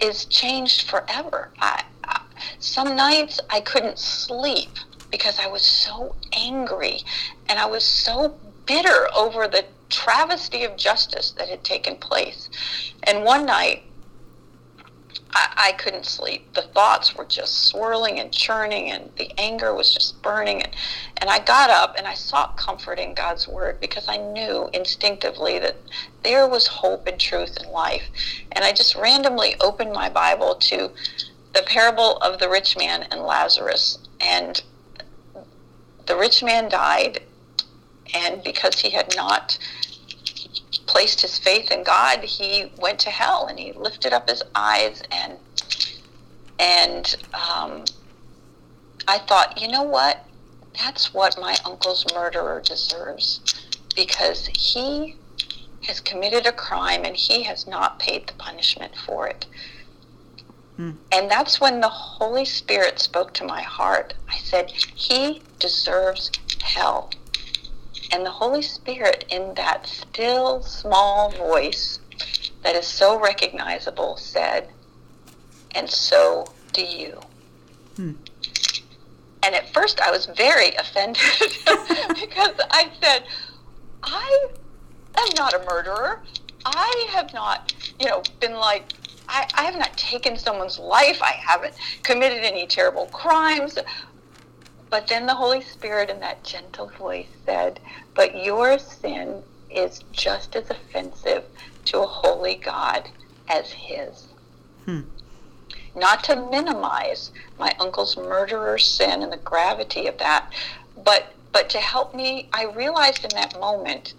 is 0.00 0.24
changed 0.24 0.82
forever? 0.82 1.50
I, 1.60 1.84
I, 2.04 2.22
some 2.58 2.96
nights 2.96 3.40
I 3.50 3.60
couldn't 3.60 3.98
sleep 3.98 4.70
because 5.10 5.38
I 5.38 5.46
was 5.46 5.62
so 5.62 6.14
angry 6.32 7.00
and 7.48 7.58
I 7.58 7.66
was 7.66 7.84
so 7.84 8.36
bitter 8.66 9.08
over 9.16 9.48
the 9.48 9.64
travesty 9.88 10.64
of 10.64 10.76
justice 10.76 11.30
that 11.32 11.48
had 11.48 11.64
taken 11.64 11.96
place. 11.96 12.50
And 13.04 13.24
one 13.24 13.46
night, 13.46 13.84
I, 15.32 15.68
I 15.68 15.72
couldn't 15.72 16.06
sleep. 16.06 16.52
The 16.54 16.62
thoughts 16.62 17.14
were 17.14 17.24
just 17.24 17.64
swirling 17.64 18.18
and 18.18 18.32
churning, 18.32 18.90
and 18.90 19.10
the 19.16 19.32
anger 19.38 19.74
was 19.74 19.92
just 19.92 20.20
burning. 20.22 20.62
And, 20.62 20.74
and 21.18 21.30
I 21.30 21.38
got 21.38 21.70
up 21.70 21.94
and 21.96 22.06
I 22.06 22.14
sought 22.14 22.56
comfort 22.56 22.98
in 22.98 23.14
God's 23.14 23.46
Word 23.46 23.80
because 23.80 24.06
I 24.08 24.16
knew 24.16 24.68
instinctively 24.72 25.58
that 25.58 25.76
there 26.22 26.48
was 26.48 26.66
hope 26.66 27.06
and 27.06 27.18
truth 27.18 27.56
in 27.62 27.70
life. 27.70 28.04
And 28.52 28.64
I 28.64 28.72
just 28.72 28.94
randomly 28.96 29.54
opened 29.60 29.92
my 29.92 30.08
Bible 30.08 30.54
to 30.54 30.90
the 31.54 31.62
parable 31.62 32.18
of 32.18 32.38
the 32.38 32.48
rich 32.48 32.76
man 32.76 33.06
and 33.10 33.22
Lazarus. 33.22 33.98
And 34.20 34.62
the 36.06 36.16
rich 36.16 36.42
man 36.42 36.68
died, 36.68 37.22
and 38.14 38.42
because 38.42 38.80
he 38.80 38.90
had 38.90 39.14
not 39.14 39.58
placed 40.86 41.20
his 41.20 41.38
faith 41.38 41.70
in 41.70 41.82
God, 41.82 42.22
he 42.24 42.72
went 42.78 42.98
to 43.00 43.10
hell 43.10 43.46
and 43.46 43.58
he 43.58 43.72
lifted 43.72 44.12
up 44.12 44.28
his 44.28 44.42
eyes 44.54 45.02
and 45.10 45.38
and 46.60 47.14
um, 47.34 47.84
I 49.06 49.18
thought, 49.18 49.60
you 49.60 49.68
know 49.68 49.84
what? 49.84 50.24
That's 50.76 51.14
what 51.14 51.40
my 51.40 51.56
uncle's 51.64 52.04
murderer 52.12 52.60
deserves 52.64 53.40
because 53.94 54.48
he 54.48 55.16
has 55.82 56.00
committed 56.00 56.46
a 56.46 56.52
crime 56.52 57.04
and 57.04 57.16
he 57.16 57.44
has 57.44 57.66
not 57.66 57.98
paid 57.98 58.26
the 58.26 58.34
punishment 58.34 58.92
for 58.96 59.28
it. 59.28 59.46
Mm. 60.78 60.96
And 61.10 61.30
that's 61.30 61.60
when 61.60 61.80
the 61.80 61.88
Holy 61.88 62.44
Spirit 62.44 62.98
spoke 62.98 63.32
to 63.34 63.44
my 63.44 63.62
heart. 63.62 64.14
I 64.28 64.38
said, 64.38 64.70
He 64.70 65.42
deserves 65.58 66.30
hell. 66.62 67.10
And 68.10 68.24
the 68.24 68.30
Holy 68.30 68.62
Spirit, 68.62 69.24
in 69.28 69.54
that 69.54 69.86
still 69.86 70.62
small 70.62 71.30
voice 71.30 72.00
that 72.62 72.74
is 72.74 72.86
so 72.86 73.20
recognizable, 73.20 74.16
said, 74.16 74.68
And 75.74 75.88
so 75.88 76.46
do 76.72 76.82
you. 76.82 77.20
Hmm. 77.96 78.12
And 79.42 79.54
at 79.54 79.72
first 79.72 80.00
I 80.00 80.10
was 80.10 80.26
very 80.26 80.74
offended 80.76 81.22
because 82.20 82.54
I 82.70 82.90
said, 83.00 83.24
I 84.02 84.48
am 85.16 85.28
not 85.36 85.54
a 85.54 85.64
murderer. 85.64 86.22
I 86.64 87.08
have 87.10 87.32
not, 87.32 87.72
you 88.00 88.06
know, 88.08 88.22
been 88.40 88.54
like, 88.54 88.84
I, 89.28 89.46
I 89.54 89.64
have 89.64 89.76
not 89.76 89.96
taken 89.96 90.36
someone's 90.36 90.78
life. 90.78 91.20
I 91.22 91.32
haven't 91.32 91.74
committed 92.02 92.44
any 92.44 92.66
terrible 92.66 93.06
crimes. 93.06 93.78
But 94.90 95.08
then 95.08 95.26
the 95.26 95.34
Holy 95.34 95.60
Spirit 95.60 96.10
in 96.10 96.20
that 96.20 96.44
gentle 96.44 96.88
voice 96.98 97.28
said, 97.44 97.80
But 98.14 98.44
your 98.44 98.78
sin 98.78 99.42
is 99.70 100.00
just 100.12 100.56
as 100.56 100.70
offensive 100.70 101.44
to 101.86 102.00
a 102.00 102.06
holy 102.06 102.54
God 102.54 103.08
as 103.48 103.70
his. 103.70 104.28
Hmm. 104.84 105.02
Not 105.94 106.24
to 106.24 106.36
minimize 106.50 107.30
my 107.58 107.74
uncle's 107.78 108.16
murderer's 108.16 108.86
sin 108.86 109.22
and 109.22 109.32
the 109.32 109.36
gravity 109.38 110.06
of 110.06 110.18
that, 110.18 110.52
but 111.04 111.34
but 111.52 111.70
to 111.70 111.78
help 111.78 112.14
me, 112.14 112.48
I 112.52 112.64
realized 112.64 113.24
in 113.24 113.30
that 113.30 113.58
moment 113.58 114.14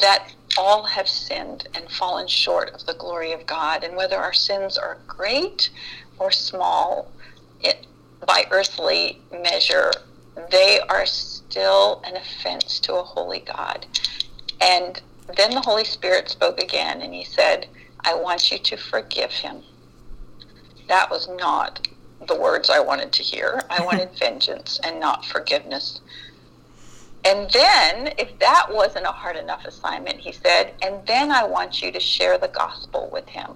that 0.00 0.32
all 0.56 0.84
have 0.84 1.08
sinned 1.08 1.68
and 1.74 1.90
fallen 1.90 2.26
short 2.28 2.70
of 2.70 2.86
the 2.86 2.94
glory 2.94 3.32
of 3.32 3.46
God. 3.46 3.84
And 3.84 3.96
whether 3.96 4.16
our 4.16 4.32
sins 4.32 4.78
are 4.78 4.98
great 5.06 5.70
or 6.18 6.30
small, 6.30 7.10
it, 7.60 7.86
by 8.26 8.46
earthly 8.50 9.20
measure, 9.32 9.90
they 10.50 10.80
are 10.88 11.06
still 11.06 12.02
an 12.04 12.16
offense 12.16 12.80
to 12.80 12.94
a 12.94 13.02
holy 13.02 13.40
God. 13.40 13.86
And 14.60 15.00
then 15.36 15.50
the 15.50 15.60
Holy 15.60 15.84
Spirit 15.84 16.28
spoke 16.28 16.60
again 16.60 17.02
and 17.02 17.14
he 17.14 17.24
said, 17.24 17.66
I 18.04 18.14
want 18.14 18.50
you 18.50 18.58
to 18.58 18.76
forgive 18.76 19.30
him. 19.30 19.62
That 20.88 21.10
was 21.10 21.28
not 21.28 21.86
the 22.26 22.38
words 22.38 22.70
I 22.70 22.80
wanted 22.80 23.12
to 23.12 23.22
hear. 23.22 23.62
I 23.70 23.84
wanted 23.84 24.10
vengeance 24.18 24.80
and 24.84 25.00
not 25.00 25.24
forgiveness. 25.24 26.00
And 27.24 27.50
then, 27.50 28.14
if 28.16 28.38
that 28.38 28.66
wasn't 28.70 29.04
a 29.04 29.10
hard 29.10 29.36
enough 29.36 29.64
assignment, 29.66 30.18
he 30.18 30.32
said, 30.32 30.74
and 30.82 31.04
then 31.06 31.30
I 31.30 31.44
want 31.44 31.82
you 31.82 31.90
to 31.92 32.00
share 32.00 32.38
the 32.38 32.48
gospel 32.48 33.10
with 33.12 33.28
him. 33.28 33.50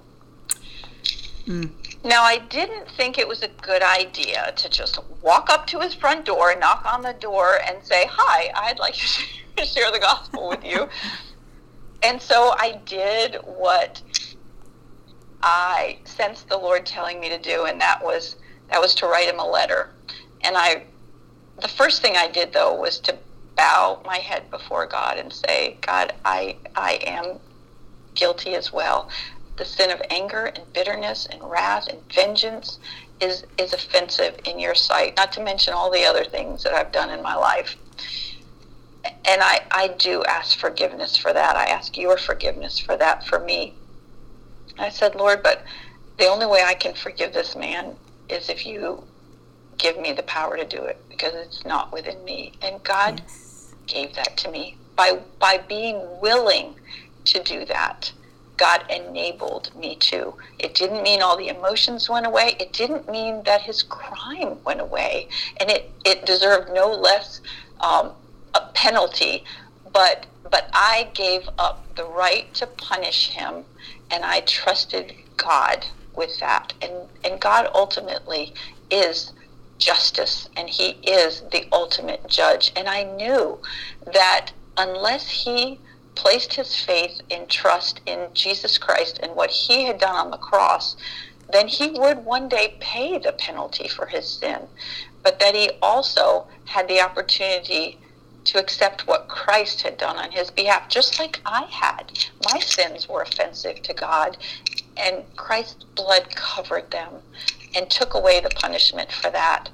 Mm. 1.47 1.70
Now, 2.05 2.24
I 2.24 2.38
didn't 2.38 2.88
think 2.90 3.16
it 3.16 3.28
was 3.28 3.42
a 3.42 3.48
good 3.48 3.82
idea 3.82 4.53
to 4.57 4.68
just 4.68 4.98
walk 5.22 5.48
up 5.50 5.66
to 5.68 5.80
his 5.80 5.94
front 5.94 6.24
door, 6.24 6.55
knock 6.59 6.84
on 6.84 7.03
the 7.03 7.12
door, 7.12 7.59
and 7.66 7.82
say, 7.84 8.07
Hi, 8.11 8.50
I'd 8.57 8.80
like 8.80 8.94
to 8.94 9.64
share 9.64 9.92
the 9.92 10.00
gospel 10.00 10.48
with 10.48 10.64
you. 10.64 10.88
and 12.03 12.20
so 12.20 12.55
I 12.59 12.80
did 12.86 13.36
what 13.44 14.03
I 15.42 15.98
sensed 16.05 16.48
the 16.48 16.57
Lord 16.57 16.86
telling 16.86 17.20
me 17.20 17.28
to 17.28 17.38
do, 17.38 17.66
and 17.66 17.80
that 17.80 18.03
was 18.03 18.36
that 18.70 18.80
was 18.80 18.94
to 18.96 19.07
write 19.07 19.28
him 19.28 19.38
a 19.38 19.46
letter. 19.46 19.90
And 20.42 20.57
I, 20.57 20.86
the 21.61 21.68
first 21.68 22.03
thing 22.03 22.16
I 22.16 22.28
did 22.28 22.53
though 22.53 22.74
was 22.74 22.98
to 23.00 23.18
bow 23.57 24.03
my 24.05 24.16
head 24.16 24.50
before 24.50 24.86
God 24.86 25.18
and 25.18 25.32
say, 25.32 25.78
God, 25.82 26.14
I, 26.24 26.57
I 26.74 26.98
am 27.07 27.38
guilty 28.14 28.55
as 28.55 28.72
well. 28.72 29.09
The 29.63 29.69
sin 29.69 29.93
of 29.93 30.03
anger 30.11 30.47
and 30.47 30.73
bitterness 30.73 31.29
and 31.31 31.41
wrath 31.49 31.87
and 31.87 32.01
vengeance 32.13 32.81
is, 33.21 33.45
is 33.57 33.73
offensive 33.73 34.41
in 34.45 34.59
your 34.59 34.75
sight, 34.75 35.17
not 35.17 35.31
to 35.35 35.41
mention 35.41 35.73
all 35.73 35.89
the 35.89 36.05
other 36.05 36.25
things 36.25 36.65
that 36.65 36.75
I've 36.75 36.91
done 36.91 37.11
in 37.11 37.23
my 37.23 37.37
life. 37.37 37.77
And 39.05 39.41
I, 39.41 39.61
I 39.71 39.95
do 40.01 40.25
ask 40.25 40.59
forgiveness 40.59 41.17
for 41.17 41.33
that. 41.33 41.55
I 41.55 41.67
ask 41.67 41.97
your 41.97 42.17
forgiveness 42.17 42.81
for 42.81 42.97
that 42.97 43.25
for 43.25 43.39
me. 43.39 43.77
I 44.81 44.89
said, 44.89 45.15
Lord, 45.15 45.45
but 45.45 45.65
the 46.19 46.27
only 46.27 46.47
way 46.47 46.65
I 46.67 46.75
can 46.75 46.95
forgive 46.95 47.33
this 47.33 47.55
man 47.55 47.95
is 48.29 48.49
if 48.49 48.67
you 48.67 49.05
give 49.79 49.97
me 49.97 50.11
the 50.11 50.25
power 50.25 50.57
to 50.57 50.65
do 50.67 50.83
it 50.83 51.05
because 51.09 51.35
it's 51.35 51.65
not 51.65 51.93
within 51.93 52.25
me. 52.25 52.55
And 52.63 52.83
God 52.83 53.21
yes 53.21 53.75
gave 53.87 54.17
that 54.17 54.37
to 54.39 54.51
me. 54.51 54.77
By, 54.97 55.21
by 55.39 55.59
being 55.69 56.19
willing 56.21 56.75
to 57.27 57.41
do 57.45 57.65
that, 57.67 58.13
God 58.57 58.84
enabled 58.90 59.70
me 59.76 59.96
to. 59.96 60.34
It 60.59 60.74
didn't 60.74 61.03
mean 61.03 61.22
all 61.22 61.36
the 61.36 61.48
emotions 61.48 62.09
went 62.09 62.26
away. 62.26 62.57
It 62.61 62.72
didn't 62.72 63.11
mean 63.11 63.42
that 63.44 63.62
his 63.62 63.82
crime 63.82 64.59
went 64.64 64.80
away. 64.80 65.28
And 65.61 65.70
it, 65.70 65.92
it 66.05 66.26
deserved 66.26 66.70
no 66.72 66.90
less 66.90 67.40
um, 67.80 68.12
a 68.55 68.61
penalty. 68.74 69.44
But, 69.92 70.26
but 70.50 70.68
I 70.72 71.11
gave 71.14 71.48
up 71.59 71.94
the 71.96 72.05
right 72.05 72.53
to 72.55 72.66
punish 72.66 73.30
him, 73.30 73.64
and 74.11 74.24
I 74.24 74.40
trusted 74.40 75.12
God 75.36 75.86
with 76.14 76.38
that. 76.40 76.74
And, 76.82 77.09
and 77.24 77.40
God 77.40 77.68
ultimately 77.74 78.55
is 78.90 79.32
justice 79.82 80.48
and 80.57 80.68
he 80.68 80.90
is 81.03 81.42
the 81.50 81.66
ultimate 81.72 82.28
judge. 82.28 82.72
And 82.76 82.88
I 82.88 83.03
knew 83.03 83.59
that 84.12 84.53
unless 84.76 85.28
he 85.28 85.80
placed 86.15 86.55
his 86.55 86.75
faith 86.77 87.21
and 87.31 87.49
trust 87.49 88.01
in 88.07 88.29
Jesus 88.35 88.79
Christ 88.79 89.19
and 89.23 89.35
what 89.35 89.51
he 89.51 89.85
had 89.85 89.99
done 89.99 90.15
on 90.15 90.31
the 90.31 90.37
cross, 90.37 90.97
then 91.53 91.69
he 91.69 91.91
would 91.91 92.25
one 92.25 92.49
day 92.49 92.77
pay 92.81 93.19
the 93.19 93.33
penalty 93.33 93.89
for 93.89 94.07
his 94.07 94.29
sin. 94.29 94.69
But 95.23 95.39
that 95.41 95.55
he 95.55 95.71
also 95.81 96.49
had 96.65 96.89
the 96.89 97.01
opportunity 97.01 98.01
to 98.45 98.59
accept 98.59 99.07
what 99.07 99.29
Christ 99.29 99.83
had 99.83 99.97
done 99.97 100.17
on 100.17 100.33
his 100.33 100.51
behalf, 100.51 100.89
just 100.89 101.19
like 101.19 101.41
I 101.47 101.67
had. 101.71 102.13
My 102.53 102.59
sins 102.59 103.09
were 103.09 103.23
offensive 103.23 103.83
to 103.83 103.95
God, 103.95 104.37
and 104.97 105.25
Christ's 105.37 105.85
blood 105.95 106.35
covered 106.35 106.91
them 106.91 107.23
and 107.75 107.89
took 107.89 108.15
away 108.15 108.41
the 108.41 108.51
punishment 108.51 109.13
for 109.13 109.31
that. 109.31 109.71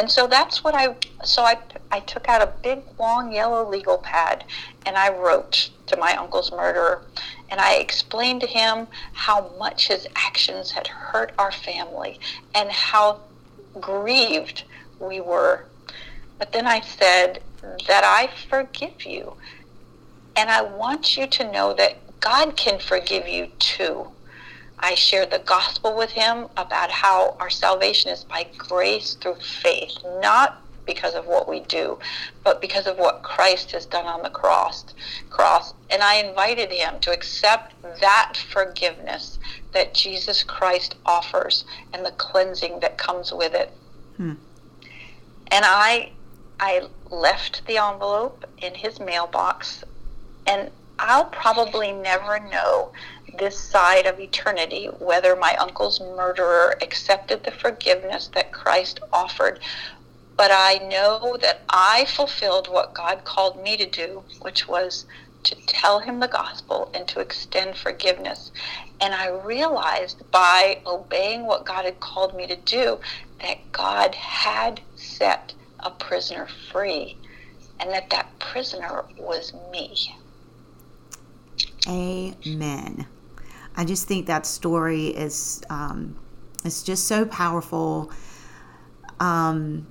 And 0.00 0.10
so 0.10 0.26
that's 0.26 0.64
what 0.64 0.74
I 0.74 0.96
so 1.24 1.42
I 1.42 1.58
I 1.90 2.00
took 2.00 2.26
out 2.26 2.40
a 2.40 2.54
big 2.62 2.78
long 2.98 3.34
yellow 3.34 3.68
legal 3.68 3.98
pad 3.98 4.44
and 4.86 4.96
I 4.96 5.12
wrote 5.14 5.68
to 5.88 5.96
my 5.98 6.16
uncle's 6.16 6.50
murderer 6.50 7.02
and 7.50 7.60
I 7.60 7.74
explained 7.74 8.40
to 8.40 8.46
him 8.46 8.88
how 9.12 9.54
much 9.58 9.88
his 9.88 10.08
actions 10.16 10.70
had 10.70 10.86
hurt 10.86 11.32
our 11.38 11.52
family 11.52 12.18
and 12.54 12.70
how 12.70 13.20
grieved 13.78 14.64
we 14.98 15.20
were. 15.20 15.66
But 16.38 16.52
then 16.52 16.66
I 16.66 16.80
said 16.80 17.42
that 17.86 18.02
I 18.02 18.30
forgive 18.48 19.04
you. 19.04 19.34
And 20.34 20.48
I 20.48 20.62
want 20.62 21.18
you 21.18 21.26
to 21.26 21.52
know 21.52 21.74
that 21.74 22.20
God 22.20 22.56
can 22.56 22.78
forgive 22.78 23.28
you 23.28 23.48
too. 23.58 24.08
I 24.80 24.94
shared 24.94 25.30
the 25.30 25.42
gospel 25.44 25.96
with 25.96 26.10
him 26.10 26.48
about 26.56 26.90
how 26.90 27.36
our 27.38 27.50
salvation 27.50 28.10
is 28.10 28.24
by 28.24 28.46
grace 28.56 29.14
through 29.14 29.36
faith, 29.36 29.96
not 30.20 30.62
because 30.86 31.14
of 31.14 31.26
what 31.26 31.48
we 31.48 31.60
do, 31.60 31.98
but 32.42 32.60
because 32.60 32.86
of 32.86 32.98
what 32.98 33.22
Christ 33.22 33.72
has 33.72 33.86
done 33.86 34.06
on 34.06 34.22
the 34.22 34.30
cross. 34.30 34.84
Cross, 35.28 35.74
and 35.90 36.02
I 36.02 36.16
invited 36.16 36.72
him 36.72 36.98
to 37.00 37.12
accept 37.12 37.74
that 38.00 38.34
forgiveness 38.36 39.38
that 39.72 39.94
Jesus 39.94 40.42
Christ 40.42 40.96
offers 41.06 41.64
and 41.92 42.04
the 42.04 42.12
cleansing 42.12 42.80
that 42.80 42.98
comes 42.98 43.32
with 43.32 43.54
it. 43.54 43.72
Hmm. 44.16 44.34
And 45.48 45.64
I 45.64 46.12
I 46.58 46.88
left 47.10 47.66
the 47.66 47.78
envelope 47.78 48.44
in 48.58 48.74
his 48.74 49.00
mailbox 49.00 49.82
and 50.46 50.70
I'll 51.02 51.24
probably 51.24 51.92
never 51.92 52.38
know 52.38 52.92
this 53.38 53.58
side 53.58 54.04
of 54.04 54.20
eternity 54.20 54.86
whether 54.98 55.34
my 55.34 55.56
uncle's 55.56 55.98
murderer 55.98 56.76
accepted 56.82 57.42
the 57.42 57.52
forgiveness 57.52 58.28
that 58.34 58.52
Christ 58.52 59.00
offered. 59.10 59.60
But 60.36 60.50
I 60.52 60.74
know 60.74 61.38
that 61.40 61.64
I 61.70 62.04
fulfilled 62.04 62.68
what 62.68 62.94
God 62.94 63.24
called 63.24 63.62
me 63.62 63.78
to 63.78 63.88
do, 63.88 64.24
which 64.42 64.68
was 64.68 65.06
to 65.44 65.56
tell 65.66 66.00
him 66.00 66.20
the 66.20 66.28
gospel 66.28 66.90
and 66.94 67.08
to 67.08 67.20
extend 67.20 67.78
forgiveness. 67.78 68.52
And 69.00 69.14
I 69.14 69.28
realized 69.28 70.22
by 70.30 70.82
obeying 70.86 71.46
what 71.46 71.64
God 71.64 71.86
had 71.86 72.00
called 72.00 72.34
me 72.34 72.46
to 72.46 72.56
do 72.56 73.00
that 73.40 73.72
God 73.72 74.14
had 74.16 74.82
set 74.96 75.54
a 75.82 75.90
prisoner 75.90 76.46
free 76.70 77.16
and 77.80 77.90
that 77.90 78.10
that 78.10 78.38
prisoner 78.38 79.04
was 79.16 79.54
me. 79.72 79.96
Amen. 81.88 83.06
I 83.76 83.84
just 83.84 84.06
think 84.06 84.26
that 84.26 84.46
story 84.46 85.08
is 85.08 85.62
um, 85.70 86.16
it's 86.64 86.82
just 86.82 87.06
so 87.06 87.24
powerful. 87.24 88.10
Um, 89.18 89.86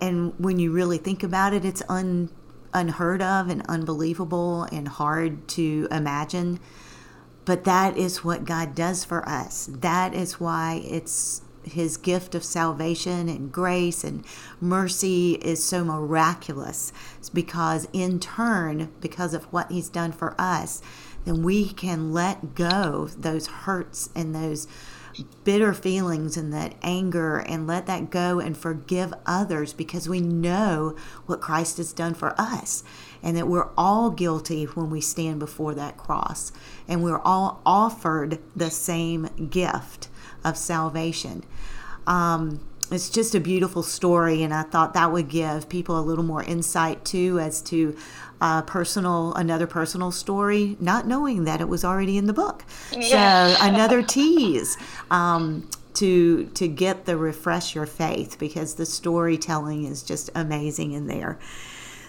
and 0.00 0.32
when 0.38 0.58
you 0.58 0.72
really 0.72 0.98
think 0.98 1.22
about 1.22 1.52
it, 1.52 1.64
it's 1.64 1.82
un, 1.88 2.30
unheard 2.72 3.22
of 3.22 3.48
and 3.48 3.62
unbelievable 3.68 4.64
and 4.64 4.88
hard 4.88 5.46
to 5.48 5.88
imagine. 5.90 6.60
But 7.44 7.64
that 7.64 7.96
is 7.96 8.24
what 8.24 8.44
God 8.44 8.74
does 8.74 9.04
for 9.04 9.28
us. 9.28 9.68
That 9.70 10.14
is 10.14 10.40
why 10.40 10.82
it's 10.84 11.42
his 11.66 11.96
gift 11.96 12.34
of 12.34 12.44
salvation 12.44 13.28
and 13.28 13.52
grace 13.52 14.04
and 14.04 14.24
mercy 14.60 15.34
is 15.34 15.62
so 15.62 15.84
miraculous. 15.84 16.92
It's 17.18 17.30
because, 17.30 17.88
in 17.92 18.20
turn, 18.20 18.92
because 19.00 19.34
of 19.34 19.44
what 19.52 19.70
he's 19.70 19.88
done 19.88 20.12
for 20.12 20.34
us, 20.38 20.82
then 21.24 21.42
we 21.42 21.70
can 21.70 22.12
let 22.12 22.54
go 22.54 23.08
those 23.16 23.46
hurts 23.46 24.10
and 24.14 24.34
those 24.34 24.66
bitter 25.44 25.72
feelings 25.72 26.36
and 26.36 26.52
that 26.52 26.74
anger 26.82 27.38
and 27.38 27.66
let 27.66 27.86
that 27.86 28.10
go 28.10 28.40
and 28.40 28.56
forgive 28.56 29.14
others 29.26 29.72
because 29.72 30.08
we 30.08 30.20
know 30.20 30.96
what 31.26 31.40
Christ 31.40 31.76
has 31.76 31.92
done 31.92 32.14
for 32.14 32.34
us 32.40 32.82
and 33.22 33.36
that 33.36 33.48
we're 33.48 33.70
all 33.76 34.10
guilty 34.10 34.64
when 34.64 34.90
we 34.90 35.00
stand 35.00 35.38
before 35.38 35.74
that 35.74 35.96
cross 35.96 36.52
and 36.88 37.02
we're 37.02 37.20
all 37.20 37.60
offered 37.64 38.38
the 38.56 38.70
same 38.70 39.28
gift 39.50 40.08
of 40.44 40.56
salvation. 40.56 41.44
Um, 42.06 42.60
it's 42.90 43.08
just 43.08 43.34
a 43.34 43.40
beautiful 43.40 43.82
story, 43.82 44.42
and 44.42 44.52
I 44.52 44.62
thought 44.62 44.94
that 44.94 45.10
would 45.10 45.28
give 45.28 45.68
people 45.68 45.98
a 45.98 46.02
little 46.02 46.24
more 46.24 46.42
insight 46.42 47.04
too 47.04 47.38
as 47.40 47.62
to 47.62 47.96
uh, 48.40 48.62
personal 48.62 49.32
another 49.34 49.66
personal 49.66 50.10
story, 50.10 50.76
not 50.80 51.06
knowing 51.06 51.44
that 51.44 51.60
it 51.60 51.68
was 51.68 51.84
already 51.84 52.18
in 52.18 52.26
the 52.26 52.32
book. 52.32 52.64
Yeah. 52.92 53.54
So 53.54 53.56
another 53.60 54.02
tease. 54.02 54.76
Um, 55.10 55.68
to 55.94 56.46
to 56.54 56.66
get 56.66 57.04
the 57.04 57.16
refresh 57.16 57.74
your 57.74 57.86
faith 57.86 58.36
because 58.40 58.74
the 58.74 58.84
storytelling 58.84 59.84
is 59.84 60.02
just 60.02 60.28
amazing 60.34 60.90
in 60.90 61.06
there. 61.06 61.38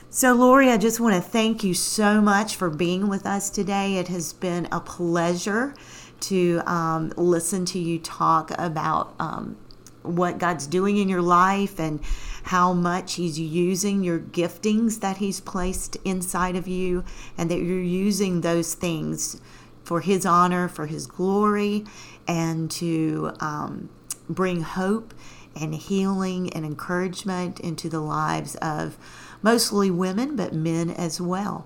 So, 0.09 0.33
Lori, 0.33 0.69
I 0.71 0.77
just 0.77 0.99
want 0.99 1.13
to 1.15 1.21
thank 1.21 1.63
you 1.63 1.73
so 1.73 2.21
much 2.21 2.55
for 2.55 2.69
being 2.69 3.09
with 3.09 3.25
us 3.25 3.49
today. 3.49 3.97
It 3.97 4.07
has 4.07 4.33
been 4.33 4.67
a 4.71 4.79
pleasure 4.79 5.75
to 6.21 6.61
um, 6.65 7.13
listen 7.17 7.65
to 7.65 7.79
you 7.79 7.99
talk 7.99 8.51
about 8.57 9.13
um, 9.19 9.57
what 10.01 10.37
God's 10.37 10.67
doing 10.67 10.97
in 10.97 11.09
your 11.09 11.21
life 11.21 11.79
and 11.79 11.99
how 12.43 12.73
much 12.73 13.15
He's 13.15 13.39
using 13.39 14.03
your 14.03 14.19
giftings 14.19 14.99
that 14.99 15.17
He's 15.17 15.39
placed 15.39 15.97
inside 16.05 16.55
of 16.55 16.67
you, 16.67 17.03
and 17.37 17.49
that 17.49 17.59
you're 17.59 17.79
using 17.79 18.41
those 18.41 18.73
things 18.73 19.41
for 19.83 20.01
His 20.01 20.25
honor, 20.25 20.67
for 20.67 20.85
His 20.85 21.07
glory, 21.07 21.85
and 22.27 22.69
to 22.71 23.31
um, 23.39 23.89
bring 24.29 24.61
hope 24.61 25.13
and 25.59 25.73
healing 25.73 26.51
and 26.53 26.65
encouragement 26.65 27.59
into 27.59 27.89
the 27.89 28.01
lives 28.01 28.55
of 28.55 28.97
mostly 29.41 29.89
women, 29.89 30.35
but 30.35 30.53
men 30.53 30.89
as 30.89 31.21
well. 31.21 31.65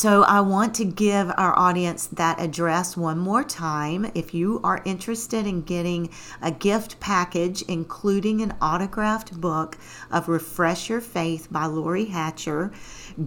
So 0.00 0.22
I 0.22 0.40
want 0.40 0.74
to 0.76 0.86
give 0.86 1.30
our 1.36 1.52
audience 1.58 2.06
that 2.06 2.40
address 2.40 2.96
one 2.96 3.18
more 3.18 3.44
time. 3.44 4.10
If 4.14 4.32
you 4.32 4.58
are 4.64 4.80
interested 4.86 5.46
in 5.46 5.60
getting 5.60 6.08
a 6.40 6.50
gift 6.50 6.98
package, 7.00 7.60
including 7.68 8.40
an 8.40 8.54
autographed 8.62 9.38
book 9.38 9.76
of 10.10 10.26
Refresh 10.26 10.88
Your 10.88 11.02
Faith 11.02 11.48
by 11.50 11.66
Lori 11.66 12.06
Hatcher, 12.06 12.72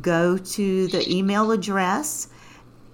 go 0.02 0.36
to 0.36 0.88
the 0.88 1.16
email 1.16 1.52
address 1.52 2.30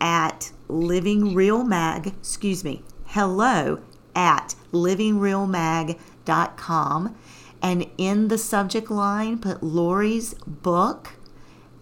at 0.02 0.52
Living 0.68 1.34
Real 1.34 1.64
Mag, 1.64 2.08
excuse 2.08 2.66
me, 2.66 2.84
hello 3.06 3.80
at 4.14 4.56
livingrealmag.com. 4.74 7.16
And 7.62 7.86
in 7.98 8.28
the 8.28 8.38
subject 8.38 8.92
line, 8.92 9.38
put 9.38 9.64
Lori's 9.64 10.34
book 10.34 11.12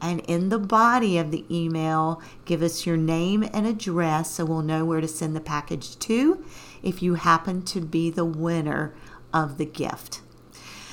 and 0.01 0.21
in 0.21 0.49
the 0.49 0.59
body 0.59 1.17
of 1.17 1.31
the 1.31 1.45
email, 1.49 2.21
give 2.45 2.61
us 2.61 2.85
your 2.85 2.97
name 2.97 3.43
and 3.53 3.65
address 3.65 4.31
so 4.31 4.45
we'll 4.45 4.61
know 4.61 4.85
where 4.85 5.01
to 5.01 5.07
send 5.07 5.35
the 5.35 5.41
package 5.41 5.97
to 5.99 6.43
if 6.83 7.01
you 7.01 7.15
happen 7.15 7.61
to 7.63 7.81
be 7.81 8.09
the 8.09 8.25
winner 8.25 8.93
of 9.33 9.57
the 9.57 9.65
gift. 9.65 10.21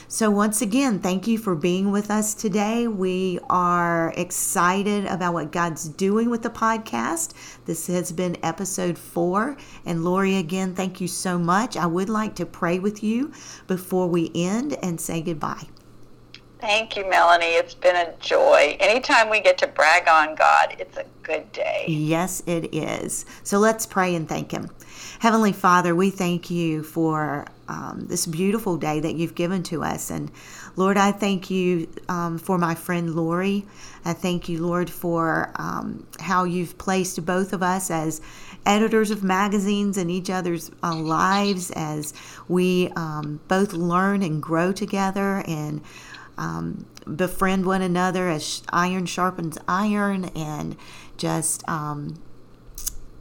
So, 0.07 0.30
once 0.30 0.62
again, 0.62 1.00
thank 1.00 1.26
you 1.26 1.38
for 1.38 1.57
being 1.57 1.90
with 1.90 2.09
us 2.09 2.34
today. 2.34 2.86
We 2.86 3.40
are 3.50 4.14
excited 4.16 5.07
about 5.07 5.34
what 5.34 5.50
God's 5.50 5.88
doing 5.88 6.30
with 6.30 6.42
the 6.42 6.50
podcast. 6.50 7.32
This 7.64 7.88
has 7.88 8.12
been 8.12 8.36
episode 8.40 8.96
four. 8.96 9.57
And 9.84 10.05
Lori, 10.05 10.36
again, 10.36 10.74
thank 10.74 11.00
you 11.00 11.09
so 11.09 11.36
much. 11.36 11.76
I 11.76 11.86
would 11.86 12.09
like 12.09 12.36
to 12.36 12.46
pray 12.46 12.78
with 12.78 13.02
you 13.02 13.32
before 13.66 14.07
we 14.07 14.30
end 14.36 14.76
and 14.82 15.00
say 15.00 15.20
goodbye. 15.20 15.66
Thank 16.65 16.97
you, 16.97 17.07
Melanie. 17.11 17.45
It's 17.45 17.75
been 17.75 17.95
a 17.95 18.15
joy. 18.21 18.79
Anytime 18.81 19.29
we 19.29 19.43
get 19.43 19.59
to 19.59 19.67
brag 19.67 20.09
on 20.09 20.35
God, 20.35 20.75
it's 20.79 20.97
a 20.97 21.05
good 21.23 21.53
day. 21.53 21.85
Yes, 21.87 22.43
it 22.47 22.75
is. 22.75 23.27
So 23.43 23.59
let's 23.59 23.85
pray 23.85 24.15
and 24.15 24.27
thank 24.27 24.51
Him. 24.51 24.71
Heavenly 25.19 25.53
Father, 25.53 25.95
we 25.95 26.09
thank 26.09 26.51
you 26.51 26.83
for 26.83 27.47
um, 27.69 28.07
this 28.09 28.25
beautiful 28.25 28.79
day 28.79 28.99
that 29.01 29.15
you've 29.15 29.35
given 29.35 29.62
to 29.65 29.83
us. 29.85 30.11
And 30.11 30.31
Lord, 30.75 30.97
I 30.97 31.12
thank 31.12 31.51
you 31.51 31.87
um, 32.09 32.39
for 32.39 32.57
my 32.57 32.75
friend 32.75 33.15
Lori. 33.15 33.67
I 34.07 34.15
thank 34.15 34.49
you, 34.49 34.67
Lord, 34.67 34.89
for 34.89 35.53
um, 35.57 36.07
how 36.19 36.45
you've 36.45 36.79
placed 36.79 37.27
both 37.27 37.53
of 37.53 37.62
us 37.62 37.91
as 37.91 38.23
editors 38.65 39.11
of 39.11 39.23
magazines 39.23 39.99
in 39.99 40.09
each 40.09 40.31
other's 40.31 40.71
uh, 40.83 40.97
lives 40.97 41.71
as 41.73 42.15
we 42.49 42.89
um, 42.97 43.39
both 43.49 43.75
learn 43.75 44.23
and 44.23 44.43
grow 44.43 44.73
together 44.73 45.45
and 45.47 45.83
um, 46.37 46.87
befriend 47.16 47.66
one 47.66 47.82
another 47.82 48.28
as 48.28 48.62
iron 48.70 49.07
sharpens 49.07 49.59
iron 49.68 50.26
and 50.37 50.76
just 51.16 51.66
um, 51.68 52.20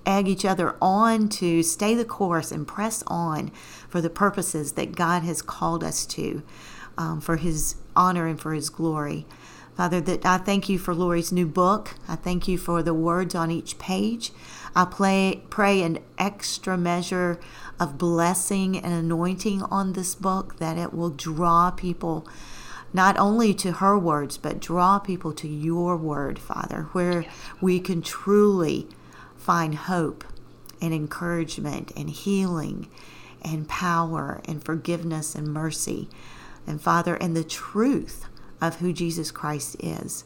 egg 0.06 0.28
each 0.28 0.46
other 0.46 0.76
on 0.82 1.30
to 1.30 1.64
stay 1.64 1.96
the 1.96 2.06
course 2.06 2.52
and 2.52 2.68
press 2.68 3.04
on 3.08 3.50
for 3.88 4.02
the 4.02 4.10
purposes 4.10 4.74
that 4.74 4.96
God 4.96 5.24
has 5.24 5.42
called 5.42 5.84
us 5.84 6.06
to 6.08 6.44
um, 6.98 7.22
for 7.22 7.38
His 7.38 7.76
honor 7.96 8.28
and 8.28 8.40
for 8.40 8.54
His 8.54 8.70
glory. 8.70 9.26
Father, 9.76 10.00
that 10.02 10.24
I 10.26 10.38
thank 10.38 10.70
you 10.70 10.78
for 10.78 10.94
Lori's 10.94 11.32
new 11.32 11.48
book. 11.48 11.96
I 12.08 12.16
thank 12.16 12.48
you 12.48 12.60
for 12.60 12.84
the 12.84 12.94
words 12.94 13.34
on 13.34 13.50
each 13.50 13.80
page. 13.80 14.32
I 14.76 14.86
play, 14.86 15.42
pray 15.50 15.82
an 15.82 16.00
extra 16.18 16.78
measure 16.78 17.40
of 17.80 17.98
blessing 17.98 18.78
and 18.78 18.94
anointing 18.94 19.64
on 19.64 19.94
this 19.94 20.14
book 20.14 20.58
that 20.58 20.78
it 20.78 20.94
will 20.94 21.10
draw 21.10 21.72
people 21.72 22.28
not 22.94 23.18
only 23.18 23.54
to 23.56 23.74
her 23.74 23.98
words, 23.98 24.38
but 24.38 24.60
draw 24.60 25.00
people 25.00 25.34
to 25.34 25.48
your 25.48 25.98
word, 25.98 26.38
Father, 26.40 26.84
where 26.94 27.26
we 27.60 27.80
can 27.80 28.02
truly 28.02 28.88
find 29.36 29.76
hope 29.76 30.24
and 30.82 30.94
encouragement 30.94 31.92
and 31.98 32.10
healing 32.10 32.88
and 33.42 33.68
power 33.68 34.42
and 34.46 34.64
forgiveness 34.64 35.36
and 35.36 35.48
mercy. 35.48 36.08
And 36.66 36.82
Father, 36.82 37.16
and 37.16 37.36
the 37.36 37.44
truth 37.44 38.26
of 38.62 38.76
who 38.76 38.94
Jesus 38.94 39.32
Christ 39.32 39.76
is. 39.80 40.24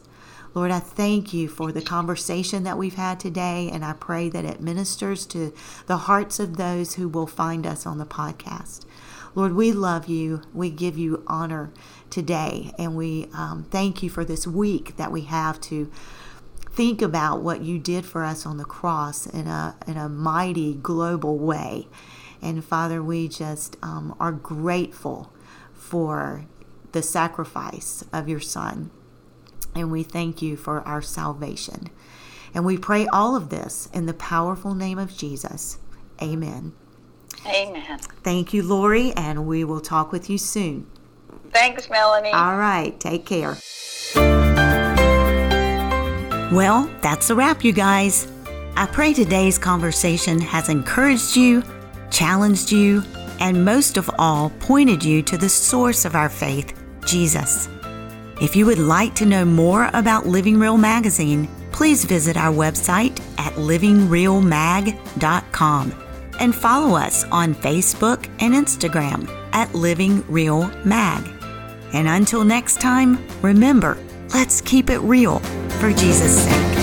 Lord, 0.54 0.70
I 0.70 0.78
thank 0.78 1.34
you 1.34 1.48
for 1.48 1.72
the 1.72 1.82
conversation 1.82 2.64
that 2.64 2.78
we've 2.78 2.94
had 2.94 3.20
today, 3.20 3.70
and 3.72 3.84
I 3.84 3.92
pray 3.92 4.28
that 4.28 4.44
it 4.44 4.60
ministers 4.60 5.26
to 5.26 5.52
the 5.86 5.98
hearts 5.98 6.40
of 6.40 6.56
those 6.56 6.94
who 6.94 7.08
will 7.08 7.26
find 7.26 7.66
us 7.66 7.86
on 7.86 7.98
the 7.98 8.06
podcast. 8.06 8.84
Lord, 9.34 9.54
we 9.54 9.72
love 9.72 10.08
you. 10.08 10.42
We 10.52 10.70
give 10.70 10.98
you 10.98 11.22
honor 11.26 11.72
today. 12.10 12.72
And 12.78 12.96
we 12.96 13.28
um, 13.32 13.66
thank 13.70 14.02
you 14.02 14.10
for 14.10 14.24
this 14.24 14.46
week 14.46 14.96
that 14.96 15.12
we 15.12 15.22
have 15.22 15.60
to 15.62 15.90
think 16.70 17.02
about 17.02 17.42
what 17.42 17.60
you 17.60 17.78
did 17.78 18.04
for 18.04 18.24
us 18.24 18.46
on 18.46 18.56
the 18.56 18.64
cross 18.64 19.26
in 19.26 19.46
a, 19.46 19.76
in 19.86 19.96
a 19.96 20.08
mighty 20.08 20.74
global 20.74 21.38
way. 21.38 21.88
And 22.40 22.64
Father, 22.64 23.02
we 23.02 23.28
just 23.28 23.76
um, 23.82 24.14
are 24.20 24.32
grateful 24.32 25.32
for 25.74 26.46
the 26.92 27.02
sacrifice 27.02 28.04
of 28.12 28.28
your 28.28 28.40
Son. 28.40 28.90
And 29.74 29.90
we 29.90 30.02
thank 30.02 30.40
you 30.40 30.56
for 30.56 30.80
our 30.82 31.02
salvation. 31.02 31.90
And 32.54 32.64
we 32.64 32.78
pray 32.78 33.06
all 33.06 33.36
of 33.36 33.50
this 33.50 33.88
in 33.92 34.06
the 34.06 34.14
powerful 34.14 34.74
name 34.74 34.98
of 34.98 35.16
Jesus. 35.16 35.78
Amen. 36.22 36.72
Amen. 37.46 37.98
Thank 38.22 38.52
you, 38.52 38.62
Lori, 38.62 39.12
and 39.12 39.46
we 39.46 39.64
will 39.64 39.80
talk 39.80 40.12
with 40.12 40.28
you 40.28 40.36
soon. 40.38 40.86
Thanks, 41.52 41.88
Melanie. 41.88 42.32
All 42.32 42.56
right. 42.56 42.98
Take 43.00 43.26
care. 43.26 43.56
Well, 46.52 46.90
that's 47.02 47.30
a 47.30 47.34
wrap, 47.34 47.64
you 47.64 47.72
guys. 47.72 48.30
I 48.76 48.86
pray 48.86 49.12
today's 49.12 49.58
conversation 49.58 50.40
has 50.40 50.68
encouraged 50.68 51.36
you, 51.36 51.62
challenged 52.10 52.72
you, 52.72 53.02
and 53.40 53.64
most 53.64 53.96
of 53.96 54.10
all, 54.18 54.50
pointed 54.60 55.04
you 55.04 55.22
to 55.22 55.36
the 55.36 55.48
source 55.48 56.04
of 56.04 56.14
our 56.14 56.28
faith, 56.28 56.74
Jesus. 57.04 57.68
If 58.40 58.54
you 58.56 58.66
would 58.66 58.78
like 58.78 59.14
to 59.16 59.26
know 59.26 59.44
more 59.44 59.90
about 59.94 60.26
Living 60.26 60.58
Real 60.58 60.78
Magazine, 60.78 61.48
please 61.72 62.04
visit 62.04 62.36
our 62.36 62.52
website 62.52 63.20
at 63.38 63.52
livingrealmag.com 63.54 66.07
and 66.38 66.54
follow 66.54 66.96
us 66.96 67.24
on 67.24 67.54
Facebook 67.54 68.28
and 68.40 68.54
Instagram 68.54 69.28
at 69.52 69.74
Living 69.74 70.24
Real 70.28 70.70
Mag. 70.84 71.28
And 71.92 72.08
until 72.08 72.44
next 72.44 72.80
time, 72.80 73.18
remember, 73.42 73.96
Let's 74.34 74.60
keep 74.60 74.90
it 74.90 74.98
real 74.98 75.38
for 75.80 75.90
Jesus' 75.90 76.44
sake. 76.44 76.77